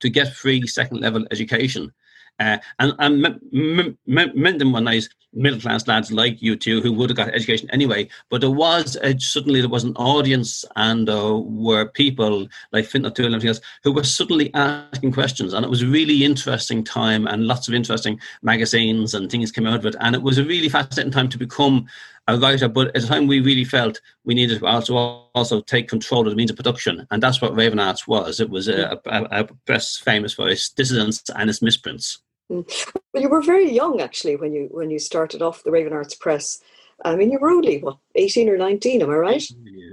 to 0.00 0.08
get 0.08 0.34
free 0.34 0.66
second 0.66 1.00
level 1.00 1.26
education 1.30 1.92
Uh, 2.38 2.58
and 2.78 2.94
and 2.98 3.24
m- 3.52 3.98
m- 4.08 4.58
them 4.58 4.72
one 4.72 4.84
night, 4.84 5.08
middle 5.32 5.60
class 5.60 5.86
lads 5.86 6.12
like 6.12 6.38
U2 6.40 6.82
who 6.82 6.92
would 6.92 7.10
have 7.10 7.16
got 7.16 7.34
education 7.34 7.68
anyway. 7.70 8.08
But 8.30 8.40
there 8.40 8.50
was 8.50 8.96
a, 9.02 9.18
suddenly 9.18 9.60
there 9.60 9.68
was 9.68 9.84
an 9.84 9.96
audience 9.96 10.64
and 10.76 11.08
uh, 11.08 11.36
were 11.36 11.86
people 11.86 12.48
like 12.72 12.86
Finn 12.86 13.04
O'Toole 13.04 13.26
and 13.26 13.34
everything 13.34 13.48
else 13.48 13.60
who 13.82 13.92
were 13.92 14.04
suddenly 14.04 14.52
asking 14.54 15.12
questions, 15.12 15.52
and 15.52 15.64
it 15.64 15.70
was 15.70 15.82
a 15.82 15.86
really 15.86 16.24
interesting 16.24 16.84
time 16.84 17.26
and 17.26 17.46
lots 17.46 17.68
of 17.68 17.74
interesting 17.74 18.20
magazines 18.42 19.14
and 19.14 19.30
things 19.30 19.52
came 19.52 19.66
out 19.66 19.80
of 19.80 19.86
it, 19.86 19.96
and 20.00 20.14
it 20.14 20.22
was 20.22 20.38
a 20.38 20.44
really 20.44 20.68
fascinating 20.68 21.12
time 21.12 21.28
to 21.28 21.38
become 21.38 21.86
a 22.28 22.38
writer. 22.38 22.68
But 22.68 22.88
at 22.88 23.02
the 23.02 23.08
time, 23.08 23.26
we 23.26 23.40
really 23.40 23.64
felt 23.64 24.00
we 24.24 24.34
needed 24.34 24.60
to 24.60 24.66
also 24.66 24.94
also 25.34 25.60
take 25.60 25.88
control 25.88 26.26
of 26.26 26.30
the 26.30 26.36
means 26.36 26.50
of 26.50 26.56
production, 26.56 27.06
and 27.10 27.22
that's 27.22 27.40
what 27.40 27.56
Raven 27.56 27.80
Arts 27.80 28.06
was. 28.06 28.38
It 28.38 28.50
was 28.50 28.68
a, 28.68 29.00
a, 29.06 29.22
a 29.30 29.44
press 29.66 29.96
famous 29.96 30.32
for 30.32 30.48
its 30.48 30.68
dissidents 30.68 31.24
and 31.34 31.50
its 31.50 31.62
misprints. 31.62 32.20
Well, 32.48 32.64
you 33.14 33.28
were 33.28 33.42
very 33.42 33.70
young 33.70 34.00
actually 34.00 34.36
when 34.36 34.52
you 34.52 34.68
when 34.70 34.90
you 34.90 34.98
started 34.98 35.42
off 35.42 35.62
the 35.62 35.70
Raven 35.70 35.92
Arts 35.92 36.14
Press. 36.14 36.60
I 37.04 37.14
mean, 37.14 37.30
you 37.30 37.38
were 37.38 37.50
only 37.50 37.78
what 37.78 37.98
eighteen 38.14 38.48
or 38.48 38.56
nineteen, 38.56 39.02
am 39.02 39.10
I 39.10 39.14
right? 39.14 39.50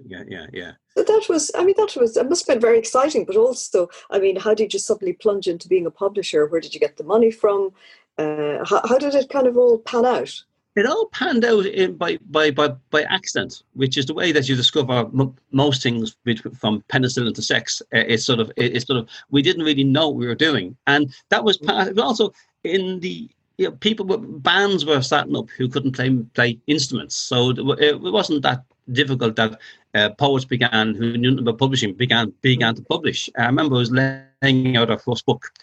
Yeah, 0.08 0.24
yeah, 0.28 0.46
yeah. 0.54 0.72
So 0.96 1.04
that 1.04 1.26
was, 1.28 1.52
I 1.56 1.64
mean, 1.66 1.76
that 1.78 1.96
was, 2.00 2.16
it 2.16 2.30
must 2.30 2.48
have 2.48 2.56
been 2.56 2.62
very 2.62 2.80
exciting. 2.80 3.26
But 3.26 3.36
also, 3.36 3.90
I 4.10 4.20
mean, 4.20 4.38
how 4.38 4.54
did 4.54 4.72
you 4.72 4.80
suddenly 4.80 5.14
plunge 5.14 5.48
into 5.48 5.68
being 5.68 5.86
a 5.86 5.92
publisher? 5.92 6.48
Where 6.48 6.62
did 6.62 6.74
you 6.74 6.80
get 6.80 6.98
the 6.98 7.04
money 7.04 7.32
from? 7.32 7.72
Uh, 8.18 8.64
how, 8.64 8.82
how 8.88 8.98
did 8.98 9.14
it 9.16 9.30
kind 9.30 9.48
of 9.48 9.58
all 9.58 9.80
pan 9.80 10.06
out? 10.06 10.34
It 10.76 10.86
all 10.86 11.08
panned 11.14 11.46
out 11.46 11.66
in, 11.66 11.96
by, 11.96 12.18
by, 12.30 12.52
by, 12.52 12.70
by 12.90 13.04
accident, 13.04 13.64
which 13.74 13.98
is 13.98 14.06
the 14.06 14.14
way 14.14 14.34
that 14.34 14.50
you 14.50 14.56
discover 14.58 15.10
m- 15.18 15.34
most 15.52 15.82
things 15.82 16.18
from 16.60 16.84
penicillin 16.90 17.34
to 17.34 17.42
sex. 17.42 17.82
Uh, 17.94 18.00
it's 18.08 18.26
sort 18.26 18.42
of, 18.42 18.52
it's 18.58 18.86
sort 18.86 19.00
of, 19.00 19.10
we 19.30 19.42
didn't 19.42 19.64
really 19.64 19.86
know 19.86 20.10
what 20.10 20.18
we 20.18 20.28
were 20.28 20.36
doing. 20.36 20.76
And 20.88 21.16
that 21.30 21.46
was 21.46 21.58
part, 21.58 21.98
also 21.98 22.34
in 22.66 23.00
the, 23.00 23.30
you 23.58 23.70
know, 23.70 23.72
people, 23.72 24.06
bands 24.18 24.86
were 24.86 25.02
starting 25.02 25.38
up 25.38 25.50
who 25.52 25.70
couldn't 25.70 25.94
play, 25.94 26.14
play 26.34 26.60
instruments. 26.68 27.16
So 27.16 27.52
it 27.52 28.02
wasn't 28.02 28.42
that 28.42 28.66
difficult 28.92 29.38
that 29.38 29.58
uh, 29.94 30.10
poets 30.10 30.44
began, 30.44 30.94
who 30.94 31.18
knew 31.18 31.38
about 31.38 31.58
publishing, 31.58 31.94
began, 31.94 32.34
began 32.42 32.76
to 32.76 32.82
publish. 32.82 33.30
I 33.38 33.46
remember 33.46 33.76
I 33.76 33.80
was 33.80 33.92
laying 33.92 34.76
out 34.76 34.92
our 34.92 35.00
first 35.00 35.26
book 35.26 35.54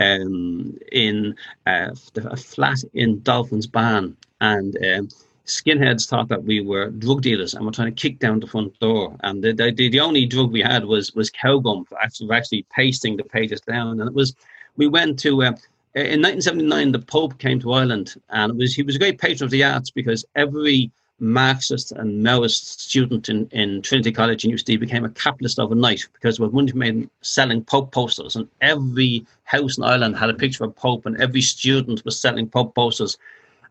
um, 0.00 0.78
in 0.90 1.36
uh, 1.66 1.90
a 2.16 2.36
flat 2.38 2.78
in 2.94 3.20
Dolphin's 3.20 3.66
Barn 3.66 4.16
and 4.42 4.76
um, 4.84 5.08
skinheads 5.46 6.08
thought 6.08 6.28
that 6.28 6.42
we 6.42 6.60
were 6.60 6.90
drug 6.90 7.22
dealers 7.22 7.54
and 7.54 7.64
were 7.64 7.72
trying 7.72 7.94
to 7.94 8.00
kick 8.00 8.18
down 8.18 8.40
the 8.40 8.46
front 8.46 8.78
door. 8.80 9.16
And 9.20 9.42
the, 9.42 9.52
the, 9.52 9.88
the 9.88 10.00
only 10.00 10.26
drug 10.26 10.50
we 10.50 10.60
had 10.60 10.84
was 10.84 11.14
was 11.14 11.30
cow 11.30 11.58
gum 11.58 11.86
actually, 12.02 12.30
actually 12.32 12.66
pasting 12.70 13.16
the 13.16 13.24
pages 13.24 13.60
down. 13.60 14.00
And 14.00 14.08
it 14.08 14.14
was, 14.14 14.34
we 14.76 14.88
went 14.88 15.18
to, 15.20 15.42
uh, 15.42 15.54
in 15.94 16.20
1979, 16.20 16.92
the 16.92 16.98
Pope 16.98 17.38
came 17.38 17.60
to 17.60 17.72
Ireland 17.72 18.14
and 18.30 18.58
was 18.58 18.74
he 18.74 18.82
was 18.82 18.96
a 18.96 18.98
great 18.98 19.20
patron 19.20 19.44
of 19.44 19.50
the 19.50 19.62
arts 19.62 19.90
because 19.90 20.24
every 20.34 20.90
Marxist 21.20 21.92
and 21.92 22.26
Maoist 22.26 22.80
student 22.80 23.28
in, 23.28 23.46
in 23.52 23.80
Trinity 23.82 24.10
College 24.10 24.44
in 24.44 24.50
UCD 24.50 24.80
became 24.80 25.04
a 25.04 25.10
capitalist 25.10 25.60
overnight 25.60 26.08
because 26.14 26.40
was 26.40 26.52
money 26.52 26.72
made 26.72 27.08
selling 27.20 27.62
Pope 27.62 27.92
posters. 27.92 28.34
And 28.34 28.48
every 28.60 29.24
house 29.44 29.78
in 29.78 29.84
Ireland 29.84 30.16
had 30.16 30.30
a 30.30 30.34
picture 30.34 30.64
of 30.64 30.74
Pope 30.74 31.06
and 31.06 31.20
every 31.20 31.42
student 31.42 32.04
was 32.04 32.18
selling 32.18 32.48
Pope 32.48 32.74
posters 32.74 33.18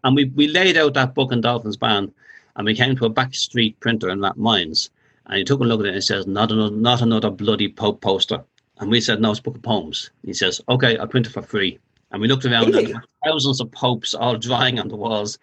and 0.04 0.16
we, 0.16 0.26
we 0.26 0.48
laid 0.48 0.78
out 0.78 0.94
that 0.94 1.14
book 1.14 1.32
in 1.32 1.42
Dolphin's 1.42 1.78
Barn 1.78 2.12
and 2.56 2.66
we 2.66 2.76
came 2.76 2.96
to 2.96 3.06
a 3.06 3.10
backstreet 3.14 3.80
printer 3.80 4.10
in 4.10 4.22
that 4.22 4.38
Mines, 4.38 4.90
and 5.26 5.38
he 5.38 5.44
took 5.44 5.62
a 5.62 5.64
look 5.64 5.80
at 5.82 5.86
it 5.86 5.90
and 5.90 5.96
he 5.96 6.02
says, 6.02 6.28
not 6.28 6.52
another, 6.52 6.76
not 6.76 7.02
another 7.02 7.30
bloody 7.30 7.70
Pope 7.70 8.02
poster. 8.02 8.44
And 8.80 8.90
we 8.90 9.00
said, 9.00 9.22
no, 9.22 9.32
it's 9.32 9.40
a 9.40 9.44
book 9.44 9.56
of 9.56 9.62
poems. 9.62 10.10
He 10.26 10.34
says, 10.34 10.60
okay, 10.68 10.98
I'll 10.98 11.08
print 11.08 11.28
it 11.28 11.34
for 11.34 11.44
free. 11.44 11.80
And 12.12 12.22
we 12.22 12.28
looked 12.28 12.46
around 12.46 12.74
really? 12.74 12.92
and 12.92 13.02
thousands 13.24 13.62
of 13.62 13.72
popes 13.72 14.14
all 14.14 14.38
drying 14.38 14.80
on 14.80 14.88
the 14.88 14.96
walls. 14.96 15.38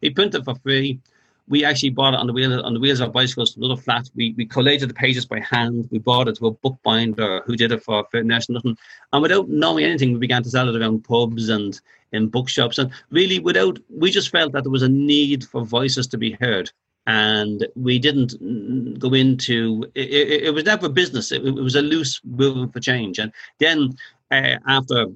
He 0.00 0.10
printed 0.10 0.44
for 0.44 0.54
free. 0.56 1.00
We 1.46 1.64
actually 1.64 1.90
bought 1.90 2.14
it 2.14 2.20
on 2.20 2.26
the 2.26 2.32
wheel 2.32 2.64
on 2.64 2.74
the 2.74 2.80
wheels 2.80 3.00
of 3.00 3.12
bicycles, 3.12 3.54
to 3.54 3.60
another 3.60 3.80
flat. 3.80 4.08
We 4.14 4.34
we 4.36 4.46
collated 4.46 4.88
the 4.88 4.94
pages 4.94 5.26
by 5.26 5.40
hand. 5.40 5.88
We 5.90 5.98
bought 5.98 6.28
it 6.28 6.36
to 6.36 6.46
a 6.46 6.50
bookbinder 6.52 7.42
who 7.44 7.54
did 7.54 7.72
it 7.72 7.82
for, 7.82 8.06
for 8.10 8.22
nothing. 8.22 8.76
And 9.12 9.22
without 9.22 9.48
knowing 9.48 9.84
anything, 9.84 10.14
we 10.14 10.18
began 10.18 10.42
to 10.42 10.50
sell 10.50 10.68
it 10.68 10.80
around 10.80 11.04
pubs 11.04 11.50
and 11.50 11.78
in 12.14 12.28
bookshops. 12.28 12.78
And 12.78 12.90
really, 13.10 13.38
without, 13.40 13.78
we 13.90 14.10
just 14.10 14.30
felt 14.30 14.52
that 14.52 14.62
there 14.62 14.70
was 14.70 14.82
a 14.82 14.88
need 14.88 15.44
for 15.44 15.64
voices 15.64 16.06
to 16.08 16.18
be 16.18 16.32
heard. 16.40 16.70
And 17.06 17.66
we 17.74 17.98
didn't 17.98 18.98
go 18.98 19.12
into 19.12 19.84
it, 19.94 20.08
it, 20.08 20.42
it 20.44 20.54
was 20.54 20.64
never 20.64 20.88
business, 20.88 21.32
it, 21.32 21.44
it, 21.44 21.54
was 21.54 21.74
a 21.74 21.82
loose 21.82 22.18
movement 22.24 22.72
for 22.72 22.80
change. 22.80 23.18
And 23.18 23.30
then 23.58 23.94
uh, 24.30 24.56
after 24.66 25.08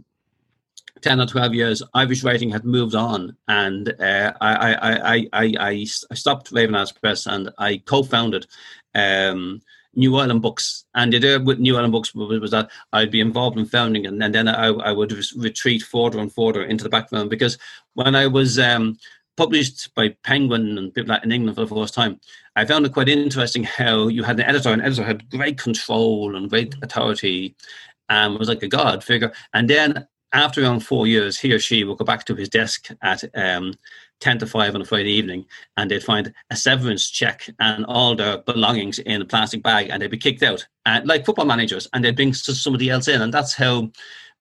10 1.01 1.21
or 1.21 1.27
12 1.27 1.55
years, 1.55 1.83
Irish 1.95 2.25
writing 2.25 2.51
had 2.51 2.65
moved 2.65 2.95
on, 2.95 3.37
and 3.49 3.89
uh, 4.01 4.33
I, 4.41 4.75
I, 4.75 5.15
I, 5.15 5.29
I, 5.33 5.87
I 6.11 6.15
stopped 6.15 6.53
Raven 6.53 6.75
Arts 6.75 6.93
Press 6.93 7.27
and 7.27 7.51
I 7.59 7.79
co 7.79 8.03
founded. 8.03 8.47
Um, 8.95 9.61
New 9.95 10.15
Island 10.17 10.43
Books. 10.43 10.85
And 10.95 11.13
the 11.13 11.17
idea 11.17 11.41
with 11.41 11.59
New 11.59 11.77
Island 11.77 11.93
Books 11.93 12.15
was, 12.15 12.41
was 12.41 12.51
that 12.53 12.71
I'd 12.93 13.11
be 13.11 13.21
involved 13.21 13.59
in 13.59 13.67
founding 13.67 14.07
and, 14.07 14.23
and 14.23 14.33
then 14.33 14.47
I, 14.47 14.67
I 14.67 14.93
would 14.93 15.13
retreat 15.35 15.83
further 15.83 16.21
and 16.21 16.33
further 16.33 16.63
into 16.63 16.85
the 16.85 16.91
background 16.91 17.31
because 17.31 17.59
when 17.95 18.15
I 18.15 18.29
was 18.29 18.61
um, 18.61 18.97
published 19.37 19.95
by 19.95 20.17
Penguin 20.25 20.79
and 20.79 20.95
people 20.95 21.09
like 21.09 21.25
in 21.25 21.33
England 21.33 21.57
for 21.57 21.65
the 21.65 21.75
first 21.75 21.95
time, 21.95 22.21
I 22.57 22.65
found 22.65 22.87
it 22.87 22.93
quite 22.93 23.09
interesting 23.09 23.65
how 23.65 24.09
you 24.09 24.23
had 24.23 24.39
an 24.41 24.47
editor, 24.47 24.71
and 24.71 24.83
editor 24.83 25.05
had 25.05 25.31
great 25.31 25.59
control 25.59 26.37
and 26.37 26.51
great 26.51 26.75
authority 26.83 27.55
and 28.09 28.39
was 28.39 28.49
like 28.49 28.63
a 28.63 28.69
god 28.69 29.05
figure. 29.05 29.33
And 29.55 29.71
then 29.71 30.07
after 30.33 30.63
around 30.63 30.81
four 30.81 31.07
years, 31.07 31.39
he 31.39 31.53
or 31.53 31.59
she 31.59 31.85
will 31.85 31.95
go 31.95 32.05
back 32.05 32.25
to 32.27 32.35
his 32.35 32.49
desk 32.49 32.89
at 33.03 33.25
um, 33.35 33.75
10 34.21 34.39
to 34.39 34.47
5 34.47 34.75
on 34.75 34.83
a 34.83 34.85
Friday 34.85 35.11
evening 35.11 35.45
and 35.77 35.91
they'd 35.91 36.03
find 36.03 36.33
a 36.51 36.57
severance 36.57 37.09
check 37.09 37.49
and 37.61 37.85
all 37.87 38.15
their 38.15 38.39
belongings 38.39 38.99
in 38.99 39.23
a 39.23 39.25
plastic 39.25 39.63
bag 39.63 39.89
and 39.91 40.03
they'd 40.03 40.11
be 40.11 40.19
kicked 40.19 40.43
out, 40.43 40.67
uh, 40.87 41.01
like 41.05 41.25
football 41.25 41.45
managers, 41.45 41.89
and 41.93 42.05
they'd 42.05 42.17
bring 42.17 42.35
somebody 42.35 42.91
else 42.91 43.09
in. 43.09 43.23
And 43.23 43.33
that's 43.33 43.55
how 43.55 43.91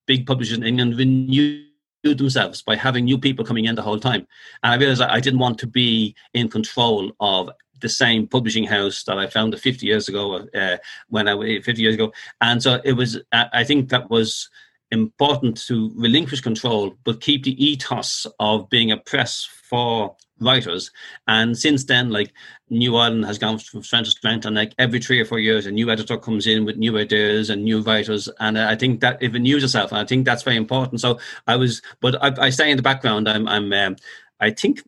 big 0.06 0.26
publishers 0.26 0.58
in 0.58 0.64
England 0.64 0.98
renewed 0.98 1.68
themselves 2.04 2.62
by 2.62 2.76
having 2.76 3.06
new 3.06 3.18
people 3.18 3.46
coming 3.46 3.66
in 3.66 3.76
the 3.76 3.82
whole 3.82 4.00
time. 4.00 4.28
And 4.64 4.74
I 4.74 4.78
realized 4.78 5.02
I 5.02 5.20
didn't 5.20 5.40
want 5.40 5.60
to 5.60 5.68
be 5.68 6.16
in 6.34 6.50
control 6.50 7.12
of 7.20 7.50
the 7.80 7.90
same 7.90 8.28
publishing 8.28 8.64
house 8.64 9.04
that 9.04 9.20
I 9.20 9.28
founded 9.28 9.60
50 9.60 9.86
years 9.86 10.08
ago, 10.08 10.48
uh, 10.56 10.78
when 11.10 11.28
I 11.28 11.62
50 11.62 11.82
years 11.82 11.94
ago. 11.94 12.12
And 12.42 12.62
so 12.62 12.82
it 12.84 12.94
was, 12.94 13.20
I 13.32 13.64
think 13.64 13.90
that 13.90 14.10
was 14.10 14.50
important 14.92 15.58
to 15.68 15.92
relinquish 15.96 16.42
control, 16.42 16.98
but 17.04 17.22
keep 17.22 17.44
the 17.44 17.64
ethos 17.64 18.26
of 18.40 18.70
being 18.70 18.92
a 18.92 18.98
press 18.98 19.48
for 19.70 20.16
writers. 20.40 20.92
And 21.28 21.58
since 21.58 21.84
then, 21.86 22.10
like 22.10 22.32
New 22.70 22.96
Island 22.96 23.26
has 23.26 23.38
gone 23.38 23.58
from 23.58 23.84
strength 23.84 24.06
to 24.06 24.12
strength, 24.12 24.46
and 24.46 24.56
like 24.56 24.74
every 24.78 25.00
three 25.00 25.20
or 25.20 25.26
four 25.26 25.40
years, 25.40 25.66
a 25.66 25.72
new 25.72 25.90
editor 25.90 26.18
comes 26.18 26.48
in 26.48 26.66
with 26.66 26.78
new 26.78 26.98
ideas 26.98 27.50
and 27.50 27.64
new 27.64 27.82
writers. 27.82 28.30
And 28.40 28.58
I 28.58 28.76
think 28.76 29.02
that 29.02 29.22
it 29.22 29.34
renews 29.34 29.64
itself, 29.64 29.92
and 29.92 30.00
I 30.00 30.06
think 30.06 30.26
that's 30.26 30.44
very 30.44 30.58
important. 30.58 31.02
So 31.02 31.20
I 31.48 31.56
was, 31.56 31.82
but 32.00 32.22
I, 32.24 32.46
I 32.46 32.50
stay 32.50 32.72
in 32.72 32.78
the 32.78 32.84
background. 32.84 33.28
I'm, 33.28 33.48
I'm, 33.48 33.74
um, 33.74 33.96
I 34.40 34.52
think 34.52 34.84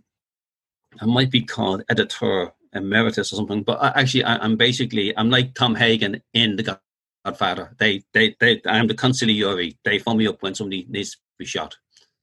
I 1.01 1.05
might 1.05 1.31
be 1.31 1.41
called 1.41 1.83
editor 1.89 2.53
emeritus 2.73 3.33
or 3.33 3.37
something. 3.37 3.63
But 3.63 3.81
I, 3.81 4.01
actually, 4.01 4.23
I, 4.23 4.43
am 4.43 4.55
basically 4.55 5.15
I'm 5.17 5.29
like 5.29 5.53
Tom 5.55 5.75
Hagen 5.75 6.21
in 6.33 6.55
the 6.55 6.79
Godfather. 7.25 7.75
They, 7.77 8.03
they, 8.13 8.35
they. 8.39 8.61
I'm 8.65 8.87
the 8.87 8.93
consigliere. 8.93 9.75
They 9.83 9.99
phone 9.99 10.17
me 10.17 10.27
up 10.27 10.41
when 10.41 10.55
somebody 10.55 10.85
needs 10.89 11.11
to 11.11 11.17
be 11.37 11.45
shot. 11.45 11.75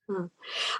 Hmm. 0.09 0.27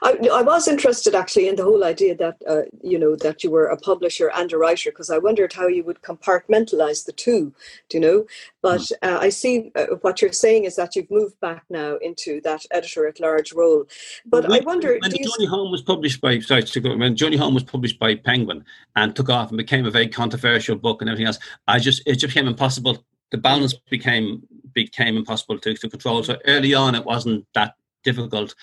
I, 0.03 0.17
I, 0.33 0.43
was 0.43 0.69
interested 0.69 1.17
actually 1.17 1.49
in 1.49 1.57
the 1.57 1.65
whole 1.65 1.83
idea 1.83 2.15
that 2.15 2.37
uh, 2.49 2.63
you 2.81 2.97
know 2.97 3.17
that 3.17 3.43
you 3.43 3.51
were 3.51 3.67
a 3.67 3.77
publisher 3.77 4.31
and 4.33 4.53
a 4.53 4.57
writer 4.57 4.93
because 4.93 5.11
I 5.11 5.19
wondered 5.19 5.53
how 5.53 5.67
you 5.67 5.83
would 5.83 6.01
compartmentalize 6.03 7.05
the 7.05 7.13
two, 7.13 7.53
do 7.89 7.99
you 7.99 8.01
know? 8.01 8.27
But 8.63 8.83
hmm. 8.83 9.09
uh, 9.09 9.19
I 9.21 9.31
see 9.31 9.73
uh, 9.75 9.87
what 10.03 10.23
you're 10.23 10.31
saying 10.31 10.63
is 10.63 10.77
that 10.77 10.95
you've 10.95 11.11
moved 11.11 11.41
back 11.41 11.65
now 11.69 11.97
into 11.97 12.41
that 12.43 12.67
editor 12.71 13.09
at 13.09 13.19
large 13.19 13.53
role. 13.53 13.87
But 14.27 14.49
when, 14.49 14.63
I 14.63 14.65
wonder 14.65 14.97
when 15.01 15.11
Johnny 15.11 15.25
you... 15.41 15.49
Home 15.49 15.73
was 15.73 15.83
published 15.83 16.21
by 16.21 16.39
sorry 16.39 16.63
to 16.63 16.81
go, 16.81 16.97
when 16.97 17.17
Journey 17.17 17.37
Home 17.37 17.55
was 17.55 17.65
published 17.65 17.99
by 17.99 18.15
Penguin 18.15 18.65
and 18.95 19.17
took 19.17 19.29
off 19.29 19.49
and 19.49 19.59
became 19.59 19.87
a 19.87 19.91
very 19.91 20.07
controversial 20.07 20.77
book 20.77 21.03
and 21.03 21.11
everything 21.11 21.27
else, 21.27 21.41
I 21.67 21.81
just 21.81 22.01
it 22.07 22.21
just 22.21 22.33
became 22.33 22.47
impossible 22.47 23.05
the 23.31 23.39
balance 23.39 23.75
became 23.91 24.43
became 24.75 25.17
impossible 25.17 25.59
to, 25.59 25.75
to 25.75 25.89
control. 25.89 26.23
So 26.23 26.39
early 26.47 26.75
on, 26.75 26.95
it 26.95 27.05
wasn't 27.05 27.47
that 27.55 27.75
difficult. 28.05 28.55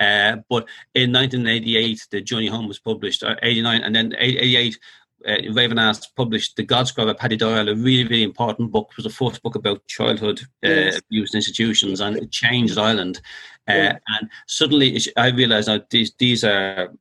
Uh, 0.00 0.36
but 0.48 0.66
in 0.94 1.12
1988, 1.12 2.06
the 2.10 2.20
Journey 2.20 2.46
Home 2.46 2.68
was 2.68 2.78
published, 2.78 3.22
or 3.22 3.36
89, 3.42 3.82
and 3.82 3.94
then 3.94 4.14
88, 4.16 4.78
uh, 5.26 5.36
Raven 5.52 5.78
Arts 5.78 6.06
published 6.06 6.54
The 6.56 6.62
God 6.62 6.86
Squad 6.86 7.12
Paddy 7.18 7.36
Doyle, 7.36 7.68
a 7.68 7.74
really, 7.74 8.04
really 8.04 8.22
important 8.22 8.70
book. 8.70 8.88
It 8.92 8.98
was 8.98 9.04
the 9.04 9.10
first 9.24 9.42
book 9.42 9.56
about 9.56 9.86
childhood 9.88 10.40
uh, 10.64 10.68
yes. 10.68 10.98
abuse 10.98 11.34
institutions, 11.34 12.00
and 12.00 12.16
it 12.16 12.30
changed 12.30 12.78
Ireland. 12.78 13.20
Uh, 13.68 13.72
yeah. 13.72 13.98
And 14.06 14.30
suddenly, 14.46 15.00
I 15.16 15.30
realised 15.30 15.68
that 15.68 15.90
these 15.90 16.14
these 16.18 16.44
are 16.44 16.94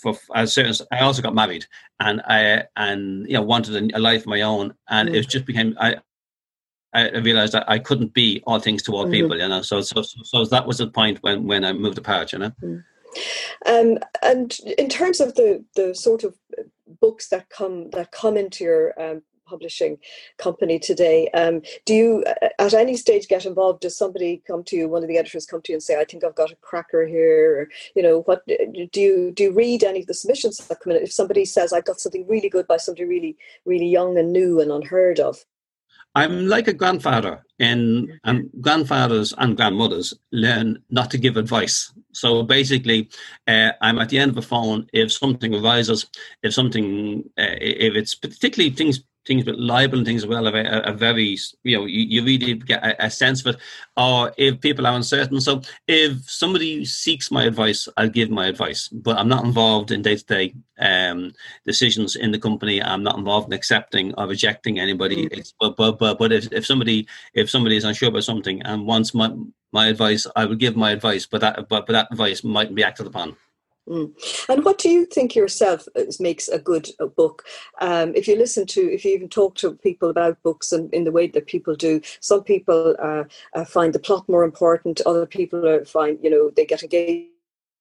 for 0.00 0.14
as 0.34 0.52
certain. 0.52 0.86
I 0.92 1.00
also 1.00 1.22
got 1.22 1.34
married, 1.34 1.64
and 2.00 2.20
I 2.26 2.64
and 2.76 3.26
you 3.26 3.34
know 3.34 3.42
wanted 3.42 3.94
a, 3.94 3.98
life 3.98 4.22
of 4.22 4.26
my 4.26 4.42
own, 4.42 4.74
and 4.90 5.08
mm. 5.08 5.14
it 5.14 5.28
just 5.30 5.46
became 5.46 5.74
I 5.80 5.96
I 6.94 7.10
realized 7.18 7.54
that 7.54 7.68
I 7.68 7.78
couldn't 7.78 8.12
be 8.12 8.42
all 8.46 8.60
things 8.60 8.82
to 8.84 8.92
all 8.92 9.04
mm-hmm. 9.04 9.12
people, 9.12 9.38
you 9.38 9.48
know. 9.48 9.62
So, 9.62 9.80
so, 9.80 10.02
so 10.02 10.44
that 10.44 10.66
was 10.66 10.78
the 10.78 10.88
point 10.88 11.22
when, 11.22 11.46
when 11.46 11.64
I 11.64 11.72
moved 11.72 11.98
apart, 11.98 12.32
you 12.32 12.38
know. 12.38 12.52
Mm. 12.62 12.84
Um, 13.66 13.98
and 14.22 14.56
in 14.78 14.88
terms 14.88 15.20
of 15.20 15.34
the 15.34 15.64
the 15.76 15.94
sort 15.94 16.24
of 16.24 16.34
books 17.00 17.28
that 17.28 17.50
come 17.50 17.90
that 17.90 18.10
come 18.10 18.36
into 18.36 18.64
your 18.64 19.00
um, 19.00 19.22
publishing 19.52 19.98
company 20.38 20.78
today. 20.78 21.28
Um, 21.34 21.60
do 21.84 21.94
you, 21.94 22.24
at 22.58 22.74
any 22.74 22.96
stage, 22.96 23.28
get 23.28 23.44
involved? 23.44 23.80
Does 23.80 23.98
somebody 23.98 24.42
come 24.46 24.64
to 24.64 24.76
you, 24.76 24.88
one 24.88 25.02
of 25.02 25.08
the 25.08 25.18
editors 25.18 25.44
come 25.44 25.60
to 25.62 25.72
you 25.72 25.76
and 25.76 25.82
say, 25.82 26.00
"I 26.00 26.04
think 26.04 26.24
I've 26.24 26.34
got 26.42 26.52
a 26.52 26.56
cracker 26.56 27.06
here"? 27.06 27.60
Or, 27.60 27.68
you 27.94 28.02
know, 28.02 28.22
what 28.22 28.46
do 28.46 28.56
you 28.72 28.88
do? 28.88 29.34
You 29.38 29.52
read 29.52 29.84
any 29.84 30.00
of 30.00 30.06
the 30.06 30.14
submissions 30.14 30.56
that 30.56 30.80
come 30.80 30.92
in? 30.92 31.02
If 31.02 31.12
somebody 31.12 31.44
says, 31.44 31.72
"I've 31.72 31.84
got 31.84 32.00
something 32.00 32.26
really 32.26 32.48
good 32.48 32.66
by 32.66 32.78
somebody 32.78 33.04
really, 33.04 33.36
really 33.66 33.88
young 33.88 34.16
and 34.16 34.32
new 34.32 34.60
and 34.60 34.72
unheard 34.72 35.20
of," 35.20 35.44
I'm 36.14 36.46
like 36.46 36.68
a 36.68 36.74
grandfather, 36.74 37.42
and, 37.58 38.12
and 38.24 38.50
grandfathers 38.60 39.32
and 39.38 39.56
grandmothers 39.56 40.12
learn 40.30 40.82
not 40.90 41.10
to 41.12 41.18
give 41.18 41.36
advice. 41.36 41.92
So 42.12 42.42
basically, 42.42 43.08
uh, 43.46 43.70
I'm 43.80 43.98
at 43.98 44.10
the 44.10 44.18
end 44.18 44.32
of 44.32 44.36
a 44.36 44.42
phone 44.42 44.86
if 44.92 45.10
something 45.12 45.54
arises, 45.54 46.06
if 46.42 46.52
something, 46.52 47.24
uh, 47.38 47.56
if 47.60 47.94
it's 47.94 48.14
particularly 48.14 48.74
things 48.74 49.02
things 49.26 49.44
with 49.44 49.56
libel 49.56 49.98
and 49.98 50.06
things 50.06 50.24
as 50.24 50.28
well 50.28 50.48
are, 50.48 50.86
are 50.86 50.92
very 50.92 51.38
you 51.62 51.76
know 51.76 51.84
you, 51.84 52.00
you 52.00 52.24
really 52.24 52.54
get 52.54 52.84
a, 52.84 53.06
a, 53.06 53.10
sense 53.10 53.40
of 53.40 53.54
it. 53.54 53.60
Or 53.96 54.32
if 54.36 54.60
people 54.60 54.86
are 54.86 54.94
uncertain. 54.94 55.40
So 55.40 55.62
if 55.86 56.28
somebody 56.28 56.84
seeks 56.84 57.30
my 57.30 57.44
advice 57.44 57.88
i'll 57.96 58.08
give 58.08 58.30
my 58.30 58.46
advice. 58.46 58.88
But 58.88 59.18
i'm 59.18 59.28
not 59.28 59.44
involved 59.44 59.90
in 59.90 60.02
day-to-day 60.02 60.54
um, 60.78 61.32
decisions 61.64 62.16
in 62.16 62.32
the 62.32 62.38
company. 62.38 62.82
I'm 62.82 63.02
not 63.02 63.18
involved 63.18 63.48
in 63.48 63.52
accepting 63.52 64.14
or 64.14 64.26
rejecting 64.26 64.80
anybody. 64.80 65.28
Mm-hmm. 65.28 65.40
but, 65.60 65.76
but 65.76 65.98
but 65.98 66.18
but 66.18 66.32
if, 66.32 66.52
if 66.52 66.66
somebody 66.66 67.06
if 67.34 67.48
somebody 67.48 67.76
is 67.76 67.84
unsure 67.84 68.08
about 68.08 68.24
something 68.24 68.62
and 68.62 68.86
wants 68.86 69.14
my 69.14 69.30
my 69.72 69.86
advice 69.88 70.26
i 70.36 70.44
will 70.44 70.54
give 70.54 70.76
my 70.76 70.90
advice 70.90 71.26
but 71.26 71.40
that 71.40 71.68
but, 71.68 71.86
but 71.86 71.92
that 71.92 72.08
advice 72.10 72.44
mightn't 72.44 72.76
be 72.76 72.84
acted 72.84 73.06
upon 73.06 73.36
Mm. 73.88 74.12
And 74.48 74.64
what 74.64 74.78
do 74.78 74.88
you 74.88 75.06
think 75.06 75.34
yourself 75.34 75.88
makes 76.20 76.48
a 76.48 76.58
good 76.58 76.88
uh, 77.00 77.06
book? 77.06 77.44
Um, 77.80 78.14
if 78.14 78.28
you 78.28 78.36
listen 78.36 78.66
to, 78.68 78.80
if 78.80 79.04
you 79.04 79.12
even 79.12 79.28
talk 79.28 79.56
to 79.56 79.74
people 79.74 80.08
about 80.08 80.42
books 80.42 80.72
and 80.72 80.92
in 80.94 81.04
the 81.04 81.10
way 81.10 81.26
that 81.26 81.46
people 81.46 81.74
do, 81.74 82.00
some 82.20 82.44
people 82.44 82.96
uh, 83.02 83.24
uh, 83.54 83.64
find 83.64 83.92
the 83.92 83.98
plot 83.98 84.28
more 84.28 84.44
important. 84.44 85.00
Other 85.04 85.26
people 85.26 85.66
uh, 85.66 85.84
find, 85.84 86.18
you 86.22 86.30
know, 86.30 86.50
they 86.50 86.64
get 86.64 86.82
engaged 86.82 87.28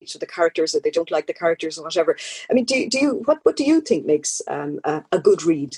to 0.08 0.18
the 0.18 0.26
characters, 0.26 0.72
that 0.72 0.84
they 0.84 0.89
don't 0.89 1.12
like 1.12 1.28
the 1.28 1.34
characters 1.34 1.78
or 1.78 1.84
whatever. 1.84 2.18
I 2.49 2.54
mean, 2.54 2.66
do, 2.66 2.89
do 2.89 2.97
you 2.97 3.22
what 3.26 3.39
what 3.43 3.56
do 3.56 3.64
you 3.64 3.82
think 3.82 4.06
makes 4.06 4.41
um, 4.47 4.80
a, 4.84 5.04
a 5.12 5.20
good 5.20 5.43
read? 5.43 5.78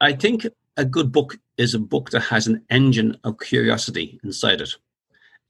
I 0.00 0.12
think 0.14 0.46
a 0.76 0.84
good 0.84 1.12
book 1.12 1.38
is 1.56 1.74
a 1.74 1.78
book 1.78 2.10
that 2.10 2.22
has 2.22 2.48
an 2.48 2.64
engine 2.70 3.16
of 3.22 3.38
curiosity 3.38 4.18
inside 4.24 4.60
it. 4.60 4.74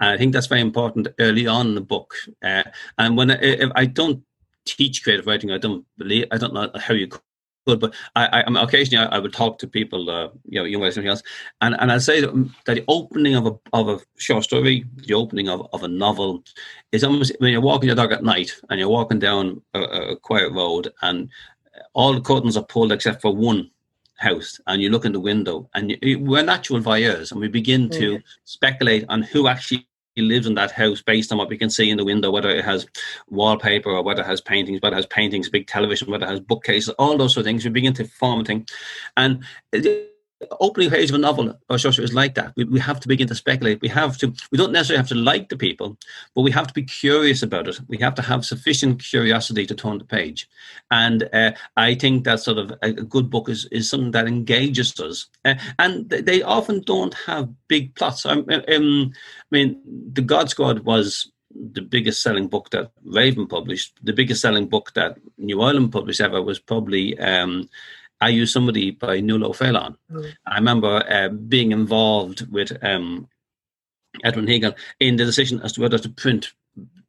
And 0.00 0.10
I 0.10 0.16
think 0.16 0.32
that's 0.32 0.46
very 0.46 0.60
important 0.60 1.08
early 1.18 1.46
on 1.46 1.68
in 1.68 1.74
the 1.74 1.80
book. 1.80 2.14
Uh, 2.42 2.64
and 2.98 3.16
when 3.16 3.30
I, 3.30 3.70
I, 3.74 3.84
don't 3.86 4.22
teach 4.64 5.02
creative 5.02 5.26
writing, 5.26 5.50
I 5.50 5.58
don't 5.58 5.84
believe 5.98 6.26
I 6.30 6.38
don't 6.38 6.54
know 6.54 6.70
how 6.74 6.94
you 6.94 7.06
could, 7.06 7.80
but 7.80 7.94
I, 8.16 8.42
I 8.42 8.62
occasionally 8.62 9.06
I, 9.06 9.16
I, 9.16 9.18
would 9.18 9.32
talk 9.32 9.58
to 9.58 9.66
people, 9.66 10.08
uh, 10.10 10.28
you 10.46 10.58
know, 10.58 10.64
young 10.64 10.80
guys, 10.80 10.94
something 10.94 11.10
else, 11.10 11.22
and 11.60 11.76
and 11.78 11.92
I 11.92 11.98
say 11.98 12.20
that, 12.22 12.32
that, 12.64 12.74
the 12.74 12.84
opening 12.88 13.34
of 13.34 13.46
a 13.46 13.58
of 13.72 13.88
a 13.88 14.00
short 14.16 14.44
story, 14.44 14.86
the 14.96 15.14
opening 15.14 15.48
of, 15.48 15.68
of 15.72 15.82
a 15.82 15.88
novel, 15.88 16.42
is 16.92 17.04
almost 17.04 17.32
when 17.38 17.52
you're 17.52 17.60
walking 17.60 17.88
your 17.88 17.96
dog 17.96 18.12
at 18.12 18.24
night 18.24 18.52
and 18.70 18.80
you're 18.80 18.88
walking 18.88 19.18
down 19.18 19.60
a, 19.74 19.80
a 19.82 20.16
quiet 20.16 20.52
road 20.52 20.92
and 21.02 21.28
all 21.92 22.14
the 22.14 22.20
curtains 22.20 22.56
are 22.56 22.64
pulled 22.64 22.92
except 22.92 23.20
for 23.20 23.34
one 23.34 23.70
house 24.20 24.60
and 24.66 24.82
you 24.82 24.90
look 24.90 25.06
in 25.06 25.12
the 25.12 25.20
window 25.20 25.68
and 25.74 25.96
you, 26.02 26.18
we're 26.18 26.42
natural 26.42 26.78
voyeurs 26.78 27.32
and 27.32 27.40
we 27.40 27.48
begin 27.48 27.88
to 27.88 28.18
mm. 28.18 28.22
speculate 28.44 29.04
on 29.08 29.22
who 29.22 29.48
actually 29.48 29.86
lives 30.16 30.46
in 30.46 30.54
that 30.54 30.72
house 30.72 31.02
based 31.02 31.32
on 31.32 31.38
what 31.38 31.48
we 31.48 31.58
can 31.58 31.70
see 31.70 31.90
in 31.90 31.96
the 31.96 32.04
window, 32.04 32.30
whether 32.30 32.50
it 32.50 32.64
has 32.64 32.86
wallpaper 33.28 33.90
or 33.90 34.02
whether 34.02 34.22
it 34.22 34.26
has 34.26 34.40
paintings, 34.40 34.80
whether 34.82 34.94
it 34.94 34.98
has 34.98 35.06
paintings, 35.06 35.48
big 35.48 35.66
television, 35.66 36.10
whether 36.10 36.26
it 36.26 36.30
has 36.30 36.40
bookcases, 36.40 36.90
all 36.98 37.16
those 37.16 37.34
sort 37.34 37.42
of 37.42 37.46
things. 37.46 37.64
We 37.64 37.70
begin 37.70 37.94
to 37.94 38.04
form 38.04 38.40
a 38.40 38.44
thing. 38.44 38.66
And 39.16 39.44
opening 40.60 40.90
page 40.90 41.10
of 41.10 41.16
a 41.16 41.18
novel 41.18 41.58
or 41.68 41.78
story 41.78 42.04
is 42.04 42.14
like 42.14 42.34
that. 42.34 42.52
We, 42.56 42.64
we 42.64 42.80
have 42.80 43.00
to 43.00 43.08
begin 43.08 43.28
to 43.28 43.34
speculate. 43.34 43.80
We 43.80 43.88
have 43.88 44.16
to. 44.18 44.32
We 44.50 44.58
don't 44.58 44.72
necessarily 44.72 44.98
have 44.98 45.08
to 45.08 45.14
like 45.14 45.48
the 45.48 45.56
people, 45.56 45.98
but 46.34 46.42
we 46.42 46.50
have 46.50 46.66
to 46.66 46.74
be 46.74 46.82
curious 46.82 47.42
about 47.42 47.68
it. 47.68 47.80
We 47.88 47.98
have 47.98 48.14
to 48.16 48.22
have 48.22 48.44
sufficient 48.44 49.02
curiosity 49.02 49.66
to 49.66 49.74
turn 49.74 49.98
the 49.98 50.04
page. 50.04 50.48
And 50.90 51.28
uh, 51.32 51.52
I 51.76 51.94
think 51.94 52.24
that 52.24 52.40
sort 52.40 52.58
of 52.58 52.72
a, 52.82 52.92
good 52.92 53.30
book 53.30 53.48
is 53.48 53.66
is 53.66 53.90
something 53.90 54.12
that 54.12 54.26
engages 54.26 54.98
us. 55.00 55.26
Uh, 55.44 55.54
and 55.78 56.08
they 56.08 56.42
often 56.42 56.82
don't 56.82 57.14
have 57.14 57.48
big 57.68 57.94
plots. 57.94 58.24
Um, 58.24 58.46
um, 58.50 59.12
I 59.12 59.50
mean, 59.50 59.80
The 60.12 60.22
God 60.22 60.50
Squad 60.50 60.80
was 60.80 61.30
the 61.52 61.82
biggest 61.82 62.22
selling 62.22 62.46
book 62.46 62.70
that 62.70 62.92
Raven 63.04 63.46
published. 63.46 63.98
The 64.02 64.12
biggest 64.12 64.40
selling 64.40 64.68
book 64.68 64.92
that 64.94 65.18
New 65.36 65.60
Island 65.60 65.92
published 65.92 66.20
ever 66.20 66.42
was 66.42 66.58
probably. 66.58 67.18
Um, 67.18 67.68
Are 68.20 68.30
You 68.30 68.46
Somebody 68.46 68.90
by 68.90 69.20
Nuala 69.20 69.48
O'Faolain. 69.48 69.96
Mm. 70.10 70.32
I 70.46 70.54
remember 70.56 71.04
uh, 71.08 71.28
being 71.28 71.72
involved 71.72 72.50
with 72.52 72.76
um, 72.82 73.28
Edwin 74.24 74.46
Higel 74.46 74.74
in 74.98 75.16
the 75.16 75.24
decision 75.24 75.60
as 75.62 75.72
to 75.72 75.80
whether 75.80 75.98
to 75.98 76.08
print 76.08 76.52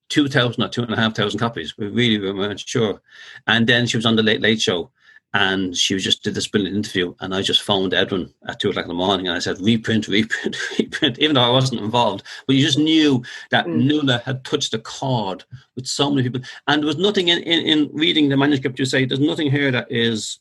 2,000 0.10 0.62
or 0.62 0.68
2,500 0.68 1.40
copies. 1.40 1.78
We 1.78 1.88
really 1.88 2.32
weren't 2.32 2.60
sure. 2.60 3.02
And 3.48 3.68
then 3.68 3.88
she 3.88 3.98
was 3.98 4.06
on 4.06 4.16
the 4.16 4.24
Late 4.24 4.42
Late 4.42 4.62
Show 4.62 4.92
and 5.34 5.76
she 5.76 5.98
just 5.98 6.24
did 6.24 6.34
this 6.34 6.48
brilliant 6.48 6.76
interview. 6.76 7.16
And 7.22 7.34
I 7.34 7.42
just 7.42 7.62
phoned 7.62 7.94
Edwin 7.94 8.34
at 8.48 8.60
two 8.60 8.70
o'clock 8.70 8.86
in 8.86 8.90
the 8.90 8.94
morning 8.94 9.28
and 9.28 9.36
I 9.36 9.40
said, 9.40 9.62
reprint, 9.62 10.08
reprint, 10.10 10.58
reprint, 10.80 11.20
even 11.20 11.36
though 11.36 11.44
I 11.44 11.50
wasn't 11.50 11.82
involved. 11.82 12.24
But 12.46 12.58
you 12.58 12.66
just 12.66 12.78
knew 12.78 13.24
that 13.50 13.66
mm. 13.66 13.86
Nuala 13.86 14.22
had 14.26 14.44
touched 14.44 14.74
a 14.74 14.80
chord 14.80 15.46
with 15.76 15.88
so 15.88 16.10
many 16.10 16.24
people. 16.24 16.42
And 16.68 16.82
there 16.82 16.88
was 16.88 16.98
nothing 16.98 17.30
in, 17.30 17.40
in, 17.44 17.66
in 17.66 17.90
reading 17.94 18.28
the 18.28 18.38
manuscript 18.38 18.80
you 18.80 18.86
say, 18.86 19.06
there's 19.06 19.20
nothing 19.22 19.50
here 19.50 19.72
that 19.72 19.88
is 19.90 20.40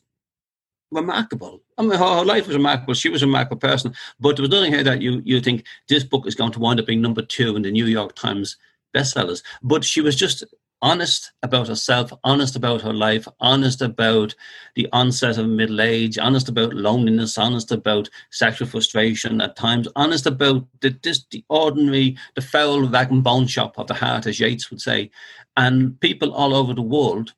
remarkable. 0.91 1.61
I 1.77 1.83
mean, 1.83 1.97
her, 1.97 2.17
her, 2.19 2.25
life 2.25 2.47
was 2.47 2.55
remarkable. 2.55 2.93
She 2.93 3.09
was 3.09 3.23
a 3.23 3.25
remarkable 3.25 3.57
person. 3.57 3.93
But 4.19 4.35
there 4.35 4.43
was 4.43 4.51
nothing 4.51 4.73
here 4.73 4.83
that 4.83 5.01
you, 5.01 5.21
you 5.25 5.39
think 5.41 5.65
this 5.87 6.03
book 6.03 6.27
is 6.27 6.35
going 6.35 6.51
to 6.53 6.59
wind 6.59 6.79
up 6.79 6.85
being 6.85 7.01
number 7.01 7.21
two 7.21 7.55
in 7.55 7.61
the 7.61 7.71
New 7.71 7.85
York 7.85 8.15
Times 8.15 8.57
bestsellers. 8.95 9.41
But 9.63 9.83
she 9.83 10.01
was 10.01 10.15
just 10.15 10.43
honest 10.81 11.31
about 11.43 11.67
herself, 11.67 12.11
honest 12.23 12.55
about 12.55 12.81
her 12.81 12.93
life, 12.93 13.27
honest 13.39 13.81
about 13.81 14.33
the 14.75 14.87
onset 14.91 15.37
of 15.37 15.47
middle 15.47 15.79
age, 15.79 16.17
honest 16.17 16.49
about 16.49 16.73
loneliness, 16.73 17.37
honest 17.37 17.71
about 17.71 18.09
sexual 18.31 18.67
frustration 18.67 19.41
at 19.41 19.55
times, 19.55 19.87
honest 19.95 20.25
about 20.25 20.65
the, 20.81 20.97
this, 21.03 21.23
the 21.31 21.43
ordinary, 21.49 22.17
the 22.35 22.41
foul 22.41 22.87
rag 22.87 23.11
and 23.11 23.23
bone 23.23 23.47
shop 23.47 23.77
of 23.77 23.87
the 23.87 23.93
heart, 23.93 24.25
as 24.25 24.39
Yeats 24.39 24.71
would 24.71 24.81
say. 24.81 25.11
And 25.55 25.99
people 25.99 26.33
all 26.33 26.55
over 26.55 26.73
the 26.73 26.81
world 26.81 27.33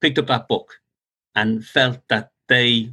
picked 0.00 0.18
up 0.18 0.28
that 0.28 0.48
book 0.48 0.80
and 1.34 1.64
felt 1.64 2.00
that 2.08 2.30
they 2.50 2.90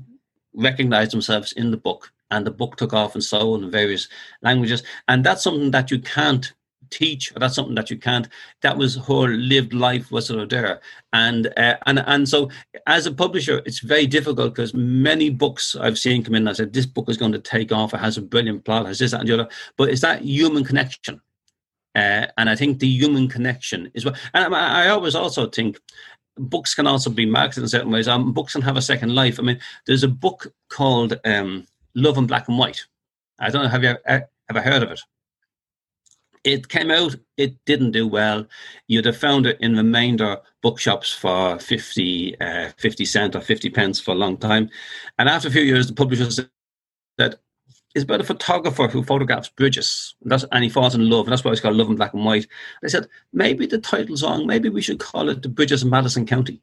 recognized 0.54 1.12
themselves 1.12 1.52
in 1.52 1.72
the 1.72 1.78
book 1.78 2.14
and 2.32 2.46
the 2.46 2.52
book 2.52 2.78
took 2.78 2.94
off 2.94 3.16
and 3.16 3.24
sold 3.24 3.64
in 3.64 3.72
various 3.72 4.08
languages. 4.42 4.84
And 5.08 5.24
that's 5.24 5.44
something 5.44 5.72
that 5.72 5.92
you 5.92 6.00
can't 6.00 6.54
teach 6.90 7.36
or 7.36 7.40
that's 7.40 7.56
something 7.56 7.76
that 7.76 7.90
you 7.92 7.98
can't 7.98 8.30
that 8.62 8.78
was 8.78 8.96
her 8.96 9.28
lived 9.28 9.74
life 9.74 10.10
was 10.10 10.28
sort 10.28 10.40
of 10.40 10.48
there 10.48 10.80
and 11.12 11.48
uh, 11.58 11.76
and 11.86 12.00
and 12.08 12.30
so 12.30 12.50
as 12.86 13.06
a 13.06 13.12
publisher 13.12 13.62
it's 13.66 13.80
very 13.80 14.08
difficult 14.08 14.56
because 14.56 14.74
many 14.74 15.30
books 15.30 15.76
i've 15.82 16.00
seen 16.00 16.24
come 16.24 16.34
in 16.34 16.44
and 16.44 16.50
I 16.50 16.54
said 16.54 16.72
this 16.72 16.86
book 16.86 17.10
is 17.10 17.18
going 17.18 17.34
to 17.34 17.40
take 17.40 17.74
off 17.74 17.94
it 17.94 18.00
has 18.00 18.18
a 18.18 18.22
brilliant 18.22 18.64
plot 18.64 18.86
has 18.86 19.00
this 19.00 19.12
that, 19.12 19.20
and 19.20 19.28
the 19.28 19.34
other 19.34 19.50
but 19.76 19.90
it's 19.90 20.00
that 20.02 20.22
human 20.22 20.64
connection. 20.64 21.20
Uh, 21.94 22.28
and 22.38 22.50
i 22.50 22.56
think 22.56 22.80
the 22.80 22.88
human 22.88 23.28
connection 23.28 23.92
is 23.94 24.06
what 24.06 24.18
and 24.34 24.56
I, 24.56 24.86
I 24.86 24.88
always 24.90 25.16
also 25.16 25.48
think 25.48 25.80
books 26.38 26.74
can 26.74 26.88
also 26.88 27.10
be 27.10 27.26
marketed 27.26 27.64
in 27.64 27.70
certain 27.70 27.92
ways. 27.92 28.08
Um, 28.08 28.34
books 28.34 28.54
can 28.54 28.62
have 28.62 28.78
a 28.78 28.82
second 28.82 29.16
life. 29.16 29.40
I 29.40 29.44
mean, 29.44 29.60
there's 29.86 30.04
a 30.04 30.08
book 30.08 30.54
called 30.70 31.20
um, 31.26 31.66
Love 31.96 32.18
in 32.18 32.28
Black 32.28 32.48
and 32.48 32.58
White. 32.58 32.86
I 33.40 33.50
don't 33.50 33.64
know, 33.64 33.70
have 33.70 33.84
you 33.84 33.96
ever, 34.06 34.30
ever 34.50 34.62
heard 34.62 34.84
of 34.84 34.92
it? 34.92 35.02
It 36.44 36.70
came 36.70 36.92
out, 36.92 37.16
it 37.36 37.56
didn't 37.66 37.92
do 37.92 38.08
well. 38.08 38.48
You'd 38.88 39.06
have 39.06 39.18
found 39.18 39.46
it 39.46 39.58
in 39.60 39.76
remainder 39.76 40.38
bookshops 40.62 41.12
for 41.12 41.60
50, 41.60 42.40
uh, 42.40 42.70
50 42.78 43.06
cent 43.06 43.36
or 43.36 43.42
50 43.42 43.70
pence 43.70 44.00
for 44.00 44.12
a 44.12 44.16
long 44.16 44.38
time. 44.38 44.70
And 45.20 45.28
after 45.28 45.50
a 45.50 45.52
few 45.52 45.64
years, 45.64 45.88
the 45.88 45.94
publisher 45.94 46.32
said, 46.32 46.50
is 47.98 48.04
about 48.04 48.22
a 48.22 48.26
photographer 48.26 48.88
who 48.88 49.04
photographs 49.04 49.50
bridges. 49.50 50.16
And, 50.22 50.32
that's, 50.32 50.46
and 50.52 50.64
he 50.64 50.70
falls 50.70 50.96
in 50.96 51.10
love, 51.10 51.26
and 51.26 51.34
that's 51.34 51.44
why 51.44 51.52
it's 51.52 51.60
called 51.60 51.76
Love 51.76 51.90
in 51.90 51.96
Black 51.96 52.14
and 52.14 52.24
White. 52.24 52.48
I 52.84 52.88
said, 52.88 53.08
maybe 53.34 53.66
the 53.66 53.80
title's 53.80 54.24
wrong. 54.24 54.48
Maybe 54.48 54.70
we 54.70 54.82
should 54.82 55.00
call 55.00 55.30
it 55.30 55.42
The 55.42 55.50
Bridges 55.50 55.84
of 55.84 55.90
Madison 55.90 56.26
County. 56.26 56.62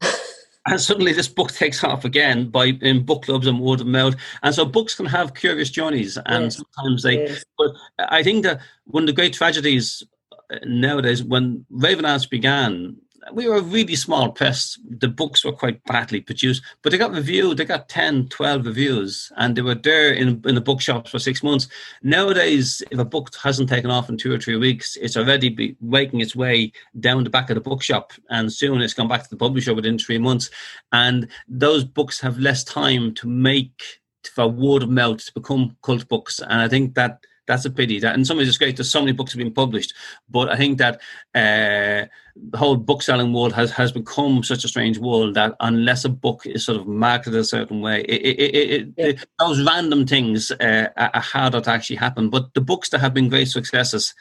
and 0.66 0.80
suddenly 0.80 1.12
this 1.12 1.28
book 1.28 1.52
takes 1.52 1.84
off 1.84 2.04
again 2.04 2.48
by 2.48 2.66
in 2.80 3.04
book 3.04 3.24
clubs 3.24 3.46
and 3.46 3.60
word 3.60 3.80
of 3.80 3.86
mouth. 3.86 4.14
And 4.42 4.54
so 4.54 4.64
books 4.64 4.94
can 4.94 5.06
have 5.06 5.34
curious 5.34 5.70
journeys, 5.70 6.16
and 6.26 6.44
yes. 6.44 6.56
sometimes 6.56 7.02
they. 7.02 7.24
Yes. 7.24 7.44
But 7.58 7.72
I 7.98 8.22
think 8.22 8.44
that 8.44 8.60
one 8.84 9.02
of 9.02 9.08
the 9.08 9.12
great 9.12 9.34
tragedies 9.34 10.02
uh, 10.50 10.58
nowadays, 10.64 11.22
when 11.22 11.66
Raven 11.70 12.04
Arts 12.04 12.26
began, 12.26 12.96
we 13.32 13.48
were 13.48 13.56
a 13.56 13.62
really 13.62 13.96
small 13.96 14.30
press. 14.30 14.78
The 14.88 15.08
books 15.08 15.44
were 15.44 15.52
quite 15.52 15.82
badly 15.84 16.20
produced, 16.20 16.62
but 16.82 16.90
they 16.90 16.98
got 16.98 17.12
reviewed. 17.12 17.56
They 17.56 17.64
got 17.64 17.88
10, 17.88 18.28
12 18.28 18.66
reviews, 18.66 19.32
and 19.36 19.56
they 19.56 19.62
were 19.62 19.74
there 19.74 20.12
in, 20.12 20.42
in 20.44 20.54
the 20.54 20.60
bookshops 20.60 21.10
for 21.10 21.18
six 21.18 21.42
months. 21.42 21.68
Nowadays, 22.02 22.82
if 22.90 22.98
a 22.98 23.04
book 23.04 23.34
hasn't 23.42 23.68
taken 23.68 23.90
off 23.90 24.08
in 24.08 24.16
two 24.16 24.32
or 24.32 24.38
three 24.38 24.56
weeks, 24.56 24.96
it's 24.96 25.16
already 25.16 25.76
making 25.80 26.20
its 26.20 26.36
way 26.36 26.72
down 27.00 27.24
the 27.24 27.30
back 27.30 27.50
of 27.50 27.54
the 27.54 27.60
bookshop, 27.60 28.12
and 28.30 28.52
soon 28.52 28.80
it's 28.80 28.94
gone 28.94 29.08
back 29.08 29.24
to 29.24 29.30
the 29.30 29.36
publisher 29.36 29.74
within 29.74 29.98
three 29.98 30.18
months. 30.18 30.50
And 30.92 31.28
those 31.48 31.84
books 31.84 32.20
have 32.20 32.38
less 32.38 32.64
time 32.64 33.14
to 33.14 33.28
make 33.28 34.00
for 34.34 34.48
word 34.48 34.82
of 34.82 34.90
mouth 34.90 35.24
to 35.24 35.32
become 35.34 35.76
cult 35.82 36.06
books. 36.08 36.40
And 36.40 36.60
I 36.60 36.68
think 36.68 36.94
that 36.94 37.20
that's 37.46 37.64
a 37.64 37.70
pity. 37.70 37.98
That 38.00 38.14
in 38.14 38.24
some 38.24 38.38
ways 38.38 38.48
it's 38.48 38.58
great 38.58 38.76
that 38.76 38.84
so 38.84 39.00
many 39.00 39.12
books 39.12 39.32
have 39.32 39.38
been 39.38 39.52
published, 39.52 39.94
but 40.28 40.50
I 40.50 40.56
think 40.56 40.78
that 40.78 40.96
uh, 41.34 42.06
the 42.50 42.58
whole 42.58 42.76
book 42.76 43.02
selling 43.02 43.32
world 43.32 43.52
has 43.54 43.70
has 43.72 43.92
become 43.92 44.42
such 44.42 44.64
a 44.64 44.68
strange 44.68 44.98
world 44.98 45.34
that 45.34 45.54
unless 45.60 46.04
a 46.04 46.08
book 46.08 46.46
is 46.46 46.64
sort 46.64 46.80
of 46.80 46.86
marketed 46.86 47.40
a 47.40 47.44
certain 47.44 47.80
way, 47.80 48.02
it, 48.02 48.38
it, 48.38 48.54
it, 48.54 48.88
yeah. 48.96 49.24
those 49.38 49.64
random 49.64 50.06
things 50.06 50.50
uh, 50.50 50.88
are 50.96 51.20
harder 51.20 51.60
to 51.60 51.70
actually 51.70 51.96
happen. 51.96 52.30
But 52.30 52.54
the 52.54 52.60
books 52.60 52.90
that 52.90 53.00
have 53.00 53.14
been 53.14 53.28
great 53.28 53.48
successes 53.48 54.14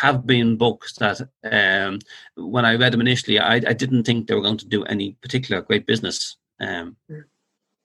have 0.00 0.26
been 0.26 0.56
books 0.56 0.94
that, 0.96 1.20
um, 1.44 1.98
when 2.36 2.64
I 2.64 2.76
read 2.76 2.92
them 2.92 3.00
initially, 3.00 3.38
I, 3.38 3.54
I, 3.54 3.72
didn't 3.72 4.04
think 4.04 4.26
they 4.26 4.34
were 4.34 4.42
going 4.42 4.58
to 4.58 4.66
do 4.66 4.84
any 4.84 5.12
particular 5.22 5.62
great 5.62 5.86
business. 5.86 6.36
Um, 6.60 6.96
mm. 7.10 7.24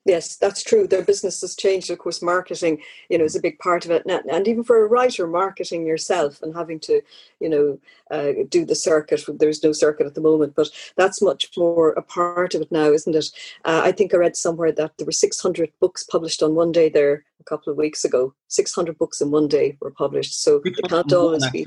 Yes, 0.06 0.36
that's 0.36 0.62
true. 0.62 0.86
Their 0.86 1.02
business 1.02 1.40
has 1.40 1.56
changed. 1.56 1.90
Of 1.90 1.98
course, 1.98 2.20
marketing, 2.20 2.82
you 3.08 3.16
know, 3.16 3.24
is 3.24 3.36
a 3.36 3.40
big 3.40 3.58
part 3.58 3.86
of 3.86 3.90
it. 3.90 4.04
And 4.06 4.46
even 4.46 4.62
for 4.62 4.84
a 4.84 4.88
writer, 4.88 5.26
marketing 5.26 5.86
yourself 5.86 6.42
and 6.42 6.54
having 6.54 6.78
to, 6.80 7.00
you 7.40 7.48
know, 7.48 7.78
uh, 8.10 8.44
do 8.50 8.66
the 8.66 8.74
circuit. 8.74 9.24
There's 9.26 9.62
no 9.62 9.72
circuit 9.72 10.06
at 10.06 10.14
the 10.14 10.20
moment, 10.20 10.54
but 10.54 10.68
that's 10.96 11.22
much 11.22 11.50
more 11.56 11.92
a 11.92 12.02
part 12.02 12.54
of 12.54 12.60
it 12.60 12.70
now, 12.70 12.92
isn't 12.92 13.14
it? 13.14 13.30
Uh, 13.64 13.80
I 13.82 13.92
think 13.92 14.12
I 14.12 14.18
read 14.18 14.36
somewhere 14.36 14.72
that 14.72 14.92
there 14.98 15.06
were 15.06 15.12
600 15.12 15.72
books 15.80 16.04
published 16.04 16.42
on 16.42 16.54
one 16.54 16.70
day 16.70 16.90
there 16.90 17.24
a 17.40 17.44
couple 17.44 17.70
of 17.70 17.78
weeks 17.78 18.04
ago. 18.04 18.34
600 18.48 18.98
books 18.98 19.22
in 19.22 19.30
one 19.30 19.48
day 19.48 19.78
were 19.80 19.90
published. 19.90 20.42
So 20.42 20.60
it 20.64 20.76
can't 20.86 21.12
always 21.14 21.48
be. 21.50 21.66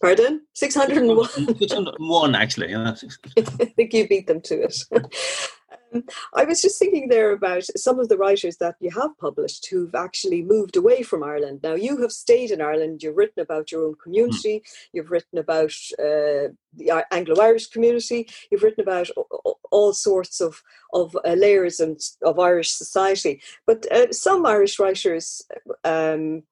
Pardon? 0.00 0.42
601. 0.54 1.56
601, 1.58 2.34
actually. 2.36 2.72
I 2.76 2.92
think 2.94 3.92
you 3.92 4.06
beat 4.06 4.28
them 4.28 4.40
to 4.42 4.62
it. 4.62 4.84
Um, 5.94 6.04
I 6.34 6.44
was 6.44 6.60
just 6.60 6.78
thinking 6.78 7.08
there 7.08 7.32
about 7.32 7.64
some 7.76 7.98
of 7.98 8.08
the 8.08 8.16
writers 8.16 8.56
that 8.58 8.76
you 8.80 8.90
have 8.90 9.18
published 9.18 9.66
who've 9.70 9.94
actually 9.94 10.42
moved 10.42 10.76
away 10.76 11.02
from 11.02 11.22
Ireland. 11.22 11.60
Now, 11.62 11.74
you 11.74 12.00
have 12.02 12.12
stayed 12.12 12.50
in 12.50 12.60
Ireland, 12.60 13.02
you've 13.02 13.16
written 13.16 13.42
about 13.42 13.72
your 13.72 13.86
own 13.86 13.94
community, 14.02 14.60
mm. 14.60 14.88
you've 14.92 15.10
written 15.10 15.38
about 15.38 15.72
uh, 15.98 16.52
the 16.74 17.04
Anglo 17.10 17.40
Irish 17.42 17.66
community, 17.68 18.28
you've 18.50 18.62
written 18.62 18.82
about 18.82 19.08
all 19.70 19.92
sorts 19.92 20.40
of, 20.40 20.62
of 20.92 21.16
uh, 21.24 21.34
layers 21.34 21.80
and, 21.80 22.00
of 22.22 22.38
Irish 22.38 22.70
society. 22.70 23.40
But 23.66 23.90
uh, 23.92 24.12
some 24.12 24.46
Irish 24.46 24.78
writers 24.78 25.42
um, 25.84 26.42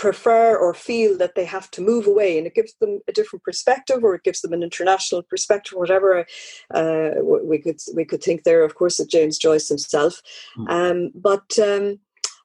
prefer 0.00 0.56
or 0.56 0.72
feel 0.72 1.14
that 1.18 1.34
they 1.34 1.44
have 1.44 1.70
to 1.70 1.82
move 1.82 2.06
away 2.06 2.38
and 2.38 2.46
it 2.46 2.54
gives 2.54 2.72
them 2.80 3.00
a 3.06 3.12
different 3.12 3.42
perspective 3.44 4.02
or 4.02 4.14
it 4.14 4.24
gives 4.24 4.40
them 4.40 4.54
an 4.54 4.62
international 4.62 5.22
perspective 5.22 5.76
whatever 5.76 6.24
uh, 6.72 7.10
we 7.22 7.58
could 7.58 7.78
we 7.94 8.02
could 8.06 8.22
think 8.22 8.42
there 8.42 8.64
of 8.64 8.74
course 8.74 8.98
of 8.98 9.10
James 9.10 9.36
Joyce 9.36 9.68
himself. 9.68 10.22
Mm. 10.56 10.70
um, 10.78 11.10
but 11.14 11.58
um, 11.58 11.98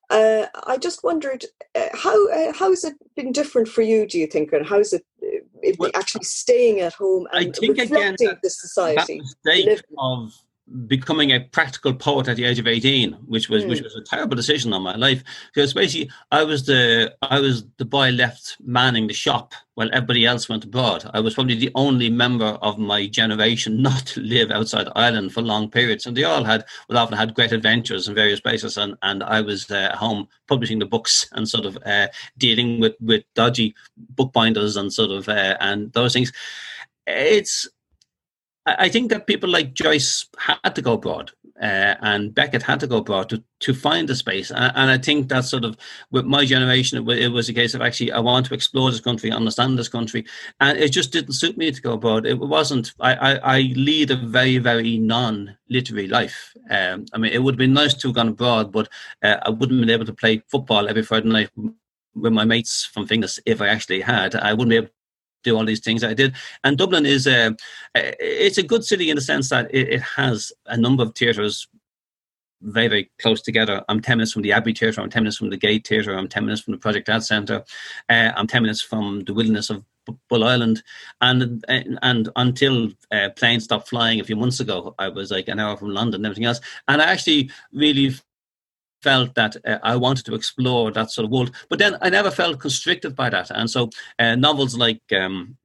uh, 0.10 0.48
I 0.68 0.76
just 0.76 1.02
wondered 1.02 1.46
uh, 1.76 1.88
how 1.94 2.18
uh, 2.30 2.52
how 2.52 2.72
has 2.72 2.84
it 2.84 2.96
been 3.16 3.32
different 3.32 3.70
for 3.70 3.84
you 3.84 4.06
do 4.06 4.20
you 4.20 4.28
think 4.28 4.52
and 4.52 4.68
how 4.68 4.80
is 4.80 4.92
it, 4.92 5.06
uh, 5.24 5.40
it 5.64 5.80
well, 5.80 5.92
actually 5.96 6.26
staying 6.26 6.82
at 6.82 6.94
home 6.94 7.26
and 7.32 7.48
I 7.48 7.52
think 7.58 7.78
reflecting 7.78 8.28
again, 8.28 8.40
the 8.44 8.50
society? 8.50 9.22
of 10.28 10.34
becoming 10.88 11.32
a 11.32 11.40
practical 11.40 11.94
poet 11.94 12.28
at 12.28 12.38
the 12.38 12.44
age 12.44 12.58
of 12.58 12.66
18 12.66 13.14
which 13.28 13.50
was 13.50 13.64
mm. 13.64 13.70
which 13.70 13.80
hmm. 13.80 13.84
was 13.84 13.96
a 13.96 14.02
terrible 14.02 14.36
decision 14.36 14.74
on 14.74 14.82
my 14.82 14.96
life 14.96 15.24
because 15.54 15.76
basically 15.76 16.10
i 16.32 16.44
was 16.44 16.66
the 16.66 17.14
i 17.22 17.40
was 17.40 17.66
the 17.78 17.86
boy 17.86 18.10
left 18.10 18.58
manning 18.66 19.06
the 19.06 19.14
shop 19.14 19.54
while 19.76 19.90
everybody 19.94 20.26
else 20.26 20.50
went 20.50 20.64
abroad 20.64 21.08
i 21.14 21.20
was 21.20 21.36
probably 21.36 21.54
the 21.54 21.72
only 21.76 22.10
member 22.10 22.58
of 22.64 22.80
my 22.80 23.06
generation 23.06 23.80
not 23.82 24.08
to 24.08 24.22
live 24.22 24.50
outside 24.50 24.88
ireland 24.96 25.32
for 25.32 25.44
long 25.44 25.70
periods 25.70 26.08
and 26.08 26.18
they 26.18 26.24
all 26.24 26.44
had 26.44 26.66
well 26.90 26.98
often 26.98 27.16
had 27.16 27.36
great 27.36 27.52
adventures 27.52 28.08
in 28.08 28.16
various 28.16 28.40
places 28.40 28.76
and 28.76 28.98
and 29.04 29.22
i 29.22 29.40
was 29.40 29.70
uh, 29.70 29.90
at 29.92 29.96
home 29.96 30.28
publishing 30.48 30.80
the 30.80 30.86
books 30.86 31.30
and 31.34 31.48
sort 31.48 31.66
of 31.66 31.78
uh, 31.86 32.08
dealing 32.40 32.80
with 32.80 32.96
with 33.00 33.24
dodgy 33.36 33.76
bookbinders 34.16 34.78
and 34.78 34.92
sort 34.92 35.12
of 35.12 35.30
uh, 35.30 35.56
and 35.60 35.94
those 35.94 36.14
things 36.14 36.32
it's 37.08 37.68
I 38.66 38.90
think 38.90 39.12
that 39.12 39.28
people 39.28 39.50
like 39.50 39.74
Joyce 39.74 40.26
had 40.40 40.76
to 40.76 40.82
go 40.82 40.94
abroad, 40.94 41.32
uh, 41.62 41.96
and 42.02 42.34
Beckett 42.34 42.64
had 42.64 42.80
to 42.80 42.88
go 42.88 42.98
abroad 42.98 43.30
to, 43.30 43.44
to 43.60 43.74
find 43.76 44.10
a 44.10 44.16
space. 44.16 44.50
And, 44.50 44.72
and 44.76 44.92
I 44.92 44.98
think 44.98 45.30
that 45.30 45.46
sort 45.46 45.64
of 45.64 45.78
with 46.10 46.26
my 46.26 46.46
generation, 46.46 46.98
it, 46.98 47.20
it, 47.20 47.28
was 47.28 47.48
a 47.48 47.54
case 47.54 47.76
of 47.76 47.82
actually 47.82 48.12
I 48.12 48.20
want 48.20 48.48
to 48.48 48.56
explore 48.56 48.90
this 48.90 49.00
country, 49.00 49.32
understand 49.32 49.78
this 49.78 49.88
country, 49.88 50.26
and 50.60 50.78
it 50.80 50.92
just 50.92 51.12
didn't 51.12 51.34
suit 51.34 51.58
me 51.58 51.72
to 51.72 51.82
go 51.82 51.94
abroad. 51.94 52.26
It 52.26 52.40
wasn't. 52.40 52.92
I 53.00 53.14
I, 53.14 53.58
I 53.58 53.60
lead 53.76 54.10
a 54.10 54.16
very 54.16 54.58
very 54.58 54.98
non-literary 54.98 56.08
life. 56.08 56.54
Um, 56.70 57.06
I 57.14 57.20
mean, 57.20 57.34
it 57.34 57.44
would 57.44 57.54
have 57.54 57.60
been 57.60 57.74
nice 57.74 57.94
to 57.94 58.08
have 58.08 58.16
gone 58.16 58.30
abroad, 58.30 58.72
but 58.72 58.90
uh, 59.24 59.38
I 59.44 59.52
wouldn't 59.52 59.80
have 59.80 59.88
been 59.88 59.94
able 59.94 60.06
to 60.06 60.14
play 60.14 60.42
football 60.50 60.90
every 60.90 61.04
Friday 61.04 61.30
night 61.30 61.50
with 62.16 62.34
my 62.34 62.46
mates 62.46 62.86
from 62.86 63.08
Finglas 63.08 63.40
if 63.46 63.62
I 63.62 63.68
actually 63.68 64.02
had. 64.02 64.36
I 64.36 64.54
wouldn't 64.54 64.70
be 64.70 64.78
able 64.78 64.90
do 65.46 65.56
all 65.56 65.66
these 65.66 65.80
things 65.80 66.04
I 66.04 66.14
did. 66.14 66.36
And 66.64 66.78
Dublin 66.78 67.06
is 67.06 67.26
a 67.28 67.56
it's 67.96 68.58
a 68.58 68.64
good 68.64 68.84
city 68.84 69.10
in 69.10 69.16
the 69.16 69.22
sense 69.22 69.50
that 69.50 69.74
it, 69.74 69.88
it 69.90 70.02
has 70.02 70.52
a 70.66 70.76
number 70.76 71.04
of 71.04 71.16
theatres 71.16 71.68
very, 72.62 72.88
very 72.88 73.12
close 73.22 73.42
together. 73.42 73.84
I'm 73.90 74.02
10 74.02 74.18
minutes 74.18 74.34
from 74.34 74.42
the 74.42 74.52
Abbey 74.52 74.74
Theatre, 74.74 75.02
I'm 75.02 75.10
10 75.10 75.24
minutes 75.24 75.38
from 75.38 75.50
the 75.50 75.58
Gate 75.58 75.86
Theatre, 75.88 76.18
I'm 76.18 76.28
10 76.28 76.46
minutes 76.46 76.62
from 76.64 76.74
the 76.74 76.80
Project 76.80 77.10
Art 77.10 77.24
Centre, 77.24 77.64
uh, 78.10 78.32
I'm 78.36 78.48
10 78.48 78.64
minutes 78.64 78.82
from 78.82 79.22
the 79.22 79.34
wilderness 79.34 79.70
of 79.70 79.84
Bull 80.30 80.44
Island. 80.44 80.84
And 81.22 81.64
and 81.68 82.30
until 82.36 82.90
uh, 83.12 83.30
planes 83.36 83.66
stopped 83.66 83.90
flying 83.90 84.20
a 84.20 84.24
few 84.24 84.36
months 84.36 84.60
ago, 84.60 84.96
I 84.98 85.10
was 85.10 85.32
like 85.32 85.48
an 85.48 85.60
hour 85.60 85.78
from 85.78 85.90
London 85.90 86.20
and 86.20 86.26
everything 86.26 86.46
else. 86.46 86.62
And 86.88 87.02
I 87.02 87.06
actually 87.06 87.52
really 87.72 88.16
felt 89.06 89.36
that 89.36 89.56
uh, 89.68 89.78
I 89.84 89.96
wanted 89.96 90.26
to 90.26 90.34
explore 90.34 90.92
that 90.92 91.12
sort 91.12 91.26
of 91.26 91.32
world. 91.32 91.52
But 91.70 91.78
then 91.78 91.96
I 92.02 92.10
never 92.10 92.32
felt 92.32 92.60
constricted 92.60 93.16
by 93.16 93.30
that. 93.30 93.52
And 93.52 93.70
so 93.70 93.92
uh, 94.18 94.36
novels 94.36 94.76
like 94.76 95.04
um, 95.12 95.58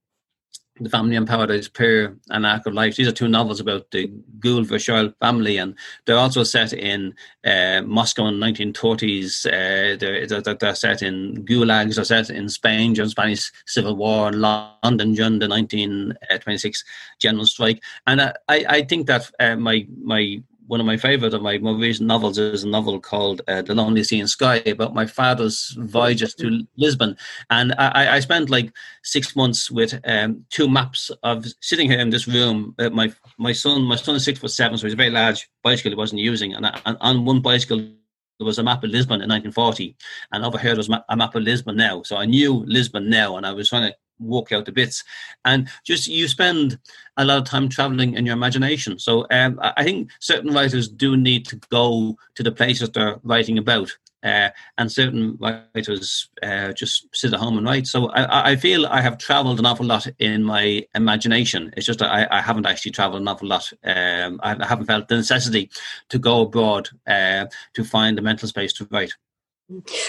The 0.78 0.90
Family 0.90 1.16
in 1.16 1.24
Paradise 1.24 1.66
Pier 1.66 2.18
and 2.28 2.44
Ark 2.44 2.66
of 2.66 2.74
Light, 2.74 2.96
these 2.96 3.08
are 3.08 3.20
two 3.20 3.28
novels 3.28 3.58
about 3.58 3.90
the 3.92 4.12
Verschoyle 4.42 5.14
family. 5.20 5.56
And 5.56 5.74
they're 6.04 6.24
also 6.24 6.44
set 6.44 6.74
in 6.74 7.14
uh, 7.46 7.80
Moscow 7.86 8.26
in 8.26 8.38
the 8.38 8.46
1930s. 8.46 9.46
Uh, 9.46 9.96
they're, 9.98 10.26
they're, 10.26 10.54
they're, 10.54 10.74
set 10.74 11.00
in 11.02 11.42
gulags, 11.46 11.94
they're 11.94 12.04
set 12.04 12.28
in 12.28 12.46
Spain 12.50 12.92
during 12.92 13.06
the 13.06 13.16
Spanish 13.18 13.50
Civil 13.66 13.96
War, 13.96 14.32
London 14.32 15.14
during 15.14 15.38
the 15.38 15.48
1926 15.48 16.84
general 17.18 17.46
strike. 17.46 17.82
And 18.06 18.20
I, 18.20 18.34
I 18.48 18.82
think 18.82 19.06
that 19.06 19.30
uh, 19.40 19.56
my, 19.56 19.86
my 20.02 20.42
one 20.70 20.78
of 20.78 20.86
my 20.86 20.96
favorite 20.96 21.34
of 21.34 21.42
my 21.42 21.58
more 21.58 21.74
recent 21.74 22.06
novels 22.06 22.38
is 22.38 22.62
a 22.62 22.68
novel 22.68 23.00
called 23.00 23.42
uh, 23.48 23.60
The 23.60 23.74
Lonely 23.74 24.04
Sea 24.04 24.20
and 24.20 24.30
Sky 24.30 24.62
about 24.66 24.94
my 24.94 25.04
father's 25.04 25.76
voyages 25.76 26.32
to 26.36 26.64
Lisbon. 26.76 27.16
And 27.50 27.74
I, 27.76 28.14
I 28.14 28.20
spent 28.20 28.50
like 28.50 28.72
six 29.02 29.34
months 29.34 29.68
with 29.68 29.98
um, 30.04 30.44
two 30.48 30.68
maps 30.68 31.10
of 31.24 31.44
sitting 31.60 31.90
here 31.90 31.98
in 31.98 32.10
this 32.10 32.28
room. 32.28 32.76
Uh, 32.78 32.88
my 32.90 33.12
my 33.36 33.50
son, 33.50 33.82
my 33.82 33.96
son 33.96 34.14
is 34.14 34.24
six 34.24 34.38
foot 34.38 34.52
seven, 34.52 34.78
so 34.78 34.86
he's 34.86 34.94
a 34.94 34.96
very 34.96 35.10
large 35.10 35.50
bicycle 35.64 35.90
he 35.90 35.96
wasn't 35.96 36.20
using. 36.20 36.54
And, 36.54 36.64
and 36.86 36.96
on 37.00 37.24
one 37.24 37.42
bicycle, 37.42 37.78
there 37.78 38.46
was 38.46 38.60
a 38.60 38.62
map 38.62 38.84
of 38.84 38.90
Lisbon 38.90 39.22
in 39.22 39.28
1940, 39.28 39.96
and 40.32 40.44
over 40.44 40.56
here 40.56 40.70
there 40.70 40.76
was 40.76 40.88
a 40.88 41.16
map 41.16 41.34
of 41.34 41.42
Lisbon 41.42 41.76
now. 41.76 42.02
So 42.04 42.16
I 42.16 42.26
knew 42.26 42.64
Lisbon 42.68 43.10
now, 43.10 43.36
and 43.36 43.44
I 43.44 43.50
was 43.50 43.70
trying 43.70 43.90
to 43.90 43.96
walk 44.20 44.52
out 44.52 44.64
the 44.64 44.72
bits 44.72 45.02
and 45.44 45.68
just 45.84 46.06
you 46.06 46.28
spend 46.28 46.78
a 47.16 47.24
lot 47.24 47.38
of 47.38 47.44
time 47.44 47.68
traveling 47.68 48.14
in 48.14 48.26
your 48.26 48.34
imagination 48.34 48.98
so 48.98 49.26
um, 49.30 49.58
i 49.62 49.82
think 49.82 50.10
certain 50.20 50.52
writers 50.52 50.88
do 50.88 51.16
need 51.16 51.46
to 51.46 51.56
go 51.70 52.16
to 52.34 52.42
the 52.42 52.52
places 52.52 52.90
they're 52.90 53.18
writing 53.22 53.58
about 53.58 53.96
uh, 54.22 54.50
and 54.78 54.92
certain 54.92 55.38
writers 55.40 56.28
uh, 56.42 56.72
just 56.72 57.06
sit 57.14 57.32
at 57.32 57.40
home 57.40 57.56
and 57.56 57.66
write. 57.66 57.86
So 57.86 58.08
I, 58.10 58.52
I, 58.52 58.56
feel 58.56 58.86
I 58.86 59.00
have 59.00 59.18
traveled 59.18 59.58
an 59.58 59.66
awful 59.66 59.86
lot 59.86 60.06
in 60.18 60.44
my 60.44 60.86
imagination. 60.94 61.72
It's 61.76 61.86
just 61.86 62.02
I, 62.02 62.26
I 62.30 62.40
haven't 62.40 62.66
actually 62.66 62.92
traveled 62.92 63.22
an 63.22 63.28
awful 63.28 63.48
lot. 63.48 63.72
Um, 63.84 64.40
I 64.42 64.66
haven't 64.66 64.86
felt 64.86 65.08
the 65.08 65.16
necessity 65.16 65.70
to 66.10 66.18
go 66.18 66.42
abroad 66.42 66.90
uh, 67.06 67.46
to 67.74 67.84
find 67.84 68.18
a 68.18 68.22
mental 68.22 68.48
space 68.48 68.72
to 68.74 68.88
write. 68.90 69.14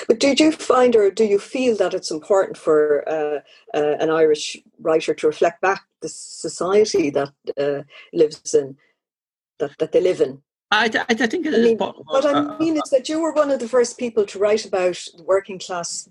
But 0.07 0.19
did 0.19 0.39
you 0.39 0.51
find 0.51 0.95
or 0.95 1.11
do 1.11 1.23
you 1.23 1.39
feel 1.39 1.75
that 1.77 1.93
it's 1.93 2.11
important 2.11 2.57
for 2.57 3.07
uh, 3.07 3.39
uh, 3.73 3.95
an 3.99 4.09
Irish 4.09 4.57
writer 4.79 5.13
to 5.13 5.27
reflect 5.27 5.61
back 5.61 5.83
the 6.01 6.09
society 6.09 7.09
that 7.11 7.31
uh, 7.57 7.83
lives 8.13 8.53
in, 8.53 8.77
that, 9.59 9.77
that 9.79 9.91
they 9.91 10.01
live 10.01 10.21
in? 10.21 10.41
I, 10.71 10.89
I 11.09 11.13
think 11.13 11.45
it 11.45 11.53
I 11.53 11.57
mean, 11.57 11.77
What 11.77 12.25
I 12.25 12.57
mean 12.57 12.77
is 12.77 12.89
that 12.91 13.09
you 13.09 13.19
were 13.19 13.33
one 13.33 13.51
of 13.51 13.59
the 13.59 13.67
first 13.67 13.97
people 13.97 14.25
to 14.25 14.39
write 14.39 14.65
about 14.65 14.97
the 15.17 15.23
working 15.23 15.59
class 15.59 16.09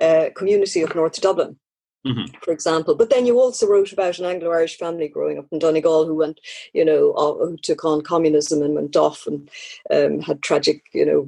uh, 0.00 0.30
community 0.34 0.80
of 0.80 0.94
North 0.94 1.20
Dublin. 1.20 1.58
Mm-hmm. 2.06 2.36
For 2.42 2.52
example, 2.52 2.94
but 2.94 3.10
then 3.10 3.26
you 3.26 3.40
also 3.40 3.66
wrote 3.66 3.92
about 3.92 4.18
an 4.18 4.24
Anglo-Irish 4.24 4.78
family 4.78 5.08
growing 5.08 5.38
up 5.38 5.46
in 5.50 5.58
Donegal 5.58 6.06
who 6.06 6.14
went, 6.14 6.40
you 6.72 6.84
know, 6.84 7.12
who 7.12 7.56
took 7.60 7.84
on 7.84 8.02
communism 8.02 8.62
and 8.62 8.74
went 8.74 8.96
off 8.96 9.26
and 9.26 9.50
um, 9.92 10.20
had 10.20 10.40
tragic, 10.42 10.84
you 10.92 11.04
know, 11.04 11.26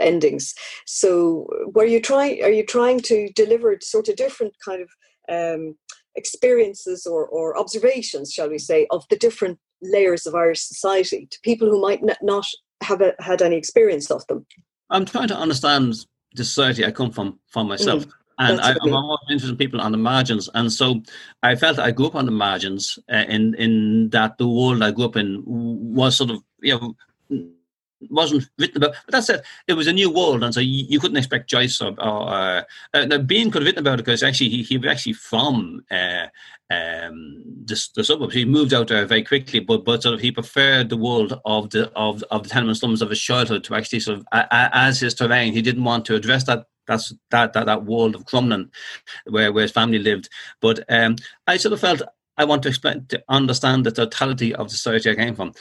endings. 0.00 0.54
So, 0.86 1.48
were 1.72 1.84
you 1.84 2.00
trying? 2.00 2.42
Are 2.42 2.50
you 2.50 2.66
trying 2.66 3.00
to 3.02 3.30
deliver 3.34 3.78
sort 3.80 4.08
of 4.08 4.16
different 4.16 4.54
kind 4.64 4.82
of 4.82 4.88
um, 5.28 5.76
experiences 6.16 7.06
or, 7.06 7.26
or 7.26 7.56
observations, 7.56 8.32
shall 8.32 8.50
we 8.50 8.58
say, 8.58 8.86
of 8.90 9.04
the 9.08 9.16
different 9.16 9.58
layers 9.80 10.26
of 10.26 10.34
Irish 10.34 10.62
society 10.62 11.28
to 11.30 11.38
people 11.42 11.68
who 11.70 11.80
might 11.80 12.02
not 12.22 12.44
have 12.82 13.00
a, 13.00 13.14
had 13.20 13.40
any 13.40 13.56
experience 13.56 14.10
of 14.10 14.26
them? 14.26 14.44
I'm 14.90 15.04
trying 15.04 15.28
to 15.28 15.36
understand 15.36 15.94
the 16.34 16.44
society 16.44 16.84
I 16.84 16.90
come 16.90 17.12
from 17.12 17.38
for 17.46 17.64
myself. 17.64 18.06
Mm. 18.06 18.12
And 18.38 18.60
I, 18.60 18.70
am 18.70 18.94
always 18.94 19.18
interested 19.28 19.50
in 19.50 19.56
people 19.56 19.80
on 19.80 19.92
the 19.92 19.98
margins, 19.98 20.48
and 20.54 20.72
so 20.72 21.02
I 21.42 21.56
felt 21.56 21.78
I 21.78 21.90
grew 21.90 22.06
up 22.06 22.14
on 22.14 22.24
the 22.24 22.30
margins. 22.30 22.98
Uh, 23.12 23.24
in 23.28 23.54
in 23.56 24.10
that 24.10 24.38
the 24.38 24.46
world 24.46 24.82
I 24.82 24.92
grew 24.92 25.06
up 25.06 25.16
in 25.16 25.42
was 25.44 26.16
sort 26.16 26.30
of 26.30 26.42
you 26.60 26.78
know 26.78 26.94
wasn't 28.10 28.48
written 28.58 28.76
about. 28.78 28.94
But 29.06 29.12
that 29.12 29.24
said, 29.24 29.42
it 29.66 29.74
was 29.74 29.86
a 29.86 29.92
new 29.92 30.10
world, 30.10 30.42
and 30.42 30.54
so 30.54 30.60
you, 30.60 30.84
you 30.88 31.00
couldn't 31.00 31.16
expect 31.16 31.50
Joyce 31.50 31.80
or, 31.80 31.94
or 32.00 32.28
uh, 32.28 32.62
uh, 32.94 33.04
now 33.06 33.18
Behan 33.18 33.50
could 33.50 33.62
have 33.62 33.66
written 33.66 33.80
about 33.80 34.00
it 34.00 34.04
because 34.04 34.22
actually 34.22 34.50
he, 34.50 34.62
he 34.62 34.78
was 34.78 34.90
actually 34.90 35.14
from 35.14 35.84
uh, 35.90 36.26
um, 36.70 37.42
the, 37.64 37.88
the, 37.96 38.04
suburbs. 38.04 38.34
He 38.34 38.44
moved 38.44 38.74
out 38.74 38.88
there 38.88 39.06
very 39.06 39.24
quickly, 39.24 39.60
but 39.60 39.84
but 39.84 40.02
sort 40.02 40.14
of 40.14 40.20
he 40.20 40.30
preferred 40.30 40.88
the 40.88 40.96
world 40.96 41.40
of 41.44 41.70
the 41.70 41.90
of 41.96 42.22
of 42.30 42.44
the 42.44 42.48
tenement 42.48 42.78
slums 42.78 43.02
of 43.02 43.10
his 43.10 43.20
childhood 43.20 43.64
to 43.64 43.74
actually 43.74 44.00
sort 44.00 44.18
of 44.18 44.26
as 44.32 45.00
his 45.00 45.14
terrain. 45.14 45.52
He 45.52 45.62
didn't 45.62 45.84
want 45.84 46.04
to 46.06 46.14
address 46.14 46.44
that 46.44 46.66
that's 46.88 47.12
that 47.30 47.52
that 47.52 47.66
that 47.66 47.84
world 47.84 48.16
of 48.16 48.24
Crumlin, 48.24 48.70
where 49.26 49.52
where 49.52 49.62
his 49.62 49.70
family 49.72 49.98
lived. 49.98 50.28
But 50.60 50.84
um, 50.88 51.16
I 51.46 51.56
sort 51.58 51.74
of 51.74 51.80
felt 51.80 52.02
I 52.36 52.44
want 52.44 52.62
to 52.64 52.70
explain 52.70 53.06
to 53.08 53.22
understand 53.28 53.86
the 53.86 53.92
totality 53.92 54.54
of 54.54 54.68
the 54.68 54.74
society 54.74 55.10
I 55.10 55.14
came 55.14 55.36
from, 55.36 55.52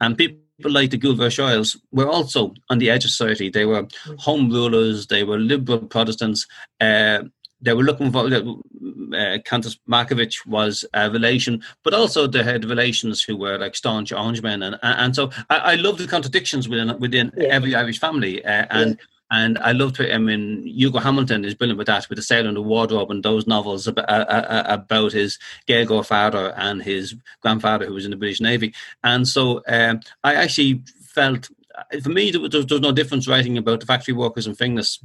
and 0.00 0.16
people 0.16 0.40
like 0.64 0.90
the 0.90 0.96
Gould 0.96 1.18
Verschoyles 1.18 1.76
were 1.92 2.08
also 2.08 2.54
on 2.70 2.78
the 2.78 2.88
edge 2.88 3.04
of 3.04 3.10
society. 3.10 3.50
They 3.50 3.66
were 3.66 3.86
home 4.18 4.50
rulers, 4.50 5.08
they 5.08 5.24
were 5.24 5.38
liberal 5.38 5.80
Protestants. 5.80 6.46
Uh, 6.80 7.24
they 7.60 7.72
were 7.72 7.82
looking 7.82 8.12
for 8.12 8.26
uh, 8.26 9.38
Countess 9.44 9.78
Markievicz 9.88 10.46
was 10.46 10.84
a 10.92 11.10
relation, 11.10 11.62
but 11.82 11.94
also 11.94 12.26
they 12.26 12.42
had 12.42 12.64
relations 12.66 13.22
who 13.22 13.36
were 13.36 13.58
like 13.58 13.74
staunch 13.74 14.12
Orangemen, 14.12 14.62
and 14.62 14.78
and 14.82 15.16
so 15.16 15.30
I, 15.48 15.56
I 15.56 15.74
love 15.76 15.98
the 15.98 16.06
contradictions 16.06 16.68
within 16.68 16.98
within 16.98 17.32
yeah. 17.36 17.48
every 17.48 17.74
Irish 17.74 17.98
family, 17.98 18.44
uh, 18.44 18.66
and. 18.70 18.90
Yeah 18.90 19.04
and 19.30 19.58
I 19.58 19.72
loved 19.72 19.98
it. 19.98 20.14
I 20.14 20.18
mean, 20.18 20.64
Hugo 20.66 21.00
Hamilton 21.00 21.44
is 21.44 21.54
brilliant 21.54 21.78
with 21.78 21.88
that, 21.88 22.08
with 22.08 22.16
the 22.16 22.22
Sailor 22.22 22.48
and 22.48 22.56
the 22.56 22.62
Wardrobe 22.62 23.10
and 23.10 23.22
those 23.22 23.46
novels 23.46 23.86
about, 23.86 24.08
uh, 24.08 24.24
uh, 24.28 24.46
uh 24.48 24.62
about 24.66 25.12
his 25.12 25.38
Gaeilgeoir 25.66 26.06
father 26.06 26.54
and 26.56 26.82
his 26.82 27.14
grandfather 27.40 27.86
who 27.86 27.94
was 27.94 28.04
in 28.04 28.12
the 28.12 28.16
British 28.16 28.40
Navy. 28.40 28.72
And 29.02 29.26
so 29.26 29.62
um, 29.66 30.00
I 30.22 30.34
actually 30.34 30.82
felt, 31.02 31.50
uh, 31.74 32.00
for 32.00 32.10
me, 32.10 32.30
there 32.30 32.40
was, 32.40 32.50
there 32.50 32.60
was, 32.60 32.80
no 32.80 32.92
difference 32.92 33.26
writing 33.26 33.58
about 33.58 33.80
the 33.80 33.86
factory 33.86 34.14
workers 34.14 34.46
in 34.46 34.54
Finglas 34.54 35.02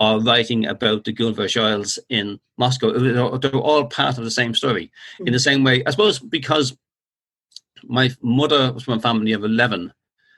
or 0.00 0.20
writing 0.20 0.66
about 0.66 1.04
the 1.04 1.12
Gould 1.12 1.36
Verschoyles 1.36 1.98
in 2.08 2.40
Moscow. 2.58 2.90
They're 3.38 3.54
all 3.54 3.84
part 3.86 4.18
of 4.18 4.24
the 4.24 4.30
same 4.30 4.54
story. 4.54 4.90
Mm-hmm. 5.14 5.26
In 5.28 5.32
the 5.32 5.38
same 5.38 5.62
way, 5.62 5.84
I 5.86 5.90
suppose, 5.90 6.18
because 6.18 6.76
my 7.84 8.10
mother 8.20 8.72
was 8.72 8.82
from 8.82 8.98
a 8.98 9.00
family 9.00 9.32
of 9.32 9.44
11, 9.44 9.92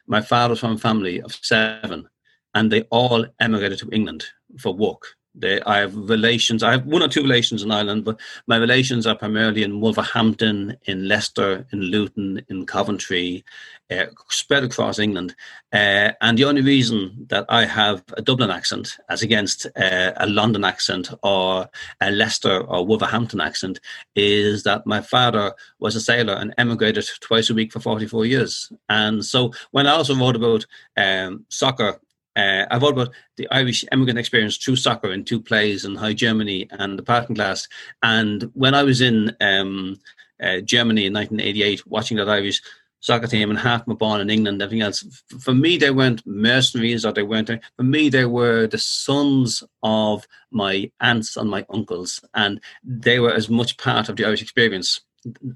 my 0.07 0.20
father 0.20 0.53
was 0.53 0.61
from 0.61 0.72
a 0.72 0.78
family 0.78 1.22
of 1.22 1.33
seven 1.43 2.09
and 2.55 2.71
they 2.71 2.83
all 2.91 3.27
emigrated 3.41 3.79
to 3.81 3.91
England 3.91 4.25
for 4.59 4.75
work. 4.75 5.17
They, 5.35 5.63
I 5.63 5.79
have 5.79 5.97
relations. 5.97 6.63
I 6.63 6.73
have 6.73 6.85
one 6.85 7.03
or 7.03 7.09
two 7.09 7.23
relations 7.23 7.63
in 7.63 7.71
Ireland, 7.71 8.05
but 8.05 8.21
my 8.47 8.57
relations 8.57 9.07
are 9.07 9.15
primarily 9.15 9.63
in 9.63 9.81
Wolverhampton, 9.81 10.77
in 10.85 11.09
Leicester, 11.09 11.67
in 11.73 11.81
Luton, 11.81 12.43
in 12.51 12.67
Coventry, 12.67 13.43
uh, 13.91 14.07
spread 14.29 14.63
across 14.63 14.99
England. 14.99 15.35
Uh, 15.73 16.13
and 16.21 16.37
the 16.37 16.45
only 16.45 16.61
reason 16.61 17.27
that 17.31 17.47
I 17.49 17.65
have 17.65 18.05
a 18.15 18.21
Dublin 18.21 18.51
accent, 18.51 18.99
as 19.09 19.23
against 19.23 19.65
uh, 19.75 20.13
a 20.19 20.27
London 20.27 20.65
accent 20.65 21.09
or 21.23 21.67
a 22.03 22.11
Leicester 22.11 22.61
or 22.61 22.85
Wolverhampton 22.85 23.41
accent, 23.41 23.81
is 24.15 24.65
that 24.65 24.87
my 24.87 25.01
father 25.01 25.55
was 25.79 25.97
a 25.97 26.01
sailor 26.01 26.35
and 26.35 26.55
emigrated 26.59 27.09
twice 27.21 27.49
a 27.49 27.55
week 27.55 27.73
for 27.73 27.81
44 27.81 28.27
years. 28.27 28.71
And 28.91 29.25
so 29.25 29.53
when 29.71 29.87
I 29.87 29.93
also 29.93 30.15
wrote 30.15 30.37
about 30.37 30.67
um, 30.99 31.47
soccer 31.49 31.99
uh, 32.37 32.66
I've 32.70 32.83
wrote 32.83 32.95
about 32.95 33.11
the 33.37 33.49
Irish 33.51 33.85
immigrant 33.93 34.18
experience 34.18 34.57
through 34.57 34.76
soccer 34.76 35.12
in 35.12 35.24
two 35.24 35.41
plays 35.41 35.85
in 35.85 35.95
High 35.95 36.14
Germany 36.14 36.66
and 36.70 36.99
the 36.99 37.03
Parting 37.03 37.35
Glass. 37.35 37.68
And 38.03 38.51
when 38.55 38.74
I 38.74 38.83
was 38.83 39.01
in 39.01 39.37
um, 39.41 39.99
uh, 40.43 40.61
Germany 40.61 41.07
in 41.07 41.12
1988, 41.12 41.87
watching 41.87 42.16
that 42.16 42.28
Irish 42.28 42.62
soccer 43.01 43.26
team 43.26 43.51
and 43.51 43.59
my 43.87 43.95
born 43.95 44.20
in 44.20 44.30
England, 44.30 44.62
everything 44.62 44.83
else, 44.83 45.05
for 45.41 45.53
me, 45.53 45.76
they 45.76 45.91
weren't 45.91 46.26
mercenaries 46.26 47.05
or 47.05 47.12
they 47.12 47.22
weren't, 47.22 47.51
for 47.76 47.83
me, 47.83 48.09
they 48.09 48.24
were 48.24 48.66
the 48.66 48.78
sons 48.78 49.62
of 49.83 50.26
my 50.51 50.91
aunts 51.01 51.37
and 51.37 51.51
my 51.51 51.66
uncles. 51.68 52.24
And 52.35 52.61
they 52.83 53.18
were 53.18 53.33
as 53.33 53.51
much 53.51 53.76
part 53.76 54.09
of 54.09 54.16
the 54.16 54.24
Irish 54.24 54.43
experience 54.43 55.01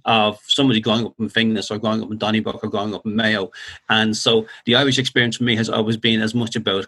of 0.05 0.39
somebody 0.47 0.81
growing 0.81 1.07
up 1.07 1.14
in 1.19 1.29
Finglas 1.29 1.71
or 1.71 1.79
growing 1.79 2.03
up 2.03 2.11
in 2.11 2.19
Donnybrook 2.19 2.62
or 2.62 2.71
growing 2.71 2.95
up 2.95 3.05
in 3.05 3.17
Mayo. 3.17 3.51
And 3.89 4.17
so 4.17 4.47
the 4.64 4.77
Irish 4.77 4.99
experience 4.99 5.37
for 5.37 5.45
me 5.45 5.57
has 5.57 5.69
always 5.69 5.97
been 5.97 6.23
as 6.23 6.35
much 6.35 6.57
about 6.57 6.87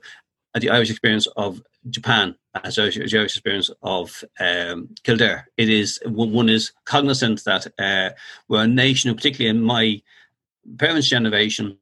the 0.55 0.71
Irish 0.71 0.91
experience 0.91 1.27
of 1.37 1.63
Japan 1.91 2.35
as 2.65 2.77
the 2.77 2.83
Irish 2.83 3.37
experience 3.37 3.71
of 3.83 4.25
um, 4.41 4.89
Kildare. 5.05 5.49
It 5.57 5.69
is 5.69 6.01
one 6.07 6.49
is 6.49 6.73
cognizant 6.85 7.45
that 7.45 7.67
uh, 7.79 8.11
we're 8.49 8.65
a 8.65 8.67
nation, 8.67 9.15
particularly 9.15 9.51
in 9.57 9.63
my 9.63 10.03
parents' 10.79 11.09
generation, 11.09 11.79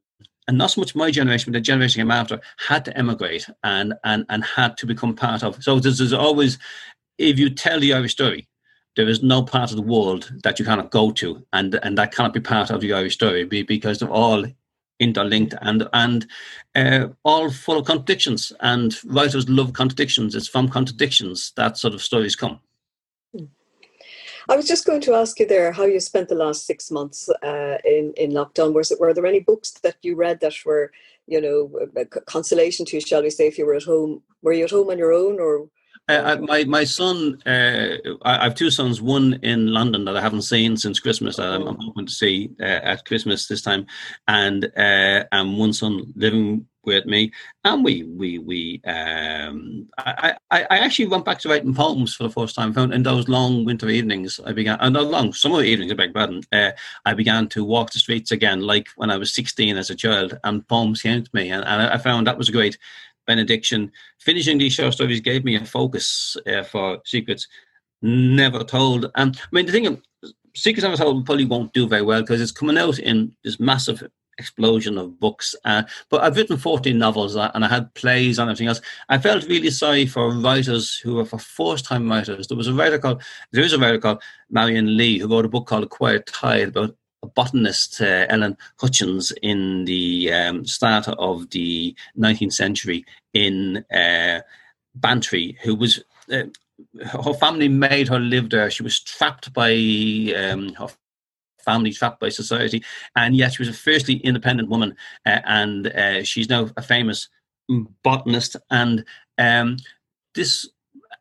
and 0.47 0.57
not 0.57 0.71
so 0.71 0.81
much 0.81 0.95
my 0.95 1.11
generation, 1.11 1.51
but 1.51 1.57
the 1.57 1.61
generation 1.61 2.01
came 2.01 2.11
after, 2.11 2.39
had 2.57 2.85
to 2.85 2.97
emigrate 2.97 3.47
and 3.63 3.93
and 4.03 4.25
and 4.29 4.43
had 4.43 4.77
to 4.77 4.85
become 4.85 5.15
part 5.15 5.43
of. 5.43 5.63
So 5.63 5.79
there's, 5.79 5.97
there's 5.97 6.13
always, 6.13 6.57
if 7.17 7.39
you 7.39 7.49
tell 7.49 7.79
the 7.79 7.93
Irish 7.93 8.13
story, 8.13 8.47
there 8.97 9.07
is 9.07 9.23
no 9.23 9.43
part 9.43 9.69
of 9.69 9.77
the 9.77 9.83
world 9.83 10.33
that 10.43 10.59
you 10.59 10.65
cannot 10.65 10.91
go 10.91 11.11
to, 11.11 11.45
and 11.53 11.79
and 11.83 11.97
that 11.97 12.13
cannot 12.13 12.33
be 12.33 12.41
part 12.41 12.69
of 12.71 12.81
the 12.81 12.91
Irish 12.91 13.13
story 13.13 13.45
because 13.45 13.99
they're 13.99 14.09
all 14.09 14.43
interlinked 14.99 15.53
and 15.61 15.87
and 15.93 16.27
uh, 16.75 17.07
all 17.23 17.49
full 17.51 17.77
of 17.77 17.85
contradictions. 17.85 18.51
And 18.59 18.97
writers 19.05 19.47
love 19.47 19.73
contradictions. 19.73 20.35
It's 20.35 20.47
from 20.47 20.67
contradictions 20.67 21.53
that 21.55 21.77
sort 21.77 21.93
of 21.93 22.01
stories 22.01 22.35
come. 22.35 22.59
I 24.49 24.55
was 24.55 24.67
just 24.67 24.85
going 24.85 25.01
to 25.01 25.13
ask 25.13 25.39
you 25.39 25.45
there 25.45 25.71
how 25.73 25.83
you 25.83 25.99
spent 25.99 26.29
the 26.29 26.35
last 26.35 26.65
six 26.65 26.89
months 26.89 27.29
uh, 27.43 27.77
in 27.85 28.13
in 28.17 28.31
lockdown. 28.31 28.73
Was 28.73 28.91
it 28.91 28.99
were 28.99 29.13
there 29.13 29.27
any 29.27 29.41
books 29.41 29.71
that 29.83 29.97
you 30.01 30.15
read 30.15 30.39
that 30.39 30.55
were 30.65 30.91
you 31.27 31.39
know 31.39 31.61
consolation 32.25 32.85
to 32.87 32.97
you, 32.97 33.01
shall 33.01 33.21
we 33.21 33.29
say, 33.29 33.47
if 33.47 33.59
you 33.59 33.65
were 33.67 33.75
at 33.75 33.83
home? 33.83 34.23
Were 34.41 34.53
you 34.53 34.63
at 34.63 34.71
home 34.71 34.89
on 34.89 34.97
your 34.97 35.13
own, 35.13 35.39
or 35.39 35.69
uh, 36.09 36.37
my 36.41 36.63
my 36.63 36.83
son, 36.83 37.41
uh, 37.45 37.97
I 38.21 38.45
have 38.45 38.55
two 38.55 38.71
sons. 38.71 39.01
One 39.01 39.39
in 39.43 39.67
London 39.67 40.05
that 40.05 40.15
I 40.15 40.21
haven't 40.21 40.43
seen 40.43 40.77
since 40.77 40.99
Christmas. 40.99 41.35
That 41.35 41.51
I'm, 41.51 41.67
I'm 41.67 41.79
hoping 41.79 42.05
to 42.05 42.11
see 42.11 42.49
uh, 42.61 42.63
at 42.63 43.05
Christmas 43.05 43.47
this 43.47 43.61
time, 43.61 43.85
and 44.27 44.65
uh, 44.77 45.25
and 45.31 45.57
one 45.57 45.73
son 45.73 46.13
living 46.15 46.65
with 46.83 47.05
me. 47.05 47.33
And 47.65 47.83
we 47.83 48.03
we 48.03 48.39
we 48.39 48.81
um, 48.85 49.89
I, 49.97 50.35
I, 50.49 50.63
I 50.69 50.77
actually 50.79 51.07
went 51.07 51.25
back 51.25 51.39
to 51.39 51.49
writing 51.49 51.75
poems 51.75 52.15
for 52.15 52.23
the 52.23 52.29
first 52.29 52.55
time. 52.55 52.73
Found 52.73 52.93
in 52.93 53.03
those 53.03 53.27
long 53.27 53.65
winter 53.65 53.89
evenings, 53.89 54.39
I 54.45 54.53
began. 54.53 54.77
And 54.79 54.95
long 54.95 55.33
summer 55.33 55.61
evenings, 55.61 55.91
I 55.91 55.95
beg 55.95 56.13
pardon. 56.13 56.41
Uh, 56.53 56.71
I 57.05 57.13
began 57.15 57.47
to 57.49 57.65
walk 57.65 57.91
the 57.91 57.99
streets 57.99 58.31
again, 58.31 58.61
like 58.61 58.87
when 58.95 59.11
I 59.11 59.17
was 59.17 59.35
16 59.35 59.75
as 59.75 59.89
a 59.89 59.95
child, 59.95 60.39
and 60.45 60.65
poems 60.67 61.01
came 61.01 61.21
to 61.21 61.29
me, 61.33 61.49
and, 61.49 61.65
and 61.65 61.81
I 61.81 61.97
found 61.97 62.27
that 62.27 62.37
was 62.37 62.49
great 62.49 62.77
benediction. 63.27 63.91
Finishing 64.19 64.57
these 64.57 64.73
short 64.73 64.93
stories 64.93 65.21
gave 65.21 65.43
me 65.43 65.55
a 65.55 65.65
focus 65.65 66.35
uh, 66.47 66.63
for 66.63 66.99
secrets 67.05 67.47
never 68.01 68.63
told. 68.63 69.11
And 69.15 69.37
I 69.37 69.47
mean, 69.51 69.65
the 69.65 69.71
thing, 69.71 70.01
secrets 70.55 70.83
never 70.83 70.97
told 70.97 71.25
probably 71.25 71.45
won't 71.45 71.73
do 71.73 71.87
very 71.87 72.01
well 72.01 72.21
because 72.21 72.41
it's 72.41 72.51
coming 72.51 72.77
out 72.77 72.99
in 72.99 73.35
this 73.43 73.59
massive 73.59 74.03
explosion 74.37 74.97
of 74.97 75.19
books. 75.19 75.55
Uh, 75.65 75.83
but 76.09 76.21
I've 76.21 76.35
written 76.35 76.57
14 76.57 76.97
novels 76.97 77.35
uh, 77.35 77.51
and 77.53 77.65
I 77.65 77.67
had 77.67 77.93
plays 77.95 78.39
and 78.39 78.49
everything 78.49 78.67
else. 78.67 78.81
I 79.09 79.17
felt 79.17 79.47
really 79.47 79.69
sorry 79.69 80.05
for 80.05 80.31
writers 80.31 80.97
who 80.97 81.15
were 81.15 81.25
for 81.25 81.39
first 81.39 81.85
time 81.85 82.09
writers. 82.09 82.47
There 82.47 82.57
was 82.57 82.67
a 82.67 82.73
writer 82.73 82.99
called, 82.99 83.21
there 83.51 83.63
is 83.63 83.73
a 83.73 83.79
writer 83.79 83.99
called 83.99 84.21
Marianne 84.49 84.95
Lee 84.95 85.19
who 85.19 85.27
wrote 85.27 85.45
a 85.45 85.49
book 85.49 85.67
called 85.67 85.83
A 85.83 85.87
Quiet 85.87 86.25
Tide 86.27 86.69
about 86.69 86.95
botanist, 87.35 88.01
uh, 88.01 88.25
Ellen 88.29 88.57
Hutchins, 88.79 89.31
in 89.41 89.85
the 89.85 90.31
um, 90.31 90.65
start 90.65 91.07
of 91.07 91.49
the 91.49 91.95
19th 92.17 92.53
century 92.53 93.05
in 93.33 93.83
uh, 93.91 94.41
Bantry, 94.95 95.57
who 95.63 95.75
was. 95.75 96.03
Uh, 96.31 96.43
her 97.01 97.33
family 97.33 97.67
made 97.67 98.07
her 98.07 98.19
live 98.19 98.51
there. 98.51 98.69
She 98.69 98.83
was 98.83 98.99
trapped 98.99 99.51
by 99.51 99.71
um, 100.37 100.73
her 100.75 100.87
family, 101.65 101.91
trapped 101.91 102.19
by 102.19 102.29
society, 102.29 102.83
and 103.15 103.35
yet 103.35 103.53
she 103.53 103.61
was 103.61 103.69
a 103.69 103.73
fiercely 103.73 104.15
independent 104.17 104.69
woman. 104.69 104.95
Uh, 105.25 105.39
and 105.45 105.87
uh, 105.87 106.23
she's 106.23 106.49
now 106.49 106.69
a 106.77 106.81
famous 106.83 107.29
botanist. 108.03 108.57
And 108.69 109.05
um, 109.37 109.77
this 110.35 110.69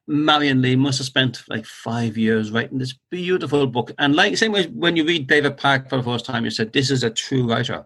Marianne 0.09 0.63
Lee 0.63 0.77
must 0.77 0.99
have 0.99 1.07
spent 1.07 1.43
like 1.49 1.67
five 1.67 2.17
years 2.17 2.51
writing 2.51 2.79
this 2.79 2.97
beautiful 3.11 3.67
book. 3.67 3.93
And 3.99 4.15
like 4.15 4.37
same 4.37 4.53
way 4.53 4.67
when 4.67 4.97
you 4.97 5.05
read 5.05 5.27
David 5.27 5.57
Park 5.57 5.89
for 5.89 5.97
the 5.97 6.03
first 6.03 6.25
time, 6.25 6.45
you 6.45 6.51
said 6.51 6.73
this 6.73 6.91
is 6.91 7.03
a 7.03 7.11
true 7.11 7.49
writer. 7.49 7.85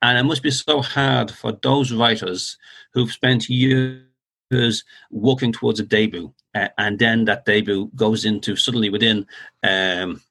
And 0.00 0.16
it 0.16 0.22
must 0.22 0.42
be 0.42 0.50
so 0.50 0.80
hard 0.80 1.30
for 1.30 1.52
those 1.62 1.92
writers 1.92 2.56
who've 2.94 3.12
spent 3.12 3.48
years 3.48 4.84
working 5.10 5.52
towards 5.52 5.78
a 5.78 5.82
debut, 5.82 6.32
uh, 6.54 6.68
and 6.78 6.98
then 6.98 7.26
that 7.26 7.44
debut 7.44 7.90
goes 7.94 8.24
into 8.24 8.56
suddenly 8.56 8.88
within 8.88 9.26
um, 9.62 10.22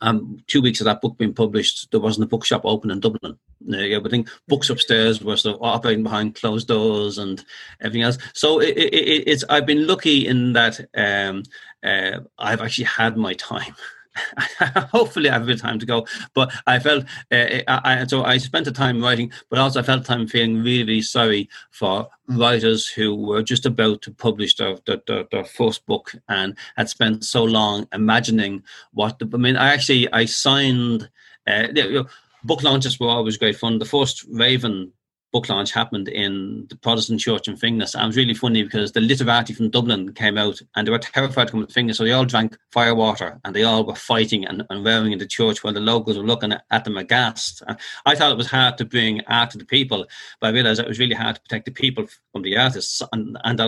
um, 0.00 0.38
two 0.46 0.62
weeks 0.62 0.80
of 0.80 0.84
that 0.86 1.00
book 1.00 1.16
being 1.18 1.34
published, 1.34 1.90
there 1.90 2.00
wasn't 2.00 2.24
a 2.24 2.28
bookshop 2.28 2.62
open 2.64 2.90
in 2.90 3.00
Dublin. 3.00 3.38
Uh, 3.72 3.76
I 3.78 4.08
think 4.08 4.28
books 4.48 4.70
upstairs 4.70 5.22
were 5.22 5.36
sort 5.36 5.56
of 5.56 5.62
operating 5.62 6.02
behind 6.02 6.34
closed 6.34 6.68
doors 6.68 7.18
and 7.18 7.44
everything 7.80 8.02
else. 8.02 8.18
So 8.32 8.60
it, 8.60 8.76
it, 8.76 9.24
it's 9.26 9.44
I've 9.48 9.66
been 9.66 9.86
lucky 9.86 10.26
in 10.26 10.52
that 10.54 10.80
um, 10.96 11.42
uh, 11.82 12.20
I've 12.38 12.60
actually 12.60 12.84
had 12.84 13.16
my 13.16 13.34
time. 13.34 13.74
hopefully 14.90 15.28
I 15.28 15.34
have 15.34 15.42
a 15.42 15.46
bit 15.46 15.56
of 15.56 15.62
time 15.62 15.78
to 15.78 15.86
go. 15.86 16.06
But 16.34 16.52
I 16.66 16.78
felt 16.78 17.04
uh, 17.32 17.62
I, 17.68 18.02
I, 18.02 18.06
so 18.06 18.24
I 18.24 18.38
spent 18.38 18.64
the 18.64 18.72
time 18.72 19.02
writing, 19.02 19.32
but 19.50 19.58
also 19.58 19.80
I 19.80 19.82
felt 19.82 20.04
time 20.04 20.26
feeling 20.26 20.56
really, 20.56 20.84
really 20.84 21.02
sorry 21.02 21.48
for 21.70 22.08
writers 22.28 22.88
who 22.88 23.14
were 23.14 23.42
just 23.42 23.66
about 23.66 24.02
to 24.02 24.10
publish 24.10 24.56
their, 24.56 24.76
their, 24.86 25.00
their, 25.06 25.24
their 25.30 25.44
first 25.44 25.84
book 25.86 26.14
and 26.28 26.56
had 26.76 26.88
spent 26.88 27.24
so 27.24 27.44
long 27.44 27.88
imagining 27.92 28.62
what. 28.92 29.18
The, 29.18 29.30
I 29.32 29.36
mean, 29.36 29.56
I 29.56 29.72
actually 29.72 30.10
I 30.12 30.24
signed. 30.24 31.08
Uh, 31.46 31.68
you 31.74 31.92
know, 31.92 32.06
book 32.44 32.62
launches 32.62 32.98
were 32.98 33.08
always 33.08 33.36
great 33.36 33.56
fun. 33.56 33.78
The 33.78 33.84
first 33.84 34.24
Raven 34.30 34.92
book 35.34 35.48
launch 35.48 35.72
happened 35.72 36.06
in 36.06 36.64
the 36.70 36.76
Protestant 36.76 37.18
church 37.18 37.48
in 37.48 37.56
Finglas. 37.56 37.94
And 37.94 38.04
it 38.04 38.06
was 38.06 38.16
really 38.16 38.34
funny 38.34 38.62
because 38.62 38.92
the 38.92 39.00
literati 39.00 39.52
from 39.52 39.68
Dublin 39.68 40.12
came 40.12 40.38
out 40.38 40.62
and 40.76 40.86
they 40.86 40.92
were 40.92 40.98
terrified 41.00 41.48
to 41.48 41.50
come 41.50 41.66
to 41.66 41.74
Finglas, 41.74 41.96
so 41.96 42.04
they 42.04 42.12
all 42.12 42.24
drank 42.24 42.56
firewater 42.70 43.40
and 43.44 43.52
they 43.52 43.64
all 43.64 43.84
were 43.84 43.96
fighting 43.96 44.46
and, 44.46 44.64
and 44.70 44.84
wearing 44.84 45.10
in 45.10 45.18
the 45.18 45.26
church 45.26 45.64
while 45.64 45.74
the 45.74 45.80
locals 45.80 46.16
were 46.16 46.22
looking 46.22 46.52
at, 46.52 46.84
them 46.84 46.96
aghast. 46.96 47.64
And 47.66 47.76
I 48.06 48.14
thought 48.14 48.30
it 48.30 48.38
was 48.38 48.46
hard 48.46 48.78
to 48.78 48.84
bring 48.84 49.22
art 49.26 49.50
to 49.50 49.58
the 49.58 49.64
people, 49.64 50.06
but 50.40 50.46
I 50.46 50.50
realised 50.50 50.78
it 50.78 50.86
was 50.86 51.00
really 51.00 51.16
hard 51.16 51.34
to 51.34 51.42
protect 51.42 51.64
the 51.64 51.72
people 51.72 52.06
from 52.30 52.42
the 52.42 52.56
artists 52.56 53.02
on, 53.12 53.36
on. 53.44 53.58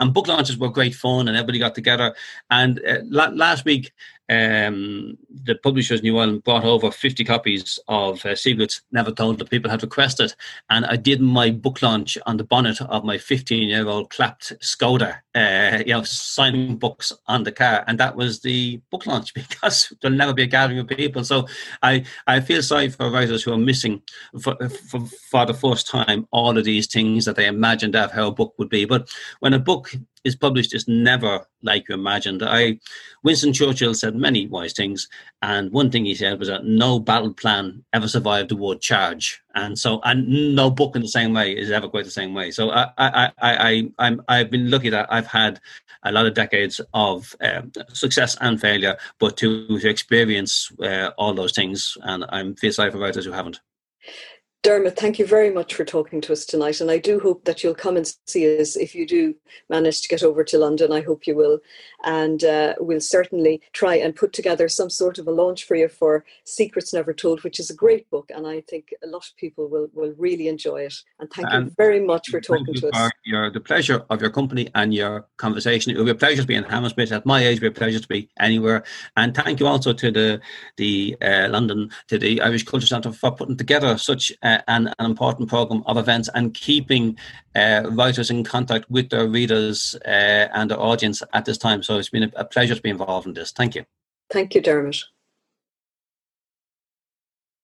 And 0.00 0.12
book 0.12 0.26
launches 0.26 0.58
were 0.58 0.70
great 0.70 0.96
fun 0.96 1.28
and 1.28 1.36
everybody 1.36 1.60
got 1.60 1.76
together. 1.76 2.16
And 2.50 2.80
uh, 2.84 2.98
last 3.04 3.64
week, 3.64 3.92
um, 4.30 5.18
the 5.28 5.56
publishers 5.56 6.02
New 6.02 6.16
Island 6.16 6.44
brought 6.44 6.64
over 6.64 6.90
50 6.90 7.24
copies 7.24 7.80
of 7.88 8.24
uh, 8.24 8.36
Never 8.92 9.10
Told 9.10 9.38
that 9.38 9.50
people 9.50 9.70
had 9.70 9.82
requested. 9.82 10.34
And 10.70 10.86
I 10.86 10.94
did 10.94 11.20
my 11.20 11.50
book 11.50 11.82
launch 11.82 12.16
on 12.26 12.36
the 12.36 12.44
bonnet 12.44 12.80
of 12.80 13.04
my 13.04 13.18
15 13.18 13.68
year 13.68 13.88
old 13.88 14.10
clapped 14.10 14.52
Skoda, 14.60 15.18
uh, 15.34 15.82
you 15.84 15.92
know, 15.92 16.04
signing 16.04 16.76
books 16.76 17.12
on 17.26 17.42
the 17.42 17.50
car. 17.50 17.82
And 17.88 17.98
that 17.98 18.14
was 18.14 18.40
the 18.40 18.80
book 18.90 19.04
launch 19.04 19.34
because 19.50 19.92
there'll 20.00 20.16
never 20.16 20.32
be 20.32 20.44
a 20.44 20.46
gathering 20.46 20.78
of 20.78 20.86
people. 20.86 21.24
So 21.24 21.48
I, 21.82 22.04
I 22.28 22.38
feel 22.38 22.62
sorry 22.62 22.88
for 22.88 23.10
writers 23.10 23.42
who 23.42 23.52
are 23.52 23.58
missing 23.58 24.00
for, 24.40 24.56
for, 24.68 25.00
for 25.30 25.44
the 25.44 25.54
first 25.54 25.88
time 25.88 26.28
all 26.30 26.56
of 26.56 26.64
these 26.64 26.86
things 26.86 27.24
that 27.24 27.34
they 27.34 27.46
imagined 27.46 27.96
of 27.96 28.12
how 28.12 28.28
a 28.28 28.32
book 28.32 28.54
would 28.58 28.68
be. 28.68 28.84
But 28.84 29.08
when 29.40 29.54
a 29.54 29.58
book 29.58 29.92
is 30.24 30.36
published 30.36 30.74
is 30.74 30.86
never 30.86 31.46
like 31.62 31.88
you 31.88 31.94
imagined. 31.94 32.42
I, 32.42 32.78
Winston 33.22 33.52
Churchill 33.52 33.94
said 33.94 34.14
many 34.14 34.46
wise 34.46 34.72
things, 34.72 35.08
and 35.42 35.70
one 35.72 35.90
thing 35.90 36.04
he 36.04 36.14
said 36.14 36.38
was 36.38 36.48
that 36.48 36.64
no 36.64 36.98
battle 36.98 37.32
plan 37.32 37.84
ever 37.92 38.08
survived 38.08 38.50
the 38.50 38.56
word 38.56 38.80
charge, 38.80 39.40
and 39.54 39.78
so 39.78 40.00
and 40.04 40.54
no 40.54 40.70
book 40.70 40.96
in 40.96 41.02
the 41.02 41.08
same 41.08 41.32
way 41.32 41.56
is 41.56 41.70
ever 41.70 41.88
quite 41.88 42.04
the 42.04 42.10
same 42.10 42.34
way. 42.34 42.50
So 42.50 42.70
I, 42.70 42.90
I, 42.98 43.08
I, 43.08 43.32
I 43.40 43.90
I'm 43.98 44.22
I've 44.28 44.50
been 44.50 44.70
lucky 44.70 44.90
that 44.90 45.12
I've 45.12 45.26
had 45.26 45.60
a 46.02 46.12
lot 46.12 46.26
of 46.26 46.34
decades 46.34 46.80
of 46.94 47.34
um, 47.40 47.72
success 47.92 48.36
and 48.40 48.60
failure, 48.60 48.96
but 49.18 49.36
to 49.38 49.78
to 49.78 49.88
experience 49.88 50.70
uh, 50.82 51.10
all 51.18 51.34
those 51.34 51.52
things, 51.52 51.96
and 52.02 52.24
I'm 52.28 52.54
feel 52.56 52.72
sorry 52.72 52.90
for 52.90 52.98
writers 52.98 53.24
who 53.24 53.32
haven't. 53.32 53.60
Dermot, 54.62 54.94
thank 54.94 55.18
you 55.18 55.24
very 55.24 55.50
much 55.50 55.74
for 55.74 55.86
talking 55.86 56.20
to 56.20 56.34
us 56.34 56.44
tonight. 56.44 56.82
And 56.82 56.90
I 56.90 56.98
do 56.98 57.18
hope 57.18 57.46
that 57.46 57.64
you'll 57.64 57.74
come 57.74 57.96
and 57.96 58.12
see 58.26 58.60
us 58.60 58.76
if 58.76 58.94
you 58.94 59.06
do 59.06 59.34
manage 59.70 60.02
to 60.02 60.08
get 60.08 60.22
over 60.22 60.44
to 60.44 60.58
London. 60.58 60.92
I 60.92 61.00
hope 61.00 61.26
you 61.26 61.34
will. 61.34 61.60
And 62.04 62.44
uh, 62.44 62.74
we'll 62.78 63.00
certainly 63.00 63.62
try 63.72 63.94
and 63.94 64.14
put 64.14 64.34
together 64.34 64.68
some 64.68 64.90
sort 64.90 65.16
of 65.18 65.26
a 65.26 65.30
launch 65.30 65.64
for 65.64 65.76
you 65.76 65.88
for 65.88 66.26
Secrets 66.44 66.92
Never 66.92 67.14
Told, 67.14 67.42
which 67.42 67.58
is 67.58 67.70
a 67.70 67.74
great 67.74 68.10
book. 68.10 68.30
And 68.34 68.46
I 68.46 68.60
think 68.60 68.92
a 69.02 69.06
lot 69.06 69.24
of 69.26 69.34
people 69.38 69.66
will, 69.66 69.88
will 69.94 70.12
really 70.18 70.46
enjoy 70.48 70.82
it. 70.82 70.94
And 71.20 71.30
thank 71.30 71.48
and 71.50 71.66
you 71.66 71.74
very 71.78 72.00
much 72.00 72.28
for 72.28 72.42
talking 72.42 72.74
to 72.74 72.90
us. 72.90 73.12
Your, 73.24 73.50
the 73.50 73.60
pleasure 73.60 74.04
of 74.10 74.20
your 74.20 74.30
company 74.30 74.68
and 74.74 74.92
your 74.92 75.26
conversation. 75.38 75.92
It 75.92 75.96
will 75.96 76.04
be 76.04 76.10
a 76.10 76.14
pleasure 76.14 76.42
to 76.42 76.46
be 76.46 76.54
in 76.54 76.64
Hammersmith. 76.64 77.12
At 77.12 77.24
my 77.24 77.42
age, 77.42 77.56
it 77.56 77.62
will 77.62 77.70
be 77.70 77.76
a 77.76 77.78
pleasure 77.78 78.00
to 78.00 78.08
be 78.08 78.28
anywhere. 78.38 78.84
And 79.16 79.34
thank 79.34 79.58
you 79.58 79.66
also 79.66 79.94
to 79.94 80.10
the, 80.10 80.40
the 80.76 81.16
uh, 81.22 81.48
London, 81.48 81.90
to 82.08 82.18
the 82.18 82.42
Irish 82.42 82.64
Culture 82.64 82.86
Centre 82.86 83.12
for 83.12 83.30
putting 83.30 83.56
together 83.56 83.96
such 83.96 84.30
uh, 84.42 84.49
an, 84.68 84.92
an 84.98 85.06
important 85.06 85.48
program 85.48 85.82
of 85.86 85.96
events 85.96 86.28
and 86.34 86.54
keeping 86.54 87.16
uh, 87.54 87.82
writers 87.90 88.30
in 88.30 88.44
contact 88.44 88.90
with 88.90 89.10
their 89.10 89.26
readers 89.26 89.96
uh, 90.06 90.48
and 90.54 90.70
their 90.70 90.80
audience 90.80 91.22
at 91.32 91.44
this 91.44 91.58
time. 91.58 91.82
So 91.82 91.98
it's 91.98 92.10
been 92.10 92.24
a, 92.24 92.30
a 92.36 92.44
pleasure 92.44 92.74
to 92.74 92.82
be 92.82 92.90
involved 92.90 93.26
in 93.26 93.34
this. 93.34 93.52
Thank 93.52 93.74
you. 93.74 93.84
Thank 94.30 94.54
you, 94.54 94.60
Dermot. 94.60 95.04